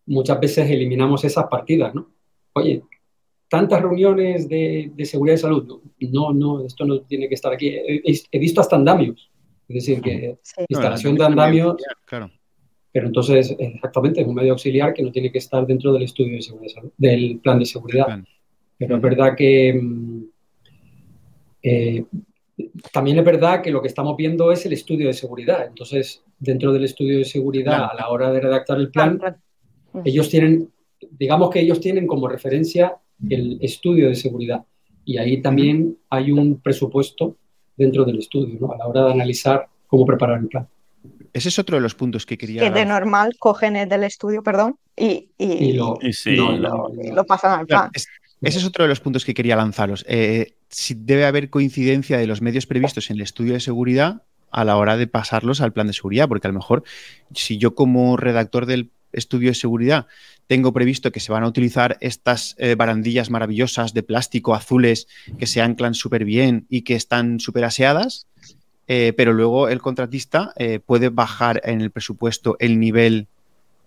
[0.06, 2.10] muchas veces eliminamos esas partidas, ¿no?
[2.54, 2.84] Oye,
[3.50, 7.68] tantas reuniones de, seguridad y salud, no, no, esto no tiene que estar aquí.
[7.70, 9.30] He, visto hasta andamios,
[9.68, 10.38] es decir, que
[10.70, 11.76] instalación de andamios,
[12.06, 12.32] claro.
[12.98, 16.34] Pero entonces exactamente es un medio auxiliar que no tiene que estar dentro del estudio
[16.34, 18.08] de seguridad del plan de seguridad.
[18.76, 20.24] Pero es verdad que mm,
[21.62, 22.04] eh,
[22.92, 25.68] también es verdad que lo que estamos viendo es el estudio de seguridad.
[25.68, 29.22] Entonces, dentro del estudio de seguridad, a la hora de redactar el plan,
[30.04, 30.72] ellos tienen,
[31.12, 32.98] digamos que ellos tienen como referencia
[33.30, 34.66] el estudio de seguridad.
[35.06, 37.36] Y ahí también hay un presupuesto
[37.78, 38.72] dentro del estudio, ¿no?
[38.72, 40.68] a la hora de analizar cómo preparar el plan.
[41.34, 42.62] Ese es otro de los puntos que quería.
[42.62, 45.30] Que de normal cogen el del estudio, perdón, y,
[45.74, 45.98] lo,
[47.26, 47.92] pasan al plan.
[47.94, 50.06] ese es otro de los puntos que quería lanzaros.
[50.08, 54.64] Eh, si debe haber coincidencia de los medios previstos en el estudio de seguridad a
[54.64, 56.84] la hora de pasarlos al plan de seguridad, porque a lo mejor
[57.34, 60.08] si yo como redactor del estudio de seguridad
[60.48, 65.48] tengo previsto que se van a utilizar estas eh, barandillas maravillosas de plástico azules que
[65.48, 68.27] se anclan súper bien y que están súper aseadas,
[68.88, 73.28] eh, pero luego el contratista eh, puede bajar en el presupuesto el nivel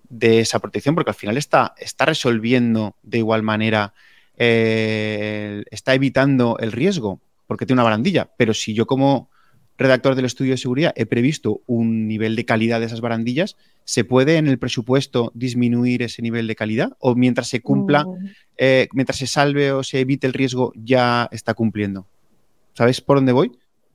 [0.09, 3.95] de esa protección porque al final está, está resolviendo de igual manera,
[4.37, 9.29] está evitando el riesgo porque tiene una barandilla, pero si yo como
[9.81, 14.05] redactor del estudio de seguridad he previsto un nivel de calidad de esas barandillas, ¿se
[14.05, 16.93] puede en el presupuesto disminuir ese nivel de calidad?
[16.99, 18.29] ¿O mientras se cumpla, mm.
[18.59, 22.07] eh, mientras se salve o se evite el riesgo, ya está cumpliendo?
[22.75, 23.53] ¿Sabes por dónde voy?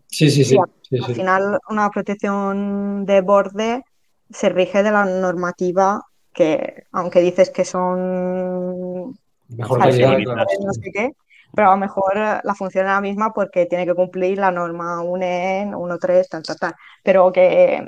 [0.08, 0.58] Sí, sí, sí.
[0.92, 3.84] Al final, una protección de borde
[4.30, 6.02] se rige de la normativa
[6.34, 9.18] que, aunque dices que son
[9.50, 11.12] mejor calidad, no sé qué,
[11.54, 15.02] pero a lo mejor la función es la misma porque tiene que cumplir la norma
[15.02, 16.76] UNEN, 1.3, tal, tal, tal.
[17.02, 17.88] Pero que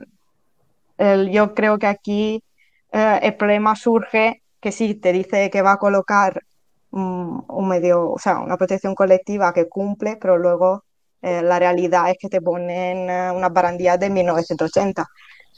[1.31, 2.43] yo creo que aquí
[2.91, 6.41] eh, el problema surge que sí, te dice que va a colocar
[6.89, 10.83] un medio, o sea, una protección colectiva que cumple, pero luego
[11.21, 15.07] eh, la realidad es que te ponen unas barandillas de 1980.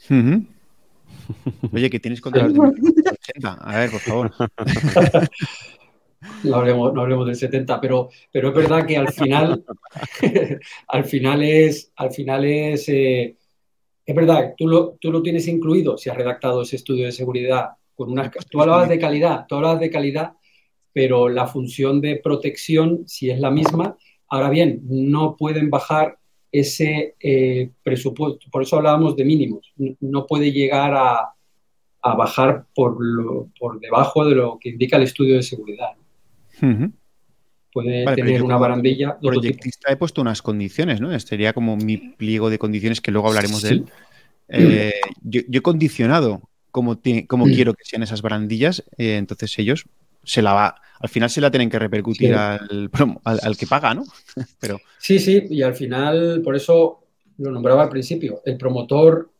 [1.72, 3.52] Oye, que tienes contra los de 1980.
[3.52, 4.32] A ver, por favor.
[6.44, 9.64] no hablemos, no hablemos del 70, pero, pero es verdad que al final,
[10.88, 13.36] al final es, al final es, eh,
[14.04, 17.70] es verdad, tú lo, tú lo tienes incluido si has redactado ese estudio de seguridad
[17.94, 20.32] con unas, tú hablabas de calidad, tú hablabas de calidad,
[20.92, 23.96] pero la función de protección, si es la misma,
[24.30, 26.16] ahora bien, no pueden bajar
[26.50, 31.34] ese eh, presupuesto, por eso hablábamos de mínimos, no puede llegar a,
[32.02, 32.96] a bajar por,
[33.58, 35.90] por debajo de lo que indica el estudio de seguridad.
[37.72, 39.18] Puede tener una barandilla.
[39.20, 41.12] proyectista he puesto unas condiciones, ¿no?
[41.12, 43.84] Este sería como mi pliego de condiciones que luego hablaremos de él.
[44.48, 46.42] Eh, yo, he condicionado
[46.72, 47.52] cómo, mm.
[47.54, 49.84] quiero que sean esas barandillas, eh, entonces ellos
[50.22, 52.90] se la va, al final se la tienen que repercutir al,
[53.24, 54.04] al, que paga, ¿no?
[54.60, 54.78] Pero...
[54.98, 57.06] Sí, sí, y al final, por eso
[57.38, 59.30] lo nombraba al principio, el promotor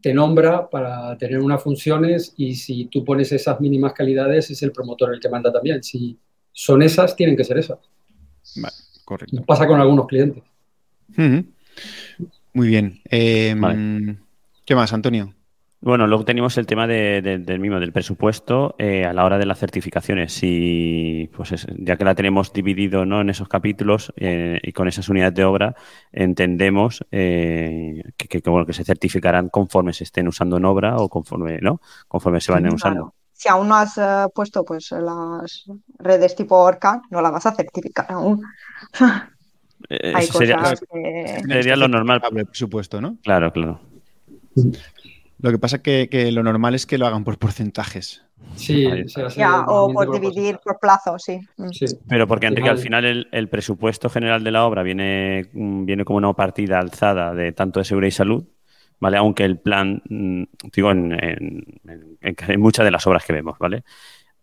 [0.00, 4.72] te nombra para tener unas funciones y si tú pones esas mínimas calidades es el
[4.72, 5.82] promotor el que manda también.
[5.82, 6.18] Si,
[6.58, 7.78] son esas, tienen que ser esas.
[8.56, 8.74] Vale,
[9.04, 9.44] correcto.
[9.44, 10.42] Pasa con algunos clientes.
[12.54, 13.00] Muy bien.
[13.04, 14.16] Em,
[14.64, 15.34] ¿Qué más, Antonio?
[15.80, 19.58] Bueno, luego tenemos el tema del mismo, del presupuesto eh, a la hora de las
[19.58, 20.32] certificaciones.
[20.32, 23.20] Si, pues ya que la tenemos dividido ¿no?
[23.20, 25.76] en esos capítulos eh, y con esas unidades de obra,
[26.12, 31.80] entendemos eh, que, que, se certificarán conforme se estén usando en obra o conforme, ¿no?
[32.08, 34.00] conforme se vayan usando si aún no has
[34.34, 35.66] puesto pues las
[35.98, 38.42] redes tipo Orca, no la vas a certificar aún.
[39.90, 41.42] Eh, Hay sería, cosas que...
[41.46, 42.20] sería lo normal.
[42.20, 43.18] Por supuesto, ¿no?
[43.22, 43.80] Claro, claro.
[45.38, 48.22] Lo que pasa es que, lo normal es que lo hagan por porcentajes.
[48.54, 48.86] Sí,
[49.66, 51.40] o por dividir por plazo, sí.
[51.56, 51.68] Mm.
[51.70, 51.86] sí.
[52.08, 56.04] Pero porque, Enrique, al final el, el, presupuesto general de la obra viene, mm, viene
[56.04, 58.44] como una partida alzada de tanto de seguridad y salud
[58.98, 59.16] ¿vale?
[59.16, 60.42] Aunque el plan, mm,
[60.72, 61.78] digo, en,
[62.58, 63.84] muchas de las obras que vemos, ¿vale?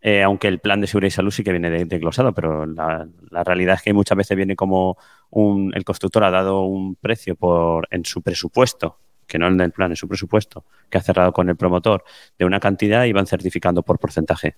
[0.01, 3.07] eh, aunque el plan de seguridad y salud sí que viene desglosado, pero la,
[3.45, 4.97] realidad es que muchas veces viene como
[5.29, 8.99] un, el constructor ha dado un precio por en su presupuesto,
[9.33, 12.03] que no en el plan, en su presupuesto, que ha cerrado con el promotor,
[12.37, 14.55] de una cantidad y van certificando por porcentaje.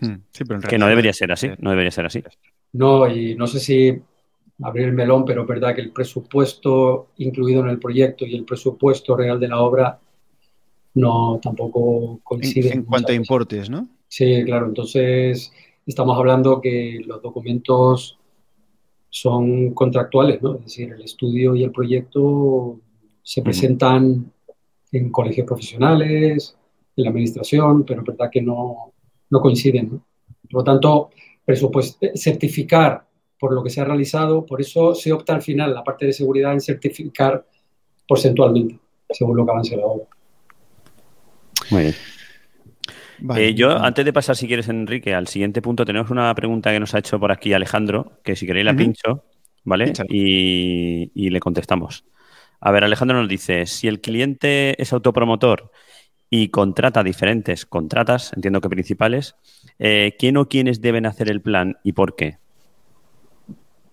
[0.00, 0.22] Hmm.
[0.66, 2.24] que no debería ser así, no debería ser así.
[2.72, 4.00] No, y no sé si
[4.62, 8.46] abrir el melón, pero es verdad que el presupuesto incluido en el proyecto y el
[8.46, 10.00] presupuesto real de la obra
[10.94, 12.72] no tampoco coinciden.
[12.72, 13.86] En, cuanto a importes, ¿no?
[14.08, 14.66] Sí, claro.
[14.66, 15.52] Entonces,
[15.86, 18.18] estamos hablando que los documentos
[19.10, 20.54] son contractuales, ¿no?
[20.54, 22.80] Es decir, el estudio y el proyecto
[23.22, 24.32] se presentan
[24.90, 26.56] en colegios profesionales,
[26.96, 28.92] en la administración, pero es verdad que no,
[29.30, 29.90] no coinciden.
[29.92, 30.04] ¿no?
[30.50, 31.10] Por lo tanto,
[32.14, 33.06] certificar
[33.38, 36.12] por lo que se ha realizado, por eso se opta al final, la parte de
[36.12, 37.44] seguridad, en certificar
[38.06, 38.78] porcentualmente,
[39.10, 40.06] según lo que avance la obra.
[41.70, 41.94] Muy bien.
[43.36, 46.80] Eh, yo, antes de pasar, si quieres, Enrique, al siguiente punto, tenemos una pregunta que
[46.80, 49.24] nos ha hecho por aquí Alejandro, que si queréis la pincho,
[49.64, 49.92] ¿vale?
[50.08, 52.04] Y, le contestamos.
[52.64, 55.72] A ver, Alejandro nos dice, si el cliente es autopromotor
[56.30, 59.34] y contrata diferentes contratas, entiendo que principales,
[59.80, 62.38] eh, ¿quién o quiénes deben hacer el plan y por qué?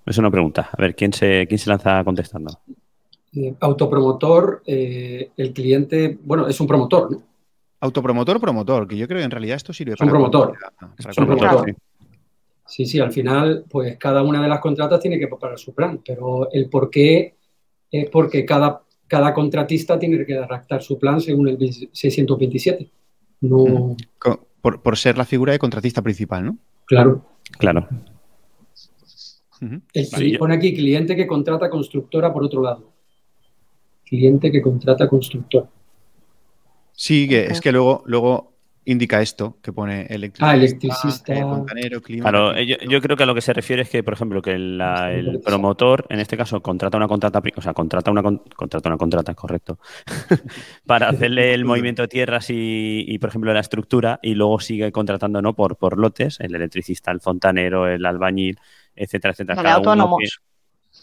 [0.06, 0.70] Es una pregunta.
[0.72, 2.60] A ver, ¿quién se, quién se lanza contestando?
[3.36, 7.24] Eh, autopromotor, el cliente, bueno, es un promotor, ¿no?
[7.80, 10.06] Autopromotor o promotor, que yo creo que en realidad esto sirve para...
[10.06, 10.54] Un promotor.
[11.16, 11.76] promotor.
[12.68, 12.86] Sí.
[12.86, 16.52] sí, al final, pues cada una de las contratas tiene que preparar su plan, pero
[16.52, 17.39] el por qué
[17.92, 22.90] es porque cada, cada contratista tiene que redactar su plan según el 627.
[23.42, 23.96] No...
[24.62, 26.58] Por, ser la figura de contratista principal, ¿no?
[26.86, 27.26] Claro.
[27.58, 27.88] Claro.
[29.94, 32.92] El, pone aquí cliente que contrata constructora por otro lado.
[34.06, 35.70] Cliente que contrata constructora.
[36.92, 38.52] Sí, que es que luego, luego
[38.92, 41.36] indica esto que pone electricista, ah, electricista.
[41.42, 42.30] fontanero, clima.
[42.30, 45.42] Claro, yo, creo que a lo que se refiere es que, por ejemplo, que el
[45.44, 49.80] promotor, en este caso, contrata una contrata, o sea, contrata una contrata una contrata, correcto,
[50.86, 55.42] para hacerle el movimiento de tierras y, por ejemplo, la estructura, y luego sigue contratando
[55.42, 58.58] no por, por lotes, el electricista, el fontanero, el albañil,
[58.96, 59.74] etcétera, etcétera.
[59.74, 60.42] autónomos.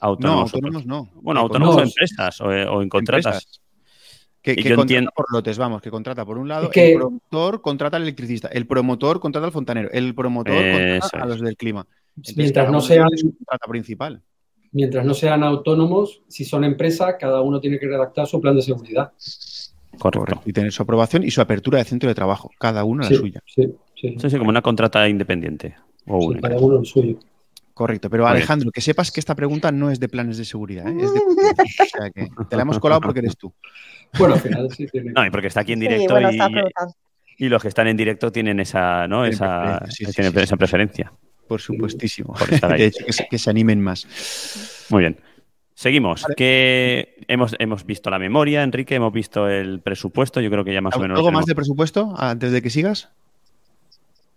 [0.00, 0.52] autónomos.
[0.52, 1.10] No, autónomos no.
[1.14, 3.60] Bueno, autónomos o empresas o, en contratas.
[4.54, 8.46] Que, contrata por lotes, vamos, que contrata por un lado, el promotor contrata al electricista,
[8.46, 11.84] el promotor contrata al fontanero, el promotor contrata a los del clima.
[12.36, 14.22] mientras no sean contrata principal.
[14.70, 18.62] Mientras no sean autónomos, si son empresas, cada uno tiene que redactar su plan de
[18.62, 19.12] seguridad.
[19.98, 20.42] Correcto.
[20.44, 23.42] Y tener su aprobación y su apertura de centro de trabajo, cada uno la suya.
[23.46, 24.16] Sí, sí.
[24.16, 25.74] sí, como una contrata independiente.
[26.06, 27.18] O cada uno el suyo.
[27.76, 30.96] Correcto, pero Alejandro, que sepas que esta pregunta no es de planes de seguridad, ¿eh?
[30.98, 31.20] es de...
[31.20, 33.52] o sea que te la hemos colado porque eres tú.
[34.18, 35.12] Bueno, al final sí tiene.
[35.12, 36.18] No, y porque está aquí en directo
[37.36, 39.26] y, los que están en directo tienen esa, ¿no?
[39.26, 41.12] esa, esa preferencia.
[41.46, 42.34] Por supuestísimo.
[42.78, 44.86] De hecho, que se, animen más.
[44.88, 45.20] Muy bien.
[45.74, 46.24] Seguimos.
[46.34, 50.40] Que hemos, hemos visto la memoria, Enrique, hemos visto el presupuesto.
[50.40, 51.18] Yo creo que ya más o menos.
[51.18, 53.10] ¿Algo más de presupuesto antes de que sigas?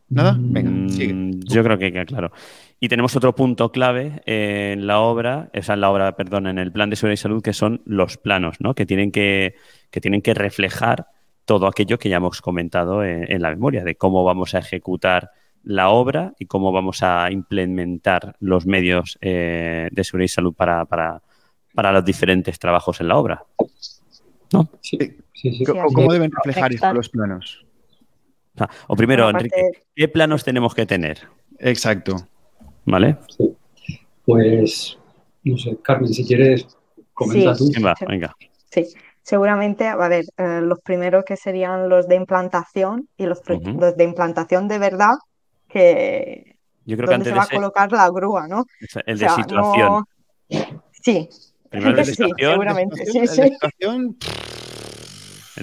[0.10, 0.36] ¿Nada?
[0.38, 1.16] Venga, mm, sigue.
[1.45, 2.34] Yo creo que claro.
[2.80, 6.72] Y tenemos otro punto clave en la obra, esa en la obra, perdón, en el
[6.72, 8.74] plan de seguridad y salud, que son los planos, ¿no?
[8.74, 9.56] Que tienen que,
[9.92, 11.08] que tienen que reflejar
[11.50, 15.32] todo aquello que ya hemos comentado en, la memoria, de cómo vamos a ejecutar
[15.64, 20.86] la obra y cómo vamos a implementar los medios eh, de seguridad y salud para,
[20.86, 21.24] para,
[21.74, 23.44] para, los diferentes trabajos en la obra.
[24.54, 24.70] ¿No?
[24.80, 25.00] Sí,
[25.34, 25.66] sí, sí.
[25.66, 27.66] ¿Cómo, deben reflejar estos los planos?
[28.88, 31.20] O, primero, Enrique, ¿qué planos tenemos que tener?
[31.58, 32.16] Exacto.
[32.86, 33.18] ¿Vale?
[33.28, 33.56] Sí.
[34.26, 34.98] Pues,
[35.44, 36.68] no sé, Carmen, si quieres,
[37.14, 37.72] comenta tú.
[38.08, 38.36] venga.
[38.72, 38.86] Sí,
[39.24, 44.68] seguramente, a ver, eh, los primeros que serían los de implantación y los, de implantación
[44.68, 45.16] de verdad,
[45.68, 48.66] que Yo creo que se va a colocar la grúa, ¿no?
[49.06, 50.06] El de situación.
[50.92, 51.30] Sí.
[51.70, 52.52] Primero de situación.
[52.52, 53.06] seguramente.
[53.06, 53.58] Sí, sí.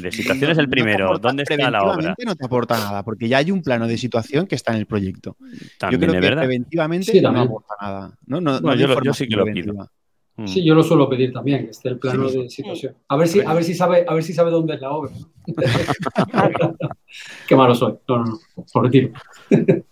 [0.02, 1.18] De situación es el primero.
[1.18, 2.14] ¿Dónde está la obra?
[2.24, 4.86] no te aporta nada, porque ya hay un plano de situación que está en el
[4.86, 5.36] proyecto.
[5.78, 6.42] También yo creo que verdad.
[6.42, 8.18] preventivamente no aporta nada.
[8.26, 9.88] No, no, yo, sí que lo pido.
[10.36, 10.46] Mm.
[10.46, 12.94] Sí, yo lo suelo pedir también, que esté el plano de situación.
[13.08, 15.10] A ver si, a ver si sabe, a ver si sabe dónde es la obra.
[17.48, 17.94] Qué malo soy.
[18.06, 18.64] No, no, no.
[18.70, 19.12] Por retiro.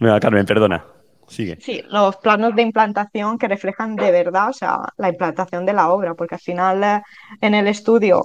[0.00, 0.84] Mira, Carmen, perdona.
[1.26, 1.56] Sigue.
[1.60, 5.90] Sí, los planos de implantación que reflejan de verdad, o sea, la implantación de la
[5.90, 7.02] obra, porque al final eh,
[7.40, 8.22] en el estudio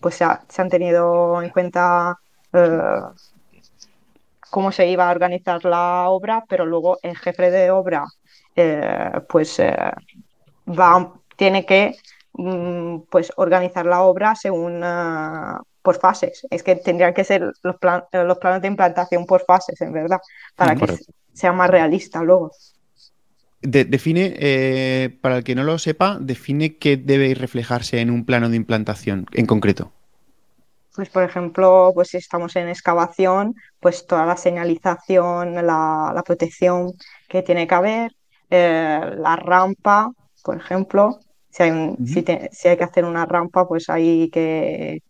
[0.00, 2.18] pues se, han tenido en cuenta
[2.52, 3.00] eh,
[4.50, 8.04] cómo se iba a organizar la obra, pero luego el jefe de obra
[8.56, 9.76] eh, pues eh,
[10.68, 11.96] va, tiene que
[12.32, 14.82] mm, pues organizar la obra según
[15.82, 16.46] por fases.
[16.50, 17.76] Es que tendrían que ser los,
[18.12, 20.20] los planos de implantación por fases, en verdad,
[20.56, 20.98] para que
[21.32, 22.52] sea más realista luego.
[23.64, 28.50] Define, eh, para el que no lo sepa, define qué debe reflejarse en un plano
[28.50, 29.90] de implantación en concreto.
[30.94, 36.92] Pues, por ejemplo, pues si estamos en excavación, pues toda la señalización, la, protección
[37.28, 38.12] que tiene que haber,
[38.50, 40.12] eh, la rampa,
[40.44, 41.18] por ejemplo,
[41.50, 45.02] si hay, si, hay que hacer una rampa, pues hay que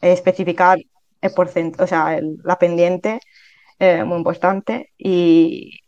[0.00, 0.78] especificar
[1.20, 3.18] el porcentaje, o sea, la pendiente,
[3.78, 5.80] eh, muy importante, y,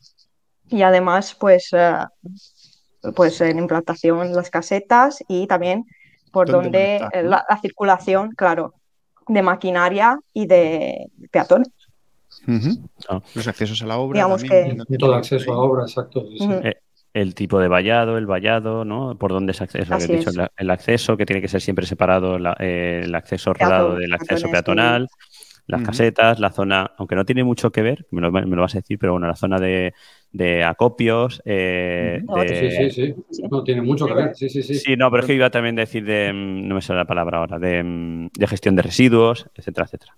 [0.82, 1.96] además, pues, eh,
[3.14, 5.84] pues en implantación las casetas y también
[6.32, 8.74] por donde la, circulación, claro,
[9.28, 11.70] de maquinaria y de peatones.
[13.08, 13.20] Ah.
[13.34, 14.18] Los accesos a la obra.
[14.18, 14.76] Digamos que...
[14.98, 16.26] Todo acceso a obra, exacto.
[16.62, 16.74] Eh,
[17.14, 19.16] el tipo de vallado, el vallado, ¿no?
[19.16, 23.14] Por dónde es acceso, dicho, el, acceso, que tiene que ser siempre separado eh, el
[23.14, 25.08] acceso rodado del acceso peatonal,
[25.66, 28.98] las casetas, la zona, aunque no tiene mucho que ver, me lo, vas a decir,
[28.98, 29.94] pero bueno, la zona de,
[30.64, 31.42] acopios.
[31.44, 33.42] Eh, sí, sí, sí.
[33.50, 34.34] No tiene mucho que ver.
[34.34, 34.74] Sí, sí, sí.
[34.74, 37.04] Sí, no, pero es que iba también a decir de, mm, no me sale la
[37.06, 40.16] palabra ahora, de, mm, de gestión de residuos, etcétera, etcétera.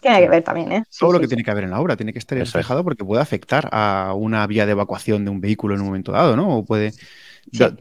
[0.00, 0.84] Tiene que ver también, ¿eh?
[0.98, 3.20] Todo lo que tiene que haber en la obra tiene que estar reflejado porque puede
[3.20, 6.58] afectar a una vía de evacuación de un vehículo en un momento dado, ¿no?
[6.58, 6.92] O puede.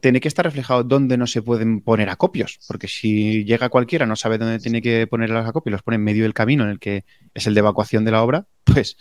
[0.02, 4.16] Tiene que estar reflejado dónde no se pueden poner acopios, porque si llega cualquiera, no
[4.16, 6.80] sabe dónde tiene que poner los acopios, los pone en medio del camino en el
[6.80, 7.04] que
[7.34, 8.98] es el de evacuación de la obra, pues,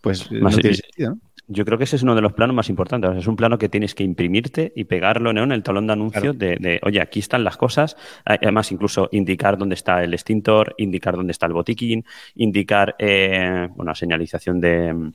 [0.00, 1.20] pues no tiene sentido, ¿no?
[1.50, 3.16] Yo creo que ese es uno de los planos más importantes.
[3.16, 6.78] es un plano que tienes que imprimirte y pegarlo en el talón de anuncio de,
[6.82, 7.96] oye, aquí están las cosas.
[8.26, 12.04] Además, incluso indicar dónde está el extintor, indicar dónde está el botiquín,
[12.34, 15.10] indicar eh, una señalización de,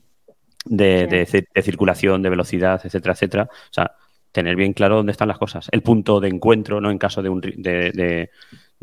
[0.64, 3.48] de, circulación, de velocidad, etcétera, etcétera.
[3.50, 3.92] O sea,
[4.32, 5.68] tener bien claro dónde están las cosas.
[5.70, 6.90] El punto de encuentro, ¿no?
[6.90, 8.28] En caso de, un, de,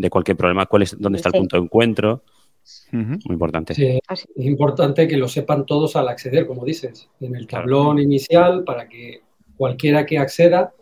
[0.09, 2.23] cualquier problema, cuál es, dónde está el punto de encuentro.
[2.91, 3.73] Muy importante.
[3.73, 8.87] es importante que lo sepan todos al acceder, como dices, en el tablón inicial para
[8.87, 9.21] que
[9.57, 10.73] cualquiera que acceda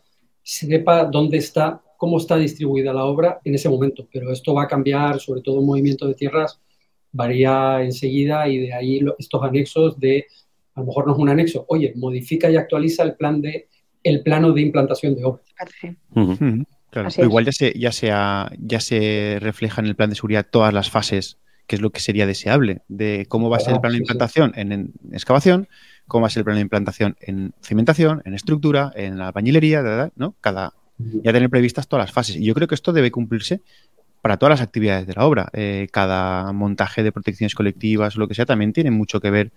[0.41, 4.07] sepa dónde está, cómo está distribuida la obra en ese momento.
[4.11, 6.59] Pero esto va a cambiar, sobre todo un movimiento de tierras,
[7.11, 10.25] varía enseguida y de ahí estos anexos de,
[10.75, 13.67] a lo mejor no es un anexo, oye, modifica y actualiza el plan de
[14.01, 15.41] el plano de implantación de obra.
[17.17, 21.37] igual ya se, ya, ya se refleja en el plan de seguridad todas las fases
[21.69, 24.53] que es lo que sería deseable, de cómo va a ser el plan de implantación
[24.55, 25.67] En, excavación,
[26.07, 30.11] cómo va a ser el plan de implantación en cimentación, en estructura, en la bañilería,
[30.15, 30.33] ¿no?
[30.41, 32.37] Cada, ya tener previstas todas las fases.
[32.37, 33.61] Y yo creo que esto debe cumplirse
[34.23, 35.49] para todas las actividades de la obra.
[35.53, 39.51] Eh, cada montaje de protecciones colectivas o lo que sea también tiene mucho que ver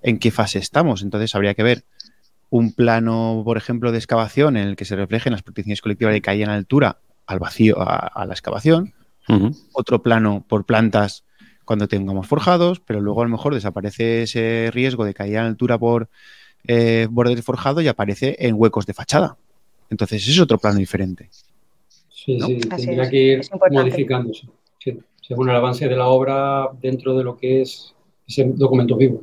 [0.00, 1.02] en qué fase estamos.
[1.02, 1.84] Entonces habría que ver
[2.48, 6.22] un plano, por ejemplo, de excavación en el que se reflejen las protecciones colectivas de
[6.22, 6.96] caída en altura
[7.26, 8.94] al vacío, a, la excavación.
[9.74, 11.24] Otro plano por plantas
[11.68, 15.76] cuando tengamos forjados, pero luego a lo mejor desaparece ese riesgo de caída en altura
[15.76, 16.08] por
[16.66, 19.36] eh, borde de forjado y aparece en huecos de fachada.
[19.90, 21.28] Entonces es otro plano diferente.
[22.08, 23.40] Sí, sí, tendría que ir
[23.70, 24.48] modificándose
[25.20, 27.94] según el avance de la obra dentro de lo que es
[28.26, 29.20] ese documento vivo.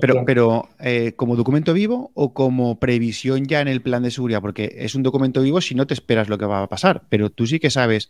[0.00, 4.40] Pero, pero eh, ¿como documento vivo o como previsión ya en el plan de seguridad?
[4.40, 7.28] Porque es un documento vivo si no te esperas lo que va a pasar, pero
[7.28, 8.08] tú sí que sabes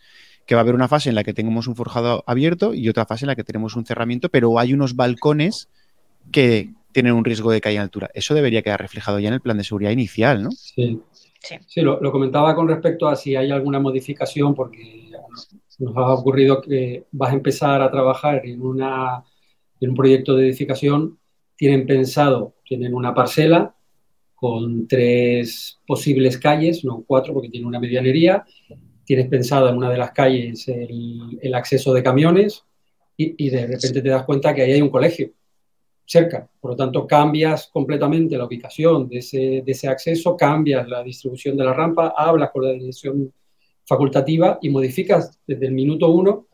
[0.50, 3.06] que va a haber una fase en la que tenemos un forjado abierto y otra
[3.06, 5.68] fase en la que tenemos un cerramiento, pero hay unos balcones
[6.32, 8.10] que tienen un riesgo de caída en altura.
[8.14, 10.50] Eso debería quedar reflejado ya en el plan de seguridad inicial, ¿no?
[10.50, 11.00] Sí,
[11.68, 11.80] sí.
[11.82, 15.12] lo, comentaba con respecto a si hay alguna modificación, porque
[15.78, 19.22] nos ha ocurrido que vas a empezar a trabajar en, una,
[19.80, 21.16] en un proyecto de edificación,
[21.54, 23.72] tienen pensado, tienen una parcela
[24.34, 28.44] con tres posibles calles, no cuatro porque tiene una medianería,
[29.10, 32.62] tienes pensado en una de las calles el, acceso de camiones
[33.16, 35.32] y, de repente te das cuenta que ahí hay un colegio
[36.06, 36.48] cerca.
[36.60, 41.72] Por lo tanto, cambias completamente la ubicación de ese, acceso, cambias la distribución de la
[41.72, 43.32] rampa, hablas con la dirección
[43.84, 46.46] facultativa y modificas desde el minuto uno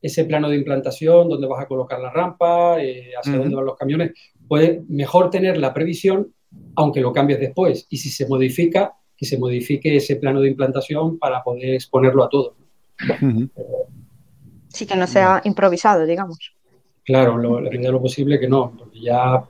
[0.00, 3.76] ese plano de implantación, dónde vas a colocar la rampa, eh, hacia dónde van los
[3.76, 4.12] camiones.
[4.48, 6.32] Puede mejor tener la previsión,
[6.74, 7.86] aunque lo cambies después.
[7.90, 12.28] Y si se modifica, que se modifique ese plano de implantación para poder exponerlo a
[12.28, 12.54] todo.
[14.68, 16.52] Sí, que no sea improvisado, digamos.
[17.04, 19.42] Claro, lo, lo posible que no, porque ya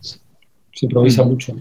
[0.00, 1.56] se improvisa mucho.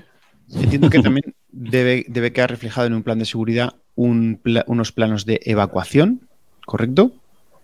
[0.53, 5.39] Entiendo que también debe, debe, quedar reflejado en un plan de seguridad unos planos de
[5.43, 6.27] evacuación,
[6.67, 7.11] ¿correcto?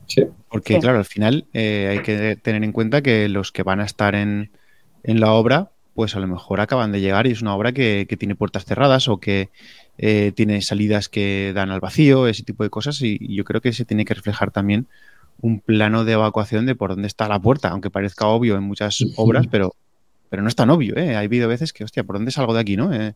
[0.08, 0.24] Sí.
[0.50, 3.86] Porque, claro, al final eh, hay que tener en cuenta que los que van a
[3.86, 4.50] estar en,
[5.04, 8.08] en la obra pues a lo mejor acaban de llegar y es una obra que,
[8.18, 9.50] tiene puertas cerradas o que
[9.98, 13.74] eh, tiene salidas que dan al vacío, ese tipo de cosas y, yo creo que
[13.74, 14.88] se tiene que reflejar también
[15.42, 19.04] un plano de evacuación de por dónde está la puerta, aunque parezca obvio en muchas
[19.18, 19.76] obras, pero,
[20.30, 20.96] pero no es tan obvio.
[20.98, 21.16] ¿eh?
[21.16, 22.78] Ha habido veces que, hostia, ¿por dónde salgo de aquí?
[22.78, 22.94] ¿no?
[22.94, 23.16] Eh,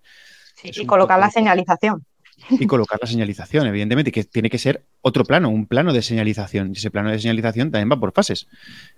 [0.63, 2.03] y colocar la señalización.
[2.49, 6.69] Y colocar la señalización, evidentemente, que tiene que ser otro plano, un plano de señalización.
[6.69, 8.47] Y ese plano de señalización también va por fases.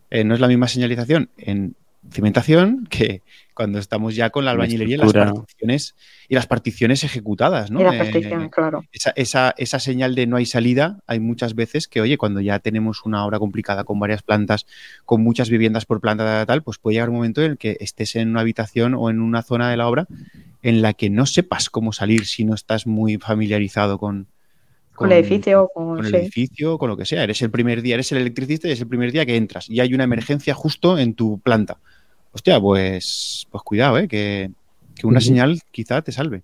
[0.10, 1.76] Eh, no es la misma señalización en
[2.12, 3.22] cimentación que
[3.54, 5.96] cuando estamos ya con la albañilería y las particiones
[6.30, 7.82] y las particiones ejecutadas, ¿no?
[7.92, 8.86] Eh, claro.
[9.16, 13.06] Esa, esa, señal de no hay salida, hay muchas veces que, oye, cuando ya tenemos
[13.06, 14.66] una obra complicada con varias plantas,
[15.06, 18.16] con muchas viviendas por planta tal, pues puede llegar un momento en el que estés
[18.16, 20.08] en una habitación o en una zona de la obra
[20.62, 24.28] en la que no sepas cómo salir si no estás muy familiarizado con,
[25.00, 27.24] con, el edificio, con, el edificio, con lo que sea.
[27.24, 29.80] Eres el primer día, eres el electricista y es el primer día que entras y
[29.80, 31.80] hay una emergencia justo en tu planta.
[32.34, 34.10] Hostia, pues, pues cuidado, ¿eh?
[34.10, 34.52] que,
[35.04, 36.44] una señal quizá te salve.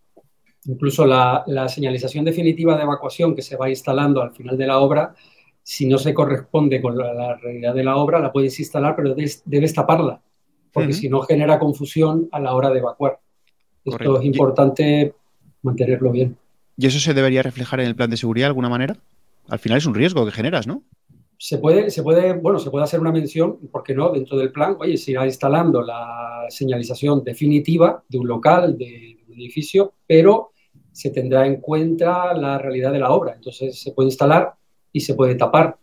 [0.64, 5.14] Incluso la, señalización definitiva de evacuación que se va instalando al final de la obra,
[5.62, 9.74] si no se corresponde con la, realidad de la obra, la puedes instalar, pero debes,
[9.74, 10.22] taparla,
[10.72, 13.20] porque si no genera confusión a la hora de evacuar.
[13.84, 15.14] Esto es importante
[15.62, 16.38] mantenerlo bien.
[16.78, 18.98] ¿Y eso se debería reflejar en el plan de seguridad de alguna manera?
[19.48, 20.84] Al final es un riesgo que generas, ¿no?
[21.38, 24.12] Se puede, se puede, bueno, se puede hacer una mención, ¿por qué no?
[24.12, 29.34] Dentro del plan, oye, se irá instalando la señalización definitiva de un local, de, un
[29.36, 30.52] edificio, pero
[30.92, 33.34] se tendrá en cuenta la realidad de la obra.
[33.36, 34.54] Entonces se puede instalar
[34.92, 35.78] y se puede tapar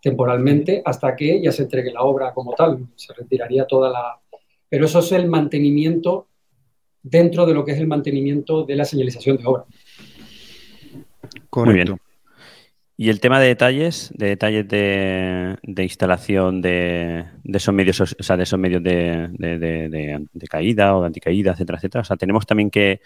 [0.00, 2.88] temporalmente hasta que ya se entregue la obra como tal.
[2.96, 4.20] Se retiraría toda la...
[4.68, 6.26] Pero eso es el mantenimiento
[7.02, 9.64] dentro de lo que es el mantenimiento de la señalización de obra.
[11.54, 11.98] Muy bien.
[12.96, 18.42] Y el tema de detalles, de detalles de, instalación de, esos medios, o sea, de
[18.44, 22.02] esos medios de, caída o de anticaída, etcétera, etcétera.
[22.02, 23.00] O sea, tenemos también que,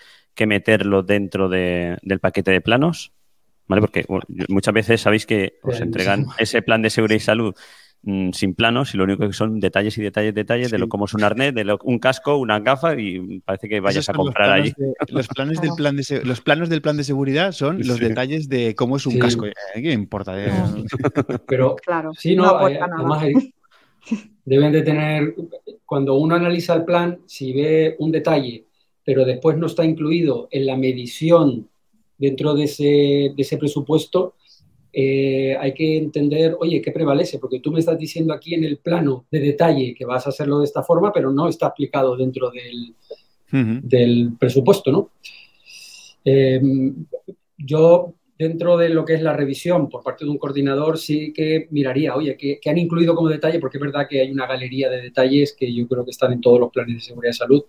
[0.47, 3.13] meterlo dentro del paquete de planos,
[3.69, 3.81] ¿vale?
[3.81, 4.05] Porque
[4.49, 7.55] muchas veces sabéis que os entregan ese plan de seguridad y salud
[8.03, 11.07] Mm, sin planos y lo único que son detalles y detalles, detalles de lo como
[11.07, 14.73] es un arnés, de un casco, una gafa y parece que vayas a comprar allí.
[15.09, 18.77] los, planes del plan de, los planos del plan de seguridad son los detalles de
[18.77, 19.47] cómo es un casco.
[19.47, 20.37] Eh, ¿Qué importa?
[21.49, 23.25] Pero claro, sí, no, eh, además
[24.45, 25.35] deben de tener,
[25.85, 28.65] cuando uno analiza el plan, si ve un detalle,
[29.05, 31.69] pero después no está incluido en la medición
[32.19, 34.35] dentro de ese, de ese presupuesto,
[34.99, 37.39] eh, hay que entender, oye, ¿qué prevalece?
[37.39, 40.61] Porque tú me estás diciendo aquí en el plano de detalle que vas a hacerlo
[40.61, 42.95] de esta forma, pero no está aplicado dentro del,
[43.83, 45.11] del presupuesto, ¿no?
[46.25, 46.63] Eh,
[47.59, 51.69] yo, dentro de lo que es la revisión por parte de un coordinador, sí que
[51.73, 53.61] miraría, oye, ¿qué, han incluido como detalle?
[53.61, 56.41] Porque es verdad que hay una galería de detalles que yo creo que están en
[56.41, 57.65] todos los planes de seguridad y salud.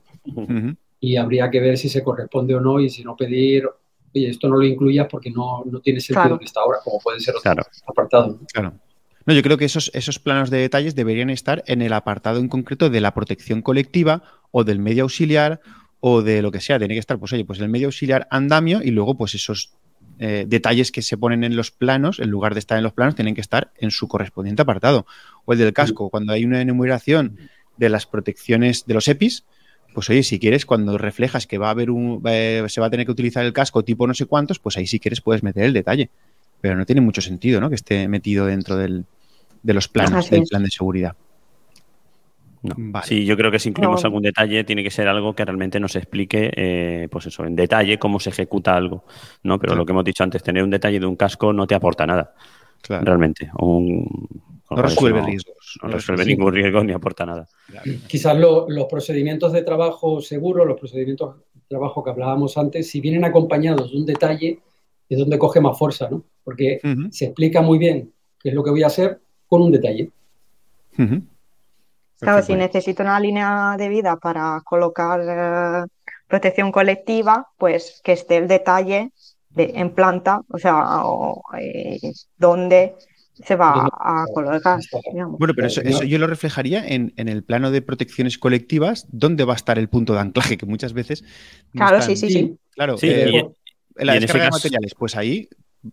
[1.01, 3.65] Y habría que ver si se corresponde o no y si no pedir
[4.13, 7.35] oye, esto no lo incluyas porque no, tiene sentido en esta obra, como puede ser
[7.35, 8.39] otro apartado.
[8.53, 8.73] Claro.
[9.25, 12.47] No, yo creo que esos, esos planos de detalles deberían estar en el apartado en
[12.47, 15.59] concreto de la protección colectiva o del medio auxiliar
[15.99, 16.79] o de lo que sea.
[16.79, 19.73] Tiene que estar, pues oye, pues el medio auxiliar andamio y luego pues esos
[20.19, 23.15] eh, detalles que se ponen en los planos, en lugar de estar en los planos,
[23.15, 25.05] tienen que estar en su correspondiente apartado.
[25.45, 27.38] O el del casco, cuando hay una enumeración
[27.77, 29.45] de las protecciones de los EPIs,
[29.98, 33.07] pues oye, si quieres, cuando reflejas que va a haber un, se va a tener
[33.07, 35.74] que utilizar el casco tipo no sé cuántos, pues ahí si quieres puedes meter el
[35.74, 36.11] detalle.
[36.61, 37.68] Pero no tiene mucho sentido, ¿no?
[37.68, 39.06] Que esté metido dentro del,
[39.64, 41.15] de los planos, del plan de seguridad.
[43.06, 45.95] Sí, yo creo que si incluimos algún detalle tiene que ser algo que realmente nos
[45.95, 49.03] explique, eh, pues eso, en detalle cómo se ejecuta algo,
[49.41, 49.57] ¿no?
[49.57, 52.06] Pero lo que hemos dicho antes, tener un detalle de un casco no te aporta
[52.06, 52.36] nada,
[52.88, 53.49] realmente.
[53.57, 54.06] Un,
[54.69, 55.80] no resuelve riesgos.
[55.81, 57.48] No resuelve ningún riesgo ni aporta nada.
[58.07, 63.26] Quizás los procedimientos de trabajo seguro, los procedimientos de trabajo que hablábamos antes, si vienen
[63.26, 64.60] acompañados de un detalle,
[65.10, 66.23] es donde coge más fuerza, ¿no?
[66.44, 66.80] Porque
[67.11, 70.11] se explica muy bien qué es lo que voy a hacer con un detalle.
[72.19, 75.88] Claro, si necesito una línea de vida para colocar eh,
[76.27, 79.11] protección colectiva, pues que esté el detalle
[79.56, 81.99] en planta, o sea, o, eh,
[82.38, 82.95] donde
[83.45, 84.80] se va a colocar.
[85.38, 89.55] Bueno, pero eso, yo lo reflejaría en, el plano de protecciones colectivas, ¿dónde va a
[89.55, 90.57] estar el punto de anclaje?
[90.57, 91.23] Que muchas veces.
[91.73, 92.57] claro, sí, sí, sí.
[92.76, 93.43] Claro, eh,
[93.97, 95.49] en la descarga de materiales, pues ahí,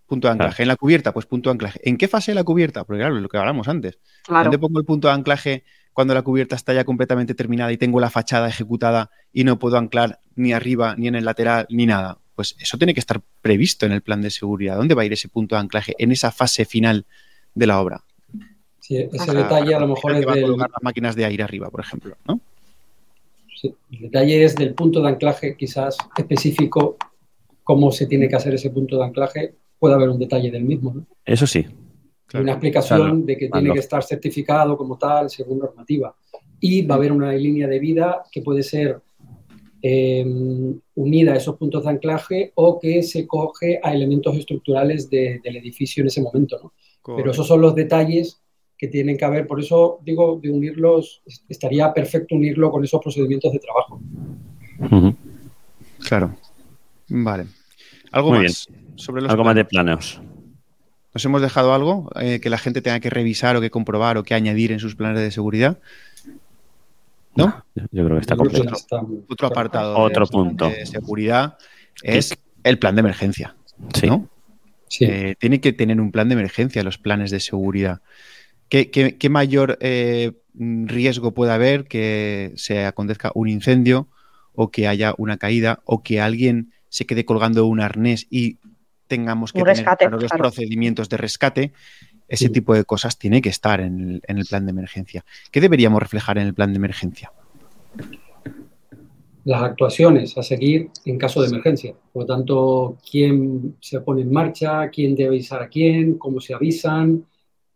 [0.06, 0.62] punto de anclaje.
[0.62, 1.80] En la cubierta, pues punto de anclaje.
[1.88, 2.84] ¿En qué fase de la cubierta?
[2.84, 3.98] Porque claro, lo que hablamos antes.
[4.28, 8.00] ¿Dónde pongo el punto de anclaje cuando la cubierta está ya completamente terminada y tengo
[8.00, 12.18] la fachada ejecutada y no puedo anclar ni arriba, ni en el lateral, ni nada?
[12.34, 14.76] Pues eso tiene que estar previsto en el plan de seguridad.
[14.76, 17.06] ¿Dónde va a ir ese punto de anclaje en esa fase final
[17.54, 18.02] de la obra.
[18.80, 21.70] Sí, ese detalle a lo mejor es va a colocar las máquinas de aire arriba,
[21.70, 22.38] por ejemplo, ¿no?
[23.58, 26.98] Sí, el detalle es del punto de anclaje quizás específico,
[27.62, 30.92] cómo se tiene que hacer ese punto de anclaje, puede haber un detalle del mismo,
[30.92, 31.06] ¿no?
[31.24, 31.64] Eso sí.
[32.34, 36.14] una explicación de que tiene que estar certificado como tal según normativa.
[36.60, 39.00] Y va a haber una línea de vida que puede ser
[39.80, 45.56] em, unida a esos puntos de anclaje o que se coge a elementos estructurales del
[45.56, 46.58] edificio en ese momento.
[46.62, 46.72] ¿no?
[47.04, 48.40] Pero esos son los detalles
[48.78, 49.46] que tienen que haber.
[49.46, 54.00] Por eso digo, de unirlos, estaría perfecto unirlo con esos procedimientos de trabajo.
[56.06, 56.34] Claro.
[57.08, 57.46] Vale.
[58.10, 60.20] ¿Algo más sobre los Algo más de planos.
[61.12, 64.24] ¿Nos hemos dejado algo eh, que la gente tenga que revisar o que comprobar o
[64.24, 65.78] que añadir en sus planes de seguridad?
[67.36, 67.64] ¿No?
[67.74, 68.74] Yo creo que está completo.
[69.28, 70.68] Otro apartado Otro punto.
[70.68, 71.56] de seguridad
[72.02, 73.54] es el plan de emergencia.
[74.06, 74.28] ¿no?
[75.00, 78.00] Eh, tiene que tener un plan de emergencia los planes de seguridad.
[78.68, 84.08] ¿Qué, mayor eh, riesgo puede haber que se acontezca un incendio
[84.52, 88.58] o que haya una caída o que alguien se quede colgando un arnés y
[89.06, 91.72] tengamos que tener los procedimientos de rescate?
[92.26, 95.24] Ese tipo de cosas tiene que estar en el, plan de emergencia.
[95.50, 97.30] ¿Qué deberíamos reflejar en el plan de emergencia?
[99.44, 101.94] Las actuaciones a seguir en caso de emergencia.
[102.12, 106.54] Por lo tanto, quién se pone en marcha, quién debe avisar a quién, cómo se
[106.54, 107.26] avisan,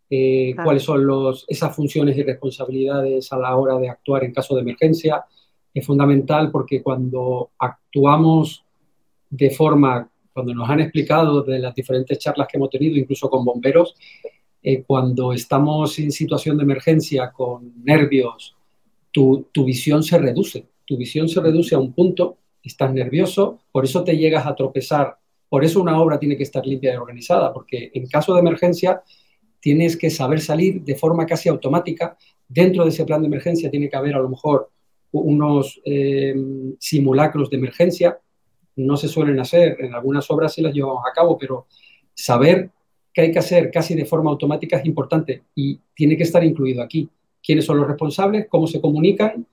[0.09, 4.55] eh, cuáles son los, esas funciones y responsabilidades a la hora de actuar en caso
[4.55, 5.23] de emergencia.
[5.71, 8.65] Es fundamental porque cuando actuamos
[9.29, 13.45] de forma, cuando nos han explicado de las diferentes charlas que hemos tenido, incluso con
[13.45, 13.95] bomberos,
[14.63, 18.55] eh, cuando estamos en situación de emergencia con nervios,
[19.11, 20.67] tu, tu visión se reduce.
[20.89, 25.19] Tu visión se reduce a un punto, estás nervioso, por eso te llegas a tropezar.
[25.47, 29.03] Por eso una obra tiene que estar limpia y organizada, porque en caso de emergencia
[29.59, 32.17] tienes que saber salir de forma casi automática.
[32.47, 34.71] Dentro de ese plan de emergencia tiene que haber a lo mejor
[35.11, 36.33] unos eh,
[36.79, 38.19] simulacros de emergencia.
[38.75, 41.67] No se suelen hacer, en algunas obras sí las llevamos a cabo, pero
[42.15, 42.71] saber
[43.13, 46.81] qué hay que hacer casi de forma automática es importante y tiene que estar incluido
[46.81, 47.07] aquí.
[47.43, 48.47] ¿Quiénes son los responsables?
[48.49, 49.45] ¿Cómo se comunican?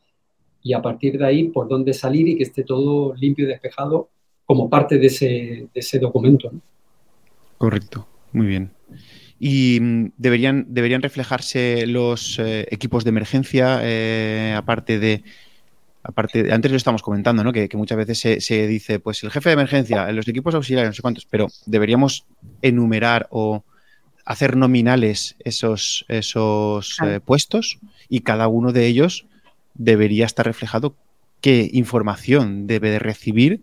[0.66, 4.08] Y a partir de ahí, por dónde salir y que esté todo limpio y despejado
[4.44, 6.50] como parte de ese, documento.
[7.56, 8.72] Correcto, muy bien
[9.38, 15.22] y mm, deberían, deberían reflejarse los eh, equipos de emergencia, eh, aparte de...
[16.02, 17.52] Aparte, antes lo estamos comentando, ¿no?
[17.52, 21.02] que, muchas veces se, dice, pues el jefe de emergencia, los equipos auxiliares, no sé
[21.02, 22.26] cuántos, pero deberíamos
[22.62, 23.64] enumerar o
[24.24, 29.26] hacer nominales esos, esos eh, puestos y cada uno de ellos
[29.78, 30.96] debería estar reflejado
[31.40, 33.62] qué información debe de recibir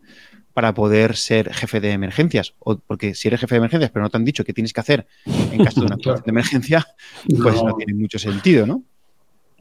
[0.53, 2.53] para poder ser jefe de emergencias.
[2.59, 4.79] O porque si eres jefe de emergencias, pero no te han dicho qué tienes que
[4.79, 6.85] hacer en caso de una de emergencia,
[7.41, 7.73] pues no.
[7.75, 8.83] tiene mucho sentido, ¿no?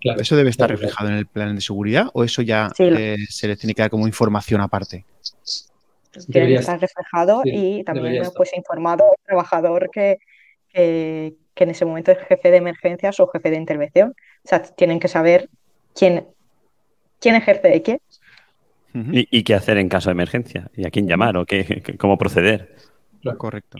[0.04, 3.56] ¿Eso debe estar reflejado en el plan de seguridad o eso ya eh, se le
[3.56, 5.04] tiene que dar como información aparte?
[6.26, 10.18] Debe estar reflejado y también pues informado al trabajador que,
[10.72, 14.14] que, en ese momento es jefe de emergencias o jefe de intervención.
[14.44, 15.48] O sea, tienen que saber
[15.94, 16.26] quién,
[17.22, 18.00] quién ejerce de qué
[18.94, 22.76] y, qué hacer en caso de emergencia, y a quién llamar o qué, cómo proceder.
[23.38, 23.78] Correcto.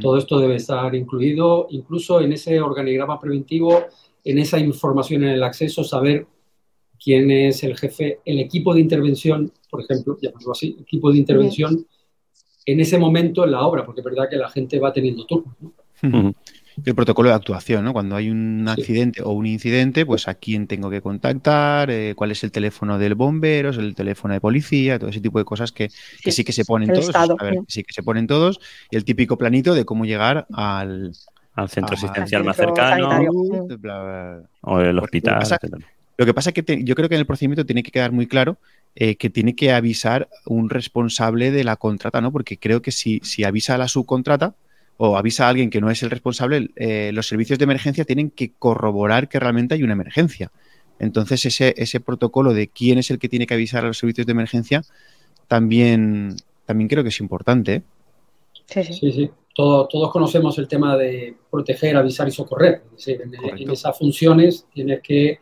[0.00, 3.84] Todo esto debe estar incluido incluso en ese organigrama preventivo,
[4.24, 6.26] en esa información en el acceso, saber
[7.02, 11.86] quién es el jefe, el equipo de intervención, por ejemplo, llamarlo así, equipo de intervención
[12.64, 15.54] en ese momento en la obra, porque es verdad que la gente va teniendo turnos.
[15.60, 16.34] ¿no?
[16.84, 17.92] El protocolo de actuación, ¿no?
[17.92, 22.30] Cuando hay un accidente o un incidente, pues a quién tengo que contactar, eh, cuál
[22.30, 25.88] es el teléfono del bombero, el teléfono de policía, todo ese tipo de cosas que,
[25.90, 27.10] sí, que se ponen todos.
[27.68, 28.60] sí que se ponen todos.
[28.90, 31.12] Y el típico planito de cómo llegar al,
[31.68, 33.08] centro asistencial más cercano
[34.62, 35.42] o el hospital.
[36.16, 38.26] Lo que pasa, es que yo creo que en el procedimiento tiene que quedar muy
[38.26, 38.58] claro
[38.96, 42.32] eh, que tiene que avisar un responsable de la contrata, ¿no?
[42.32, 44.54] Porque creo que si, si avisa a la subcontrata,
[44.98, 48.30] o avisa a alguien que no es el responsable, eh, los servicios de emergencia tienen
[48.30, 50.50] que corroborar que realmente hay una emergencia.
[50.98, 54.26] Entonces, ese, ese protocolo de quién es el que tiene que avisar a los servicios
[54.26, 54.82] de emergencia
[55.46, 56.34] también,
[56.66, 57.74] también creo que es importante.
[57.74, 57.82] ¿eh?
[58.66, 59.12] Sí, sí.
[59.12, 62.82] sí, todos conocemos el tema de proteger, avisar y socorrer.
[63.06, 65.38] en, esas funciones tienes que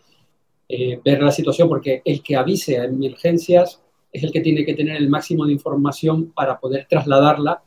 [0.68, 3.80] eh, ver la situación porque el que avise a emergencias
[4.12, 7.62] es el que tiene que tener el máximo de información para poder trasladarla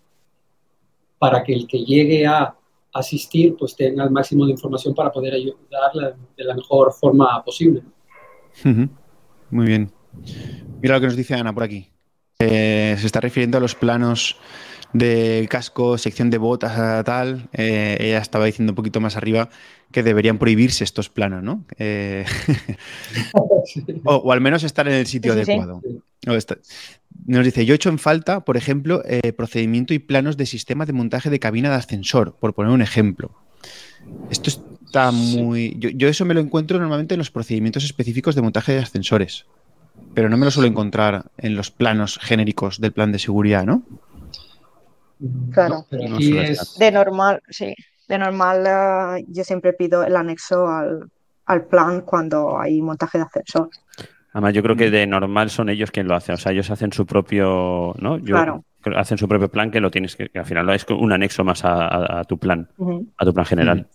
[1.20, 2.56] para que el que llegue a
[2.94, 7.84] asistir pues tenga el máximo de información para poder ayudarle de la mejor forma posible.
[9.52, 9.92] Muy bien.
[10.82, 11.88] Mira lo que nos dice Ana por aquí.
[12.40, 14.38] Eh, se está refiriendo a los planos
[14.94, 17.50] de casco, sección de botas, tal.
[17.54, 19.50] Eh, ella estaba diciendo un poquito más arriba
[19.92, 21.66] que deberían prohibirse estos planos, ¿no?
[21.78, 22.26] Eh,
[24.06, 25.82] o, al menos estar en el sitio adecuado.
[27.30, 30.88] Nos dice, yo he hecho en falta, por ejemplo, eh, procedimiento y planos de sistema
[30.88, 33.30] de montaje de cabina de ascensor, por poner un ejemplo.
[34.32, 35.78] Esto está muy...
[35.78, 39.46] Yo, eso me lo encuentro normalmente en los procedimientos específicos de montaje de ascensores,
[40.16, 43.84] pero no me lo suelo encontrar en los planos genéricos del plan de seguridad, ¿no?
[45.52, 45.86] Claro.
[45.92, 47.76] De normal, sí.
[48.08, 51.12] De normal eh, yo siempre pido el anexo al,
[51.46, 53.70] al plan cuando hay montaje de ascensor.
[54.32, 56.36] Además, yo creo que de normal son ellos quienes lo hacen.
[56.36, 58.20] O sea, ellos hacen su propio, ¿no?
[58.20, 58.64] claro.
[58.96, 62.24] Hacen su propio plan que lo tienes que, al final es un anexo más a,
[62.28, 62.70] tu plan,
[63.18, 63.88] a tu plan general.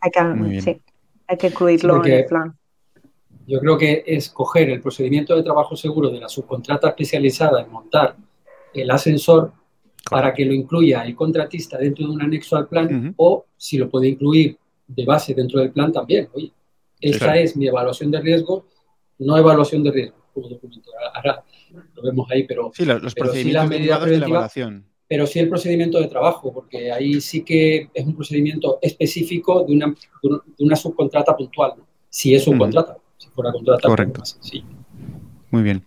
[0.00, 0.80] Hay que, sí,
[1.26, 2.54] hay que incluirlo en el plan.
[3.48, 8.14] Yo creo que escoger el procedimiento de trabajo seguro de la subcontrata especializada en montar
[8.74, 9.52] el ascensor
[10.08, 13.88] para que lo incluya el contratista dentro de un anexo al plan o si lo
[13.88, 14.56] puede incluir
[14.86, 16.28] de base dentro del plan también.
[16.32, 16.52] Oye,
[17.00, 18.66] esa es mi evaluación de riesgo
[19.18, 20.90] no evaluación de riesgo como documento.
[21.14, 21.44] Ahora
[21.94, 24.84] lo vemos ahí, pero, sí, los, procedimientos de la evaluación.
[25.06, 29.72] Pero sí el procedimiento de trabajo, porque ahí sí que es un procedimiento específico de
[29.72, 31.74] una, de una subcontrata puntual,
[32.10, 32.98] si es subcontrata.
[33.16, 34.20] Si fuera contrata, Correcto.
[34.20, 34.64] Pues, sí.
[35.50, 35.82] Muy bien.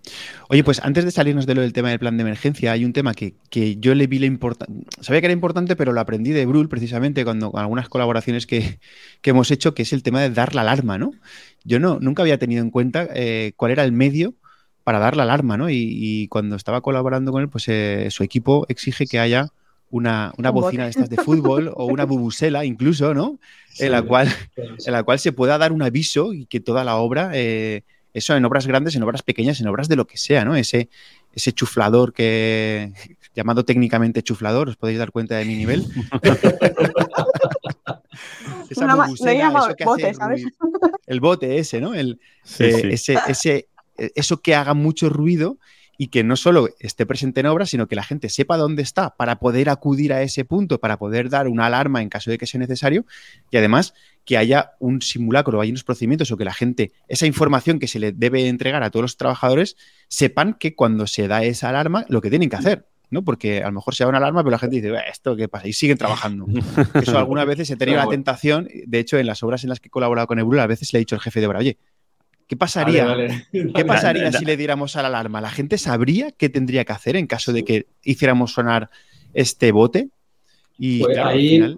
[0.50, 2.94] Oye, pues antes de salirnos de lo del tema del plan de emergencia, hay un
[2.94, 3.36] tema que,
[3.80, 4.76] yo le vi la importancia.
[5.02, 8.80] Sabía que era importante, pero lo aprendí de Brul precisamente cuando con algunas colaboraciones que,
[9.24, 11.12] hemos hecho, que es el tema de dar la alarma, ¿no?
[11.64, 14.34] Yo no, nunca había tenido en cuenta eh, cuál era el medio
[14.84, 15.70] para dar la alarma, ¿no?
[15.70, 19.50] Y, cuando estaba colaborando con él, pues eh, su equipo exige que haya
[19.92, 23.40] una, bocina de estas de fútbol o una bubusela incluso, ¿no?
[23.78, 26.96] en, la cual, en la cual se pueda dar un aviso y que toda la
[26.96, 27.84] obra eh,
[28.14, 30.56] eso en obras grandes, en obras pequeñas, en obras de lo que sea, ¿no?
[30.56, 30.90] Ese,
[31.34, 32.92] ese chuflador que,
[33.36, 35.86] llamado técnicamente chuflador, os podéis dar cuenta de mi nivel.
[38.70, 38.96] Esa
[39.84, 40.44] bote, ¿sabes?
[41.06, 41.94] El, bote ese, ¿no?
[41.94, 42.22] El,
[42.60, 43.68] eh, Ese, ese,
[43.98, 45.58] eso que haga mucho ruido
[46.02, 49.16] y que no solo esté presente en obra, sino que la gente sepa dónde está
[49.18, 52.48] para poder acudir a ese punto, para poder dar una alarma en caso de que
[52.48, 53.06] sea necesario
[53.52, 53.94] y además
[54.26, 58.00] que haya un simulacro, hay unos procedimientos o que la gente, esa información que se
[58.00, 62.20] le debe entregar a todos los trabajadores, sepan que cuando se da esa alarma, lo
[62.20, 62.88] que tienen que hacer.
[63.12, 63.24] ¿no?
[63.24, 65.68] Porque a lo mejor se da una alarma, pero la gente dice, ¿esto qué pasa?
[65.68, 66.48] Y siguen trabajando.
[66.96, 69.90] Eso algunas veces he tenido la tentación, de hecho, en las obras en las que
[69.90, 71.78] he colaborado con Ebrul, a veces le he dicho al jefe de obra, oye,
[72.52, 75.40] ¿Qué pasaría, ¿qué pasaría si le diéramos a la alarma?
[75.40, 78.90] ¿La gente sabría qué tendría que hacer en caso de que hiciéramos sonar
[79.34, 80.10] este bote?
[80.78, 81.78] Y pues ahí,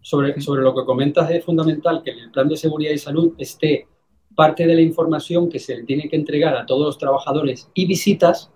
[0.00, 3.34] sobre, sobre lo que comentas, es fundamental que en el plan de seguridad y salud
[3.36, 3.86] esté
[4.34, 7.84] parte de la información que se le tiene que entregar a todos los trabajadores y
[7.84, 8.50] visitas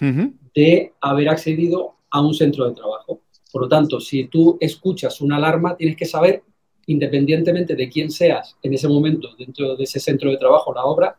[0.00, 3.20] de haber accedido a un centro de trabajo.
[3.52, 6.42] Por lo tanto, si tú escuchas una alarma, tienes que saber
[6.86, 11.16] independientemente de quién seas en ese momento dentro de ese centro de trabajo, la obra,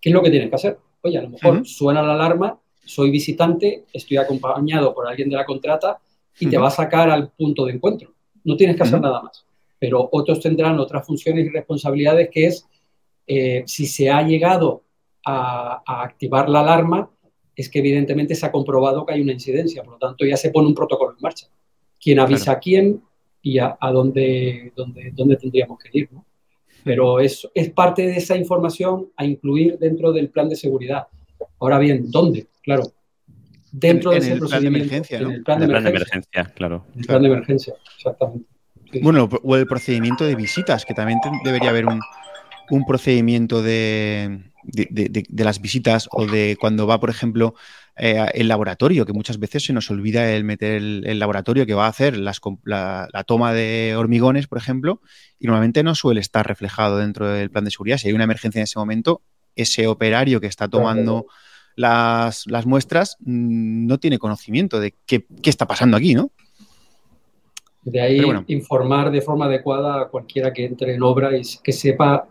[0.00, 0.78] ¿qué es lo que tienes que hacer?
[1.02, 5.44] Oye, a lo mejor suena la alarma, soy visitante, estoy acompañado por alguien de la
[5.44, 5.98] contrata
[6.38, 8.12] y te va a sacar al punto de encuentro.
[8.44, 9.46] No tienes que hacer nada más.
[9.78, 12.66] Pero otros tendrán otras funciones y responsabilidades que es,
[13.26, 14.82] eh, si se ha llegado
[15.24, 17.10] a, activar la alarma,
[17.56, 19.82] es que evidentemente se ha comprobado que hay una incidencia.
[19.82, 21.46] Por lo tanto, ya se pone un protocolo en marcha.
[22.00, 23.02] ¿Quién avisa a quién?
[23.44, 26.08] Y a, dónde, dónde, dónde, tendríamos que ir.
[26.10, 26.24] ¿no?
[26.82, 31.06] Pero es, es parte de esa información a incluir dentro del plan de seguridad.
[31.60, 32.46] Ahora bien, ¿dónde?
[32.62, 32.84] Claro,
[33.70, 35.28] dentro de ese plan de emergencia, ¿no?
[35.28, 36.86] En el plan, de, emergencia, claro.
[36.96, 38.48] El plan de emergencia, exactamente.
[39.02, 42.00] Bueno, o el procedimiento de visitas, que también debería haber un,
[42.70, 44.88] un procedimiento de, de,
[45.28, 47.54] de, las visitas o de cuando va, por ejemplo,
[47.96, 51.86] eh, el laboratorio, que muchas veces se nos olvida el meter el, laboratorio que va
[51.86, 55.00] a hacer la, toma de hormigones, por ejemplo,
[55.38, 57.98] y normalmente no suele estar reflejado dentro del plan de seguridad.
[57.98, 59.22] Si hay una emergencia en ese momento,
[59.54, 61.26] ese operario que está tomando
[61.76, 66.32] las, muestras mm, no tiene conocimiento de qué, está pasando aquí, ¿no?
[67.84, 72.26] De ahí informar de forma adecuada a cualquiera que entre en obra y que sepa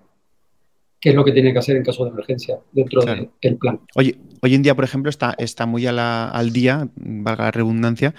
[1.04, 3.82] qué es lo que tiene que hacer en caso de emergencia dentro del plan.
[3.94, 8.16] Oye, hoy en día, por ejemplo, está, está muy al día, valga la redundancia,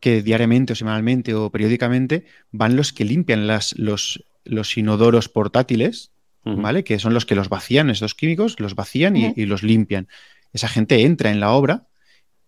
[0.00, 6.10] que diariamente o semanalmente o periódicamente van los que limpian las, los, los inodoros portátiles,
[6.44, 6.82] ¿vale?
[6.82, 10.08] Que son los que los vacían, estos químicos, los vacían y, los limpian.
[10.52, 11.86] Esa gente entra en la obra,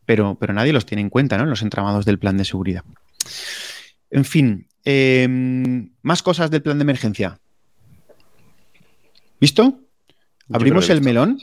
[0.05, 1.45] pero, pero nadie los tiene en cuenta, ¿no?
[1.45, 2.83] En los entramados del plan de seguridad.
[4.11, 7.39] En fin, em, más cosas del plan de emergencia.
[9.41, 9.81] ¿Visto?
[10.53, 11.39] Abrimos el melón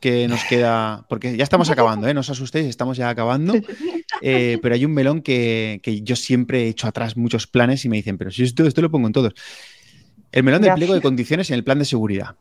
[0.00, 2.14] que nos queda, porque ya estamos acabando, ¿eh?
[2.14, 3.54] no os asustéis, estamos ya acabando,
[4.22, 7.96] eh, pero hay un melón que, yo siempre he hecho atrás muchos planes y me
[7.96, 9.34] dicen, pero si esto, esto lo pongo en todos.
[10.32, 12.36] El melón del pliego de condiciones en el plan de seguridad.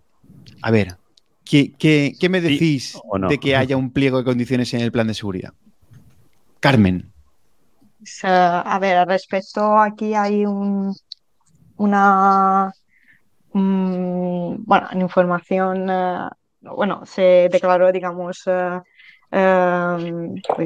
[0.62, 0.98] A ver,
[1.44, 2.98] ¿qué, me decís
[3.30, 5.54] de que haya un pliego de condiciones en el plan de seguridad?
[6.60, 7.12] Carmen.
[8.24, 10.96] a ver, respecto, aquí hay un,
[11.78, 12.74] una
[13.58, 16.30] mm, bueno, información, eh,
[16.62, 18.82] bueno, se declaró, digamos, eh,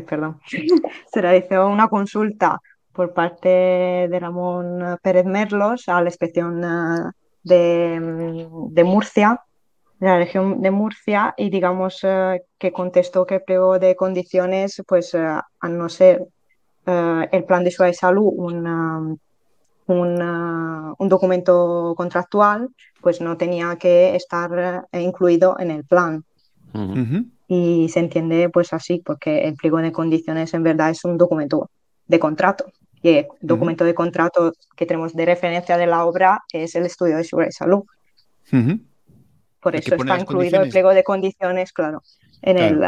[0.08, 0.40] perdón,
[1.12, 2.60] se realizó una consulta
[2.94, 6.62] por parte de Ramón Pérez Merlos a la inspección
[7.44, 8.40] de,
[8.72, 9.42] de Murcia
[10.00, 15.14] de la región de Murcia y digamos eh, que contestó que pliego de condiciones, pues
[15.14, 16.26] eh, a no ser
[16.86, 19.20] eh, el plan de seguridad y salud un,
[19.94, 22.70] un documento contractual,
[23.02, 26.24] pues no tenía que estar incluido en el plan.
[27.48, 31.70] Y se entiende pues así, porque el pliego de condiciones en verdad es un documento
[32.08, 32.72] de contrato.
[33.02, 37.18] Y el documento de contrato que tenemos de referencia de la obra es el estudio
[37.18, 37.84] de seguridad y salud.
[39.62, 42.04] Por eso está incluido el pliego de condiciones, claro,
[42.42, 42.84] en el...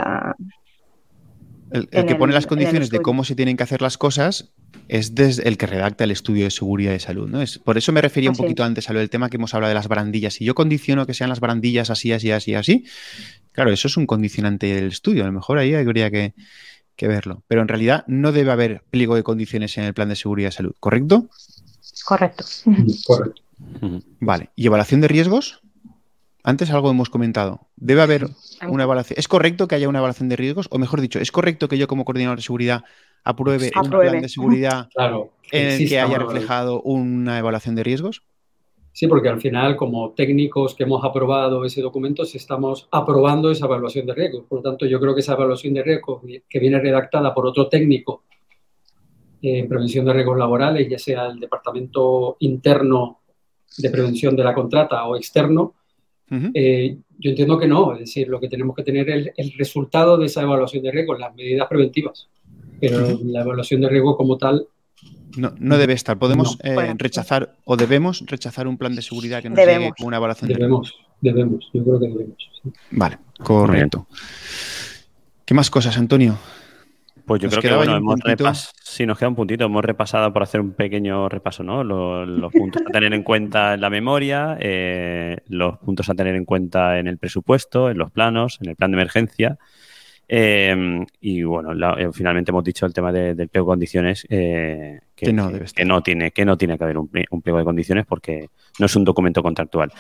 [1.72, 4.54] el, que pone las condiciones de cómo se tienen que hacer las cosas
[4.92, 7.30] es desde el que redacta el estudio de seguridad de salud.
[7.30, 7.42] ¿no?
[7.42, 9.70] Es, por eso me refería un poquito antes a lo del tema que hemos hablado
[9.70, 10.34] de las barandillas.
[10.34, 12.84] Si yo condiciono que sean las barandillas así, así, así, así,
[13.54, 15.24] claro, eso es un condicionante del estudio.
[15.24, 16.34] A lo mejor ahí habría que,
[16.98, 17.42] que verlo.
[17.48, 20.58] Pero en realidad no debe haber pliego de condiciones en el plan de seguridad de
[20.58, 21.30] salud, ¿correcto?
[22.04, 22.44] Correcto.
[23.06, 23.42] Correcto.
[24.20, 24.50] Vale.
[24.58, 25.62] ¿Y evaluación de riesgos?
[26.44, 27.70] Antes algo hemos comentado.
[27.78, 28.28] Debe haber
[28.68, 29.18] una evaluación.
[29.18, 30.68] ¿Es correcto que haya una evaluación de riesgos?
[30.70, 32.84] O mejor dicho, ¿es correcto que yo como coordinador de seguridad
[33.24, 34.90] apruebe, un plan de seguridad
[35.52, 38.24] en el que haya reflejado una evaluación de riesgos?
[38.94, 44.06] Sí, porque al final, como técnicos que hemos aprobado ese documento, estamos aprobando esa evaluación
[44.06, 44.44] de riesgos.
[44.50, 47.70] Por lo tanto, yo creo que esa evaluación de riesgos que viene redactada por otro
[47.70, 48.24] técnico
[49.42, 53.22] en prevención de riesgos laborales, ya sea el departamento interno
[53.78, 55.76] de prevención de la contrata o externo,
[56.54, 60.18] eh, yo entiendo que no, es decir, lo que tenemos que tener es el, resultado
[60.18, 62.30] de esa evaluación de riesgo, las medidas preventivas,
[62.82, 64.68] pero la evaluación de riesgo como tal...
[65.38, 66.20] No, no debe estar.
[66.20, 70.18] Podemos eh, rechazar o debemos rechazar un plan de seguridad que no llegue con una
[70.18, 70.82] evaluación de riesgo.
[71.22, 72.52] Debemos, yo creo que debemos.
[72.92, 74.08] Vale, correcto.
[75.46, 76.38] ¿Qué más cosas, Antonio?
[77.26, 80.44] Pues yo creo que bueno, hemos repasado, sí, nos queda un puntito, hemos repasado por
[80.44, 81.84] hacer un pequeño repaso, ¿no?
[81.84, 86.46] Los, puntos a tener en cuenta en la memoria, eh, los puntos a tener en
[86.46, 89.58] cuenta en el presupuesto, en los planos, en el plan de emergencia.
[90.34, 95.02] Eh, y bueno, eh, finalmente hemos dicho el tema del pliego de condiciones que,
[95.34, 98.48] no tiene, que no tiene que haber un, pliego de condiciones porque
[98.80, 99.92] no es un documento contractual.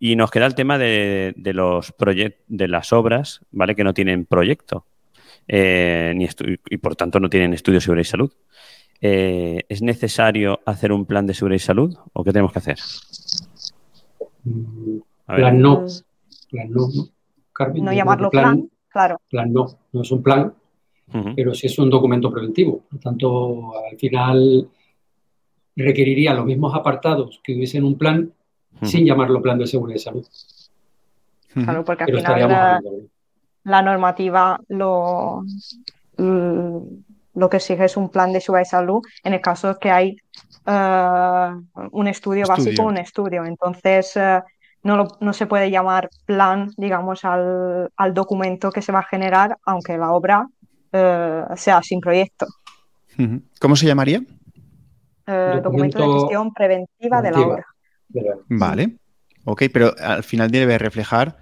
[0.00, 3.74] Y nos queda el tema de, de los proyectos, de las obras, ¿vale?
[3.74, 4.86] Que no tienen proyecto.
[5.46, 6.14] Eh,
[6.70, 8.32] y por tanto no tienen de seguridad y salud.
[9.00, 12.78] Eh, ¿Es necesario hacer un plan de seguridad y salud o qué tenemos que hacer?
[15.26, 15.86] Plan no.
[16.50, 16.88] Plan no.
[17.74, 19.20] no llamarlo plan, claro.
[19.28, 20.54] Plan no, no es un plan,
[21.34, 22.78] pero sí es un documento preventivo.
[22.78, 24.68] Por lo tanto, al final
[25.76, 28.32] requeriría los mismos apartados que hubiesen un plan
[28.82, 30.26] sin llamarlo plan de seguridad y salud.
[31.52, 33.08] Claro, porque al final
[33.64, 35.42] la normativa lo,
[36.16, 39.90] lo que exige es un plan de seguridad y salud en el caso de que
[39.90, 40.16] hay
[40.66, 41.50] eh,
[41.90, 43.44] un estudio, básico, un estudio.
[43.44, 44.42] Entonces, eh,
[44.84, 49.98] no, no, se puede llamar plan, digamos, al, documento que se va a generar, aunque
[49.98, 50.46] la obra
[50.92, 52.46] eh, sea sin proyecto.
[53.60, 54.22] ¿Cómo se llamaría?
[55.26, 57.66] documento, de gestión preventiva, de la obra.
[58.48, 58.96] Vale.
[59.44, 61.36] Ok, pero al final debe reflejar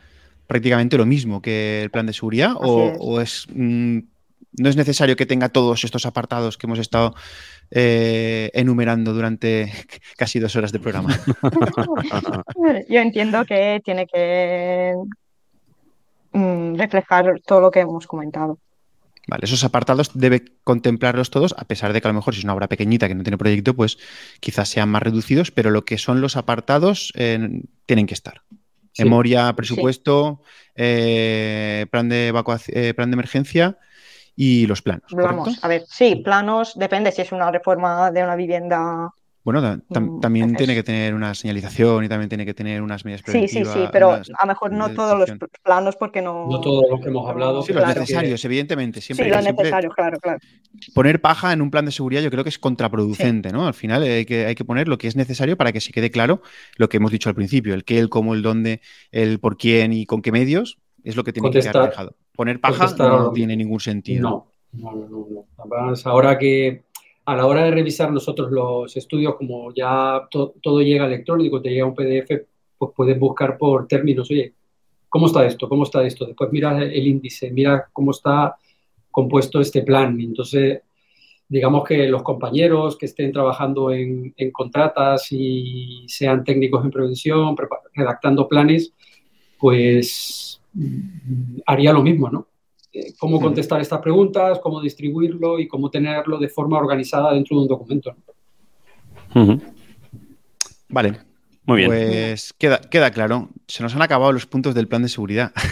[0.46, 3.98] prácticamente lo mismo que el plan de seguridad o, es, mm,
[4.58, 7.14] no es necesario que tenga todos estos apartados que hemos estado
[7.70, 9.72] eh, enumerando durante
[10.16, 11.18] casi dos horas de programa?
[12.88, 14.94] Yo entiendo que tiene que
[16.32, 18.58] mm, reflejar todo lo que hemos comentado.
[19.28, 22.44] Vale, esos apartados debe contemplarlos todos, a pesar de que a lo mejor si es
[22.44, 23.98] una obra pequeñita que no tiene proyecto, pues
[24.40, 28.42] quizás sean más reducidos, pero lo que son los apartados eh, tienen que estar.
[28.98, 30.42] Memoria, presupuesto,
[30.74, 33.78] eh, plan, de eh, plan de emergencia
[34.36, 35.04] y los planos.
[35.12, 39.12] Vamos, a ver, sí, planos, depende si es una reforma de una vivienda
[39.44, 43.22] bueno, mm, también tiene que tener una señalización y también tiene que tener unas medidas
[43.22, 43.50] preventivas.
[43.50, 46.46] Sí, sí, sí, pero a lo mejor no todos los planos porque no...
[46.48, 47.62] No todos los que hemos hablado.
[47.62, 49.00] Sí, los necesarios, evidentemente.
[49.00, 50.38] Siempre, sí, los necesarios, claro, claro.
[50.94, 53.66] Poner paja en un plan de seguridad yo creo que es contraproducente, ¿no?
[53.66, 56.12] Al final hay que, hay que poner lo que es necesario para que se quede
[56.12, 56.40] claro
[56.76, 58.80] lo que hemos dicho al principio, el qué, el cómo, el dónde,
[59.10, 62.14] el por quién y con qué medios, es lo que tiene que quedar reflejado.
[62.34, 64.46] Poner paja no tiene ningún sentido.
[64.72, 65.46] No, no, no.
[65.58, 65.94] no.
[66.04, 66.84] ahora que
[67.24, 71.86] a la hora de revisar nosotros los estudios, como ya todo llega electrónico, te llega
[71.86, 72.46] un PDF,
[72.78, 74.54] pues puedes buscar por términos, oye,
[75.08, 75.68] ¿cómo está esto?
[75.68, 76.24] ¿Cómo está esto?
[76.24, 78.56] Después mira el índice, mira cómo está
[79.10, 80.18] compuesto este plan.
[80.20, 80.80] Entonces,
[81.46, 87.54] digamos que los compañeros que estén trabajando en, contratas y sean técnicos en prevención,
[87.94, 88.94] redactando planes,
[89.60, 90.61] pues
[91.66, 92.48] haría lo mismo, ¿no?
[92.92, 97.62] Eh, cómo contestar estas preguntas, cómo distribuirlo y cómo tenerlo de forma organizada dentro de
[97.62, 98.14] un documento.
[100.88, 101.20] Vale.
[101.64, 101.90] Muy bien.
[101.90, 103.48] Pues queda, queda claro.
[103.66, 105.52] Se nos han acabado los puntos del plan de seguridad.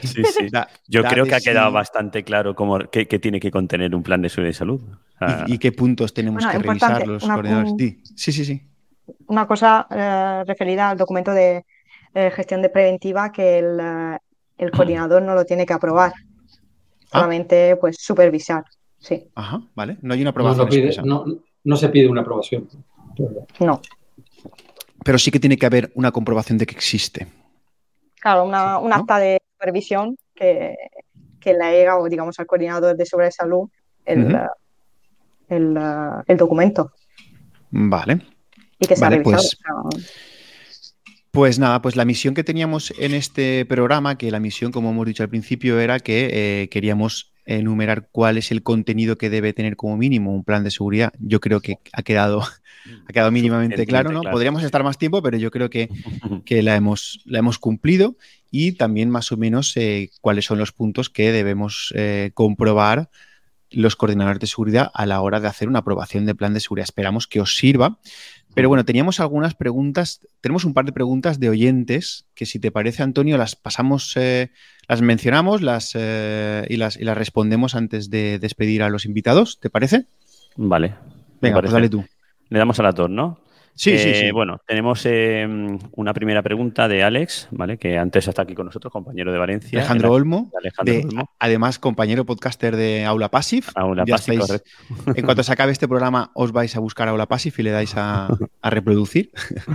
[0.00, 0.48] Sí, sí.
[0.88, 4.30] Yo creo que ha quedado bastante claro cómo, qué, tiene que contener un plan de
[4.30, 4.80] seguridad y salud.
[5.48, 7.74] ¿Y, qué puntos tenemos que revisar los coordinadores?
[8.16, 8.62] Sí, sí, sí.
[9.26, 11.66] Una cosa eh, referida al documento de
[12.14, 16.12] eh, gestión de preventiva que el, eh, coordinador no lo tiene que aprobar.
[17.10, 17.20] Ah.
[17.20, 18.64] Solamente pues supervisar.
[18.98, 19.28] Sí.
[19.34, 19.98] Ajá, vale.
[20.02, 20.68] No hay una aprobación.
[21.64, 22.68] no se pide una aprobación.
[23.60, 23.80] No.
[25.04, 27.26] Pero sí que tiene que haber una comprobación de que existe.
[28.20, 30.76] Claro, una, un acta de supervisión que,
[31.40, 33.68] que le llega, o digamos, al coordinador de seguridad de salud
[34.04, 34.38] el,
[35.48, 36.92] el, documento.
[37.70, 38.22] Vale.
[38.78, 39.58] Y que se vale, Pues...
[41.32, 45.06] Pues nada, pues la misión que teníamos en este programa, que la misión, como hemos
[45.06, 49.76] dicho al principio, era que eh, queríamos enumerar cuál es el contenido que debe tener
[49.76, 51.10] como mínimo un plan de seguridad.
[51.18, 52.42] Yo creo que ha quedado
[53.08, 54.22] ha quedado mínimamente claro, ¿no?
[54.22, 55.70] Podríamos estar más tiempo, pero yo creo
[56.44, 58.16] que, la, hemos, la hemos cumplido
[58.50, 63.08] y también más o menos eh, cuáles son los puntos que debemos eh, comprobar
[63.70, 66.84] los coordinadores de seguridad a la hora de hacer una aprobación de plan de seguridad.
[66.84, 67.98] Esperamos que os sirva.
[68.54, 72.70] Pero bueno, teníamos algunas preguntas, tenemos un par de preguntas de oyentes que si te
[72.70, 74.50] parece, Antonio, las pasamos, eh,
[74.88, 79.70] las mencionamos las, y, las, y las respondemos antes de despedir a los invitados, ¿te
[79.70, 80.04] parece?
[80.56, 80.94] Vale.
[81.40, 82.04] Venga, pues dale tú.
[82.50, 83.41] Le damos a la tor, ¿no?
[83.74, 84.26] Sí, sí, sí.
[84.26, 87.78] Eh, bueno, tenemos em, una primera pregunta de Alex, ¿vale?
[87.78, 89.78] Que antes está aquí con nosotros, compañero de Valencia.
[89.78, 90.50] Alejandro Olmo.
[91.38, 93.66] Además, compañero podcaster de Aula Passive.
[93.74, 94.44] Aula Passive,
[95.14, 97.94] En cuanto se acabe este programa, os vais a buscar Aula Passive y le dais
[97.96, 98.28] a,
[98.62, 99.30] reproducir.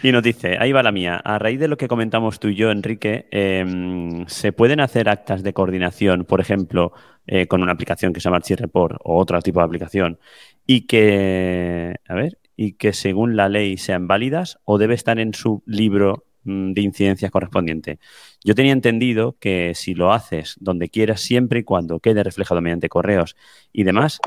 [0.00, 1.16] Y nos dice, ahí va la mía.
[1.16, 5.42] A raíz de lo que comentamos tú y yo, Enrique, em, ¿se pueden hacer actas
[5.42, 6.92] de coordinación, por ejemplo,
[7.26, 10.20] eh, con una aplicación que se llama Report o otro tipo de aplicación,
[10.66, 15.32] y que, a ver, y que según la ley sean válidas o debe estar en
[15.32, 18.00] su libro mm, de incidencias correspondiente.
[18.44, 22.88] Yo tenía entendido que si lo haces donde quieras, siempre y cuando quede reflejado mediante
[22.88, 23.36] correos
[23.72, 24.18] y demás,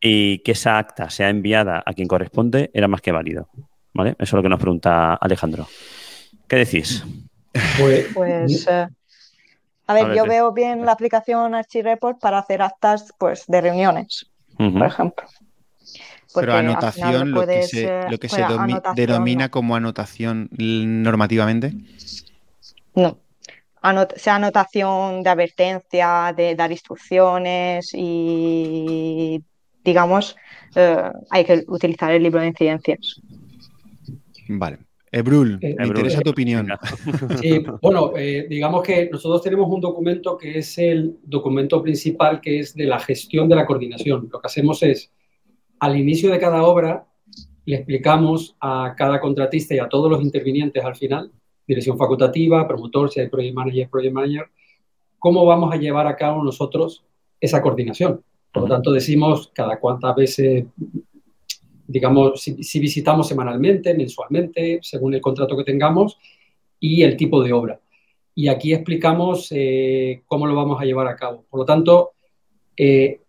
[0.00, 3.48] y que esa acta sea enviada a quien corresponde, era más que válido.
[3.92, 4.10] ¿Vale?
[4.10, 5.66] Eso es lo que nos pregunta Alejandro.
[6.46, 7.04] ¿Qué decís?
[7.80, 8.86] Pues, pues eh,
[9.88, 14.86] a, ver, yo veo bien la aplicación ArchiReport para hacer actas pues, de reuniones, por
[14.86, 15.26] ejemplo.
[16.34, 18.44] Pero anotación, lo que se, lo que se
[18.94, 21.74] denomina como anotación normativamente.
[22.94, 23.18] No.
[24.16, 29.42] sea anotación de advertencia, de dar instrucciones y,
[29.84, 30.36] digamos,
[30.74, 33.20] eh, hay que utilizar el libro de incidencias.
[34.48, 34.78] Vale.
[35.12, 36.68] Ebrul, eh, me interesa tu opinión.
[37.40, 42.60] Sí, bueno, eh, digamos que nosotros tenemos un documento que es el documento principal, que
[42.60, 44.28] es de la gestión de la coordinación.
[44.30, 45.10] Lo que hacemos es
[45.80, 47.06] al inicio de cada obra
[47.64, 51.32] le explicamos a cada contratista y a todos los intervinientes al final,
[51.66, 54.46] dirección facultativa, promotor, si hay project manager, project manager,
[55.18, 57.04] cómo vamos a llevar a cabo nosotros
[57.40, 58.22] esa coordinación.
[58.52, 60.66] Por lo tanto, decimos cada cuántas veces,
[61.86, 66.18] digamos, si, visitamos semanalmente, mensualmente, según el contrato que tengamos,
[66.78, 67.80] y el tipo de obra.
[68.34, 71.44] Y aquí explicamos eh, cómo lo vamos a llevar a cabo.
[71.48, 72.12] Por lo tanto,
[72.76, 73.20] eh,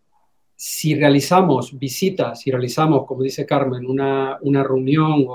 [0.63, 5.25] si realizamos visitas, si realizamos, como dice Carmen, una, reunión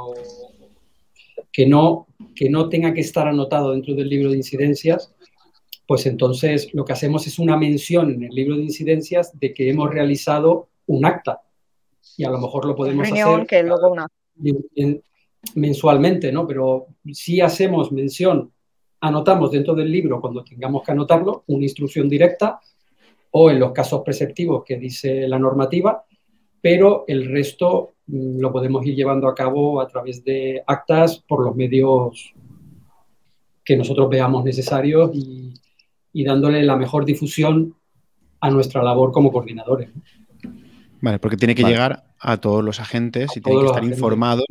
[1.50, 5.12] que, no, que no tenga que estar anotado dentro del libro de incidencias,
[5.84, 9.68] pues entonces lo que hacemos es una mención en el libro de incidencias de que
[9.68, 11.42] hemos realizado un acta.
[12.16, 14.06] Y a lo mejor lo podemos hacer que luego una...
[15.56, 16.46] mensualmente, ¿no?
[16.46, 18.52] Pero si hacemos mención,
[19.00, 22.60] anotamos dentro del libro cuando tengamos que anotarlo, una instrucción directa
[23.38, 26.06] o en los casos preceptivos que dice la normativa,
[26.58, 31.44] pero el resto mm, lo podemos ir llevando a cabo a través de actas por
[31.44, 32.32] los medios
[33.62, 35.52] que nosotros veamos necesarios y,
[36.24, 37.74] dándole la mejor difusión
[38.40, 39.90] a nuestra labor como coordinadores.
[41.02, 44.44] Vale, porque tiene que llegar a todos los agentes y tiene que estar informado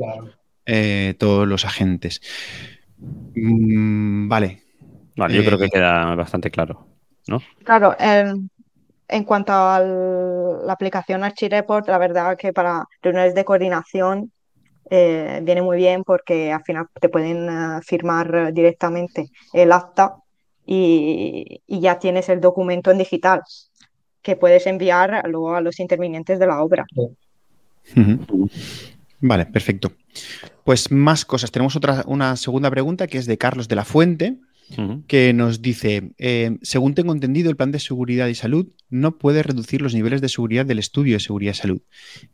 [0.67, 2.21] eh, todos los agentes.
[2.99, 4.61] Mm, vale.
[5.17, 6.85] Vale, yo creo que eh, queda bastante claro,
[7.27, 7.41] ¿no?
[7.63, 8.47] Claro, el,
[9.07, 14.31] en cuanto a la aplicación ArchiReport, la verdad que para reuniones de coordinación
[14.89, 20.15] eh, viene muy bien porque al final te pueden eh, firmar directamente el acta
[20.65, 23.41] y, ya tienes el documento en digital,
[24.21, 26.85] que puedes enviar luego a los intervinientes de la obra.
[29.21, 29.91] Vale, perfecto.
[30.63, 31.51] Pues más cosas.
[31.51, 34.37] Tenemos otra, una segunda pregunta que es de Carlos de la Fuente,
[35.07, 39.43] que nos dice, eh, según tengo entendido, el plan de seguridad y salud no puede
[39.43, 41.81] reducir los niveles de seguridad del estudio de seguridad y salud.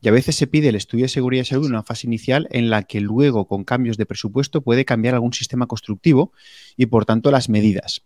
[0.01, 2.47] Y a veces se pide el estudio de seguridad y salud en una fase inicial
[2.51, 6.31] en la que luego, con cambios de presupuesto, puede cambiar algún sistema constructivo
[6.77, 8.03] y, por tanto, las medidas.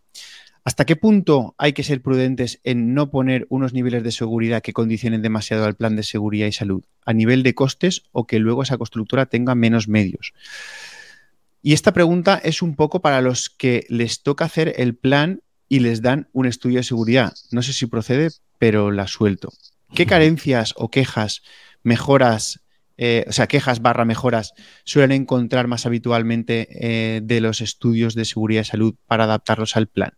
[0.63, 4.73] ¿Hasta qué punto hay que ser prudentes en no poner unos niveles de seguridad que
[4.73, 8.63] condicionen demasiado al plan de seguridad y salud a nivel de costes o que luego
[8.63, 10.33] esa constructora tenga menos medios?
[11.65, 15.79] Y esta pregunta es un poco para los que les toca hacer el plan y
[15.79, 17.33] les dan un estudio de seguridad.
[17.49, 18.29] No sé si procede,
[18.59, 19.51] pero la suelto.
[19.95, 21.41] ¿Qué carencias o quejas,
[21.81, 22.59] mejoras,
[22.97, 28.25] eh, o sea, quejas barra mejoras suelen encontrar más habitualmente eh, de los estudios de
[28.25, 30.13] seguridad y salud para adaptarlos al plan?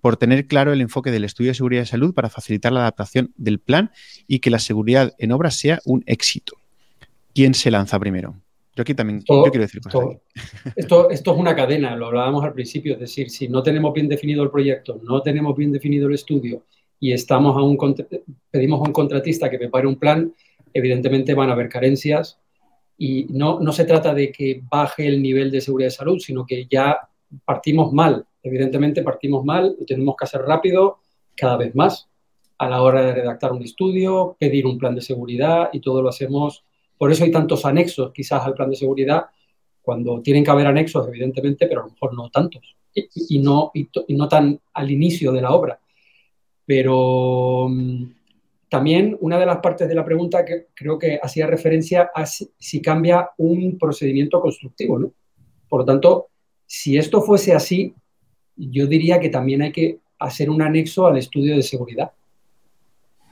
[0.00, 3.32] por tener claro el enfoque del estudio de seguridad y salud para facilitar la adaptación
[3.36, 3.90] del plan
[4.28, 6.56] y que la seguridad en obras sea un éxito.
[7.34, 8.36] ¿Quién se lanza primero?
[8.78, 10.18] Yo aquí también yo quiero decir cosas.
[10.76, 14.08] Esto, esto, es una cadena, lo hablábamos al principio, es decir, si no tenemos bien
[14.08, 16.62] definido el proyecto, no tenemos bien definido el estudio
[17.00, 17.76] y estamos a un
[18.50, 20.32] pedimos a un contratista que prepare un plan,
[20.72, 22.38] evidentemente van a haber carencias
[22.96, 26.46] y no, no se trata de que baje el nivel de seguridad y salud, sino
[26.46, 26.98] que ya
[27.44, 30.98] partimos mal Evidentemente partimos mal y tenemos que hacer rápido
[31.36, 32.08] cada vez más
[32.56, 36.08] a la hora de redactar un estudio, pedir un plan de seguridad y todo lo
[36.08, 36.64] hacemos.
[36.98, 39.26] Por eso hay tantos anexos quizás al plan de seguridad,
[39.80, 43.88] cuando tienen que haber anexos, evidentemente, pero a lo mejor no tantos y, no, y,
[44.14, 45.80] no tan al inicio de la obra.
[46.66, 48.04] Pero mm,
[48.68, 52.50] también una de las partes de la pregunta que creo que hacía referencia a si,
[52.58, 54.98] si cambia un procedimiento constructivo.
[54.98, 55.12] ¿no?
[55.68, 56.28] Por lo tanto,
[56.66, 57.94] si esto fuese así,
[58.56, 62.12] yo diría que también hay que hacer un anexo al estudio de seguridad.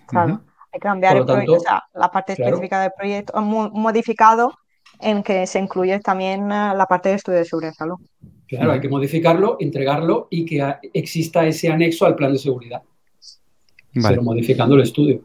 [0.06, 0.40] Claro,
[0.78, 1.58] cambiar el proyecto,
[1.94, 4.52] la parte específica del proyecto, modificado
[5.00, 7.96] en que se incluye también eh, la parte de estudio de seguridad y salud.
[8.46, 12.82] Claro, hay que modificarlo, entregarlo y que exista ese anexo al plan de seguridad.
[13.92, 15.22] Pero modificando el estudio.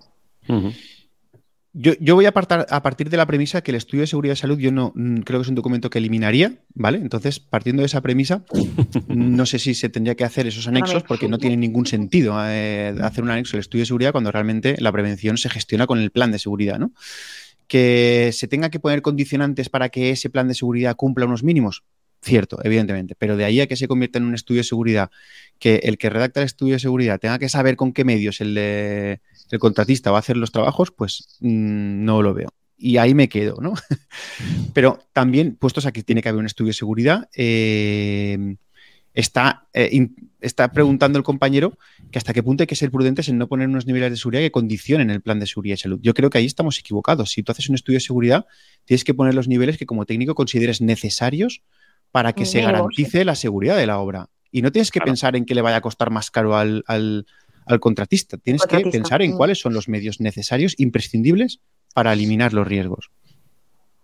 [1.73, 4.59] Yo, voy a, a partir de la premisa que el estudio de seguridad de salud
[4.59, 6.97] yo no mm, creo que es un documento que eliminaría, ¿vale?
[6.97, 8.43] Entonces, partiendo de esa premisa,
[9.07, 12.93] no sé si se tendría que hacer esos anexos porque no tiene ningún sentido eh,
[13.01, 16.11] hacer un anexo al estudio de seguridad cuando realmente la prevención se gestiona con el
[16.11, 16.91] plan de seguridad, ¿no?
[17.67, 21.83] Que se tenga que poner condicionantes para que ese plan de seguridad cumpla unos mínimos,
[22.21, 25.09] cierto, evidentemente, pero de ahí a que se convierta en un estudio de seguridad,
[25.59, 28.57] que el que redacta el estudio de seguridad tenga que saber con qué medios el
[29.51, 32.49] el contratista va a hacer los trabajos, pues mm, no lo veo.
[32.77, 33.73] Y ahí me quedo, ¿no?
[34.73, 38.55] Pero también, puestos aquí, tiene que haber un estudio de seguridad, eh,
[39.13, 40.07] está, eh,
[40.39, 41.77] está preguntando el compañero
[42.11, 44.41] que hasta qué punto hay que ser prudentes en no poner unos niveles de seguridad
[44.41, 45.99] que condicionen el plan de seguridad y salud.
[46.01, 47.31] Yo creo que ahí estamos equivocados.
[47.31, 48.45] Si tú haces un estudio de seguridad,
[48.85, 51.61] tienes que poner los niveles que como técnico consideres necesarios
[52.11, 54.29] para que se garantice la seguridad de la obra.
[54.51, 56.83] Y no tienes que pensar en que le vaya a costar más caro al,
[57.65, 58.37] al contratista.
[58.37, 61.59] Tienes que pensar en cuáles son los medios necesarios, imprescindibles,
[61.93, 63.11] para eliminar los riesgos.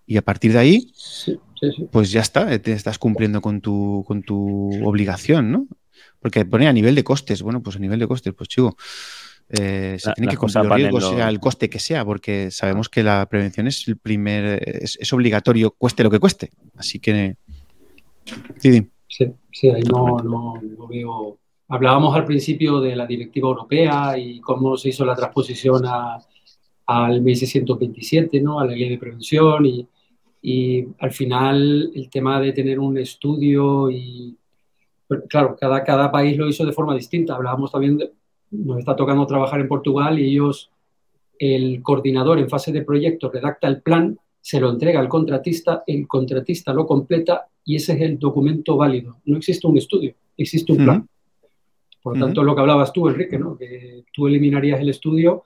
[0.06, 0.92] Y a partir de ahí,
[1.92, 5.68] pues ya está, eh, te estás cumpliendo con tu, con tu obligación, ¿no?
[6.20, 8.78] Porque pone a nivel de costes, bueno, pues a nivel de costes, pues chico,
[9.50, 13.04] eh, se tiene que cumplir los riesgos, sea el coste que sea, porque sabemos que
[13.04, 16.52] la prevención es el primer, es, obligatorio, cueste lo que cueste.
[16.76, 17.36] Así que,
[19.08, 21.40] sí, sí, ahí no, no, no veo
[21.70, 25.84] Hablábamos al principio de la directiva europea y cómo se hizo la transposición
[26.86, 28.60] al 1627, ¿no?
[28.62, 29.86] a la ley de prevención y,
[30.42, 34.38] y, al final el tema de tener un estudio y,
[35.28, 37.36] claro, cada, cada país lo hizo de forma distinta.
[37.36, 38.14] Hablábamos también, de,
[38.52, 40.72] nos está tocando trabajar en Portugal y ellos,
[41.38, 46.08] el coordinador en fase de proyecto redacta el plan, se lo entrega al contratista, el
[46.08, 49.18] contratista lo completa y ese es el documento válido.
[49.26, 51.10] No existe un estudio, existe un plan.
[52.02, 53.58] Por lo tanto, lo que hablabas tú, Enrique, ¿no?
[53.58, 55.44] que tú eliminarías el estudio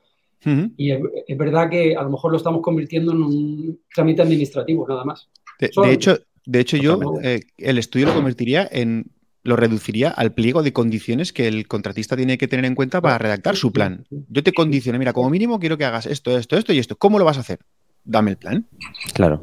[0.77, 5.03] y es, verdad que a lo mejor lo estamos convirtiendo en un trámite administrativo, nada
[5.03, 5.29] más.
[5.59, 9.07] De, hecho, de hecho yo eh, el estudio lo convertiría en
[9.43, 13.17] lo reduciría al pliego de condiciones que el contratista tiene que tener en cuenta para
[13.17, 14.05] redactar su plan.
[14.29, 16.95] Yo te condiciono, mira, como mínimo quiero que hagas esto, esto, esto y esto.
[16.95, 17.59] ¿Cómo lo vas a hacer?
[18.03, 18.67] Dame el plan.
[19.15, 19.41] Claro.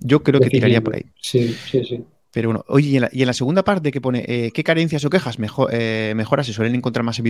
[0.00, 1.04] Yo creo que tiraría por ahí.
[1.20, 2.04] Sí, sí, sí.
[2.32, 5.36] Pero bueno, oye, y en la, segunda parte que pone eh, qué carencias o quejas
[5.72, 7.20] eh, mejoras se suelen encontrar más,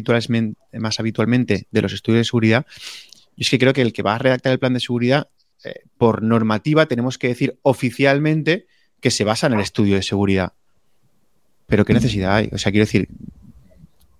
[0.74, 2.66] más habitualmente de los estudios de seguridad,
[3.34, 5.28] y es que creo que el que va a redactar el plan de seguridad,
[5.64, 8.66] eh, por normativa, tenemos que decir oficialmente
[9.00, 10.52] que se basa en el estudio de seguridad.
[11.66, 12.50] Pero qué necesidad hay.
[12.52, 13.08] O sea, quiero decir,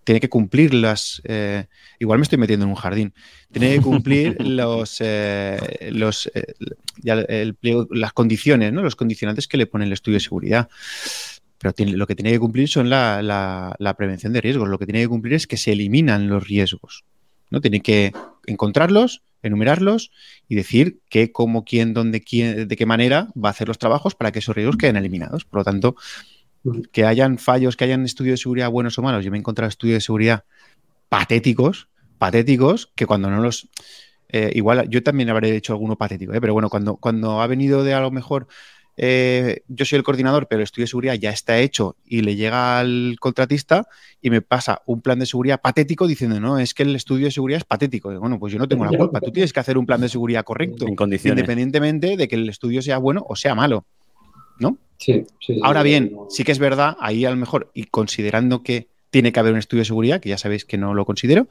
[0.05, 1.21] tiene que cumplir las.
[1.25, 1.67] Eh,
[1.99, 3.15] igual me estoy metiendo en un jardín.
[3.53, 6.31] Tiene que cumplir los, eh, los
[7.03, 8.83] las condiciones, ¿no?
[8.83, 10.69] Los condicionantes que le pone el estudio de seguridad.
[11.59, 14.69] Pero lo que tiene que cumplir son la, la, prevención de riesgos.
[14.69, 17.05] Lo que tiene que cumplir es que se eliminan los riesgos.
[17.51, 17.61] ¿no?
[17.61, 18.13] Tiene que
[18.47, 20.11] encontrarlos, enumerarlos
[20.49, 24.15] y decir qué, cómo, quién, dónde, quién, de qué manera va a hacer los trabajos
[24.15, 25.45] para que esos riesgos queden eliminados.
[25.45, 25.97] Por lo tanto,
[26.93, 29.25] que hayan fallos, que hayan estudios de seguridad buenos o malos.
[29.25, 30.45] Yo me he encontrado estudios de seguridad
[31.09, 31.89] patéticos,
[32.19, 33.69] patéticos, que cuando no los...
[34.29, 36.41] Eh, igual yo también habré hecho alguno patético, ¿eh?
[36.41, 38.47] pero bueno, cuando, cuando ha venido de a lo mejor
[39.03, 42.37] eh, yo soy el coordinador, pero el estudio de seguridad ya está hecho y le
[42.37, 43.89] llega al contratista
[44.21, 47.31] y me pasa un plan de seguridad patético diciendo, no, es que el estudio de
[47.31, 48.13] seguridad es patético.
[48.21, 49.21] bueno, pues yo no tengo la culpa.
[49.21, 52.99] Tú tienes que hacer un plan de seguridad correcto, independientemente de que el estudio sea
[52.99, 53.87] bueno o sea malo.
[54.59, 54.77] ¿No?
[55.01, 55.25] Sí,
[55.63, 59.41] Ahora bien, sí que es verdad, ahí a lo mejor, y considerando que tiene que
[59.41, 61.49] haber un estudio de seguridad, que ya sabéis que no lo considero,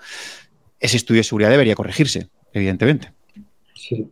[0.80, 3.11] ese estudio de seguridad debería corregirse, evidentemente.
[3.73, 4.07] Sí.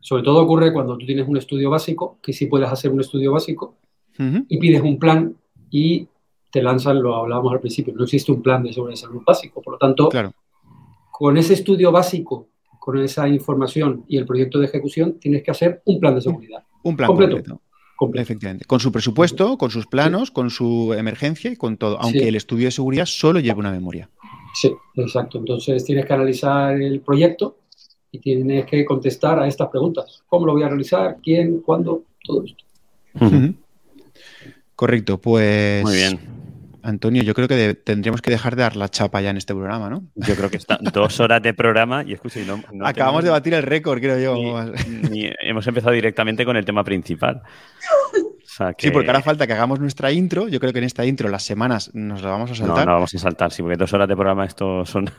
[0.00, 3.30] Sobre todo ocurre cuando tú tienes un estudio básico, que sí puedes hacer un estudio
[3.30, 3.76] básico,
[4.18, 5.34] y pides un plan
[5.70, 6.08] y
[6.50, 9.62] te lanzan, lo hablábamos al principio, no existe un plan de seguridad de salud básico.
[9.62, 10.10] Por lo tanto,
[11.12, 12.48] con ese estudio básico,
[12.80, 16.64] con esa información y el proyecto de ejecución, tienes que hacer un plan de seguridad.
[16.82, 17.60] Un plan completo.
[18.14, 18.64] Efectivamente.
[18.64, 22.00] Con su presupuesto, con sus planos, con su emergencia y con todo.
[22.00, 24.08] Aunque el estudio de seguridad solo lleve una memoria.
[24.54, 25.38] Sí, exacto.
[25.38, 27.58] Entonces tienes que analizar el proyecto
[28.10, 30.22] y tienes que contestar a estas preguntas.
[30.26, 31.18] ¿Cómo lo voy a realizar?
[31.22, 31.60] ¿Quién?
[31.60, 32.04] ¿Cuándo?
[32.24, 32.64] Todo esto.
[34.74, 35.82] Correcto, pues.
[35.82, 36.31] Muy bien.
[36.82, 39.88] Antonio, yo creo que tendríamos que dejar de dar la chapa ya en este programa,
[39.88, 40.04] ¿no?
[40.14, 43.62] Yo creo que están dos horas de programa y escucha, no, Acabamos de batir el
[43.62, 44.72] récord, creo yo.
[45.40, 47.42] hemos empezado directamente con el tema principal.
[48.78, 50.48] Sí, porque ahora falta que hagamos nuestra intro.
[50.48, 52.78] Yo creo que en esta intro las semanas nos la vamos a saltar.
[52.78, 55.10] No, no vamos a saltar, sí, porque dos horas de programa esto son...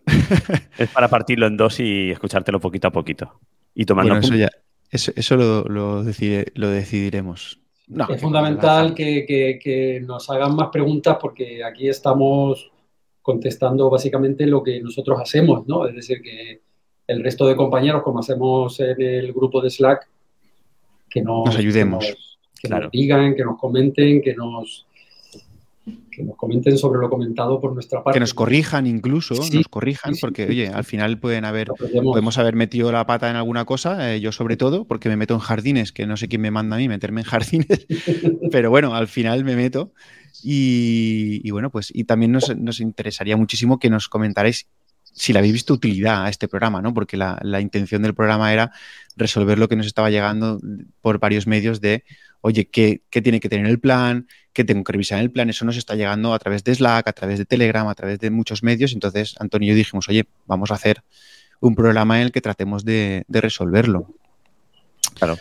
[0.78, 3.38] es para partirlo en dos y escuchártelo poquito a poquito.
[3.74, 4.50] Y tomando eso ya,
[4.92, 7.60] eso, lo, lo, decidiremos.
[8.08, 12.70] Es fundamental que, nos hagan más preguntas porque aquí estamos
[13.20, 15.86] contestando básicamente lo que nosotros hacemos, ¿no?
[15.86, 16.60] Es decir, que
[17.06, 20.08] el resto de compañeros, como hacemos en el grupo de Slack,
[21.08, 22.32] que nos ayudemos
[22.62, 24.86] que nos digan, que nos comenten, que nos,
[26.10, 28.16] que nos comenten sobre lo comentado por nuestra parte.
[28.16, 31.68] Que nos corrijan incluso, nos corrijan, porque oye, al final pueden haber,
[32.04, 35.34] podemos haber metido la pata en alguna cosa, eh, yo sobre todo, porque me meto
[35.34, 37.86] en jardines, que no sé quién me manda a mí meterme en jardines,
[38.52, 39.92] pero bueno, al final me meto.
[40.44, 44.66] Y, bueno, pues y también nos, nos, interesaría muchísimo que nos comentarais
[45.12, 46.94] si le habéis visto utilidad a este programa, ¿no?
[46.94, 48.72] Porque la, la intención del programa era
[49.14, 50.58] resolver lo que nos estaba llegando
[51.00, 52.02] por varios medios de,
[52.42, 54.28] oye, ¿qué, tiene que tener el plan?
[54.52, 55.48] ¿Qué tengo que revisar en el plan?
[55.48, 58.30] Eso nos está llegando a través de Slack, a través de Telegram, a través de
[58.30, 58.92] muchos medios.
[58.92, 61.02] Entonces, Antonio y yo dijimos, oye, vamos a hacer
[61.60, 64.14] un programa en el que tratemos de, de resolverlo.
[65.18, 65.36] Claro.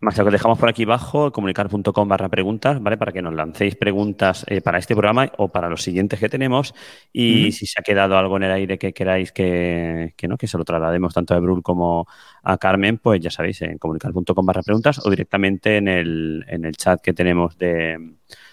[0.00, 2.96] Más lo que dejamos por aquí abajo, comunicar.com barra preguntas, ¿vale?
[2.96, 6.74] Para que nos lancéis preguntas eh, para este programa o para los siguientes que tenemos.
[7.12, 10.36] Y si se ha quedado algo en el aire que queráis que, que, ¿no?
[10.36, 12.08] que se lo traslademos tanto a Brul como
[12.42, 16.76] a Carmen, pues ya sabéis, en comunicar.com barra preguntas o directamente en el, en el
[16.76, 17.96] chat que tenemos de,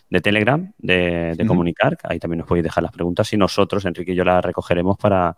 [0.09, 1.97] de Telegram, de, comunicar.
[2.03, 5.35] Ahí también nos podéis dejar las preguntas y nosotros, Enrique y yo, las recogeremos para,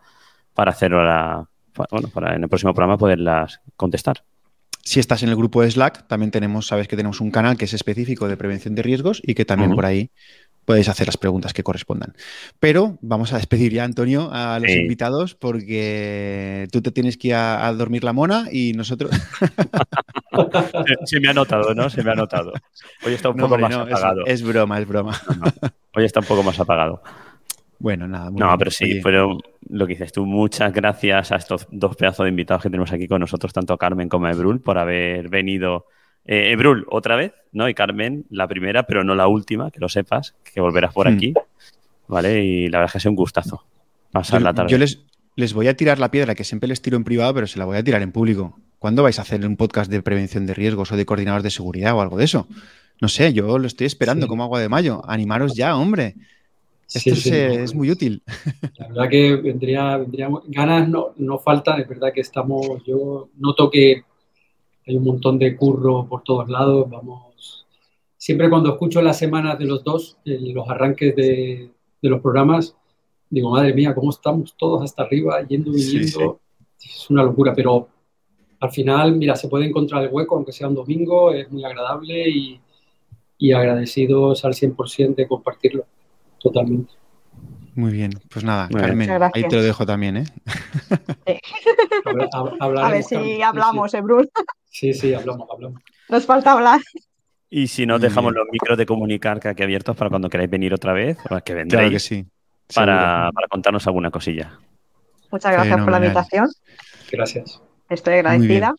[0.53, 1.47] para hacerlo
[1.89, 4.23] bueno, para en el próximo programa poderlas contestar.
[4.83, 7.65] Si estás en el grupo de Slack, también tenemos, sabes que tenemos un canal que
[7.65, 10.11] es específico de prevención de riesgos y que también por ahí
[10.65, 12.13] podéis hacer las preguntas que correspondan.
[12.59, 17.35] Pero vamos a despedir ya, Antonio, a los invitados porque tú te tienes que ir
[17.35, 19.11] a, dormir la mona y nosotros...
[21.05, 21.89] se, me ha notado, ¿no?
[21.89, 22.53] Se me ha notado.
[23.03, 24.25] Hoy está un poco más apagado.
[24.25, 25.19] Es, broma, es broma.
[25.95, 27.01] Hoy está un poco más apagado.
[27.81, 28.29] Bueno, nada.
[28.29, 29.39] no, pero sí, pero
[29.69, 33.07] lo que dices tú, muchas gracias a estos dos pedazos de invitados que tenemos aquí
[33.07, 35.87] con nosotros, tanto a Carmen como a Ebrul, por haber venido.
[36.23, 37.67] Eh, Ebrul, otra vez, ¿no?
[37.67, 41.15] Y Carmen, la primera, pero no la última, que lo sepas, que volverás por hmm.
[41.15, 41.33] aquí,
[42.07, 42.43] ¿vale?
[42.43, 43.65] Y la verdad es que ha sido un gustazo
[44.11, 44.71] pasar la tarde.
[44.71, 45.03] Yo les,
[45.35, 47.65] les voy a tirar la piedra, que siempre les tiro en privado, pero se la
[47.65, 48.59] voy a tirar en público.
[48.77, 51.95] ¿Cuándo vais a hacer un podcast de prevención de riesgos o de coordinadores de seguridad
[51.95, 52.47] o algo de eso?
[52.99, 55.01] No sé, yo lo estoy esperando como agua de mayo.
[55.07, 56.15] Animaros ya, hombre.
[56.93, 58.21] Esto es, muy útil.
[58.77, 60.05] La verdad que vendría,
[60.47, 64.03] ganas no, no faltan, es verdad que estamos, yo noto que
[64.85, 67.65] hay un montón de curro por todos lados, vamos,
[68.17, 72.75] siempre cuando escucho las semanas de los dos, los arranques de, de, los programas,
[73.29, 76.41] digo, madre mía, cómo estamos todos hasta arriba, yendo, viniendo,
[76.83, 77.87] es una locura, pero
[78.59, 82.29] al final, mira, se puede encontrar el hueco, aunque sea un domingo, es muy agradable
[82.29, 82.59] y,
[83.37, 85.85] y agradecidos al 100% de compartirlo
[86.41, 86.93] totalmente.
[87.75, 90.25] Muy bien, pues nada, Carmen, ahí te lo dejo también, ¿eh?
[92.59, 94.29] A ver si hablamos, ¿eh, Bruce?
[94.69, 95.81] Sí, sí, hablamos, hablamos.
[96.09, 96.81] Nos falta hablar.
[97.49, 100.73] Y si no, dejamos los micros de comunicar que aquí abiertos para cuando queráis venir
[100.73, 101.91] otra vez, para que vendréis.
[101.91, 102.25] que sí.
[102.73, 104.57] Para, contarnos alguna cosilla.
[105.31, 106.47] Muchas gracias por la invitación.
[107.11, 107.61] Gracias.
[107.89, 108.73] Estoy agradecida.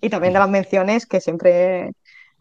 [0.00, 1.92] Y también de las menciones que siempre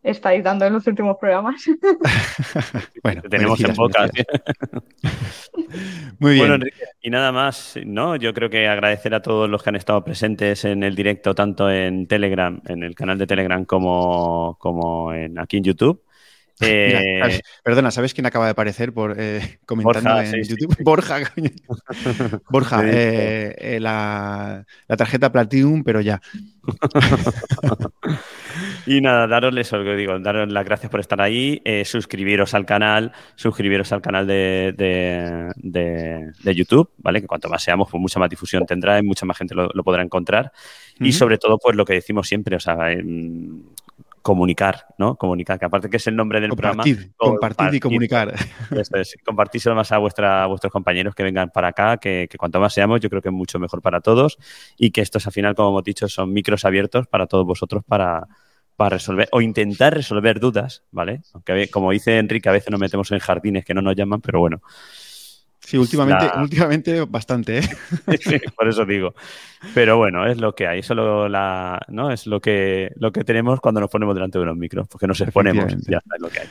[0.03, 1.63] estáis dando en los últimos programas.
[3.03, 4.09] bueno, tenemos en boca.
[6.19, 6.39] Muy bien.
[6.39, 8.15] Bueno, Enrique, y nada más, ¿no?
[8.15, 11.71] Yo creo que agradecer a todos los que han estado presentes en el directo, tanto
[11.71, 16.03] en Telegram, en el canal de Telegram, como, como en, aquí en YouTube.
[16.63, 20.77] Eh, perdona, ¿sabes quién acaba de aparecer por eh, comentando en YouTube?
[20.83, 21.17] Borja,
[22.49, 26.21] Borja, eh, la, la, tarjeta Platinum, pero ya.
[28.85, 33.11] Y nada, daros eso que digo, daros las gracias por estar ahí, suscribiros al canal,
[33.35, 34.73] suscribiros al canal de,
[35.55, 37.21] de, YouTube, ¿vale?
[37.21, 40.03] Que cuanto más seamos, pues mucha más difusión tendrá y mucha más gente lo, podrá
[40.03, 40.51] encontrar.
[40.99, 42.77] Y sobre todo, pues lo que decimos siempre, o sea,
[44.21, 45.15] comunicar, ¿no?
[45.15, 46.83] Comunicar, que aparte que es el nombre del programa.
[47.17, 48.33] Compartir, y comunicar.
[48.71, 52.73] Eso es, compartírselo más a, vuestra, vuestros compañeros que vengan para acá, que, cuanto más
[52.73, 54.37] seamos, yo creo que es mucho mejor para todos
[54.77, 58.27] y que estos al final, como hemos dicho, son micros abiertos para todos vosotros para,
[58.81, 61.21] para resolver o intentar resolver dudas, ¿vale?
[61.33, 64.39] Aunque como dice Enrique, a veces nos metemos en jardines que no nos llaman, pero
[64.39, 64.59] bueno,
[65.59, 67.61] Sí, últimamente, últimamente bastante, ¿eh?
[68.19, 69.13] sí, por eso digo.
[69.75, 72.09] Pero bueno, es lo que hay, solo la, ¿no?
[72.09, 75.21] Es lo que, lo que tenemos cuando nos ponemos delante de unos micros, porque nos
[75.21, 76.47] exponemos, ya está, es lo que hay.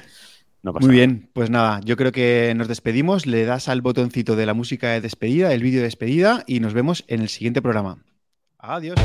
[0.62, 4.54] Muy bien, pues nada, yo creo que nos despedimos, le das al botoncito de la
[4.54, 7.98] música de despedida, el vídeo de despedida y nos vemos en el siguiente programa.
[8.58, 9.00] Adiós.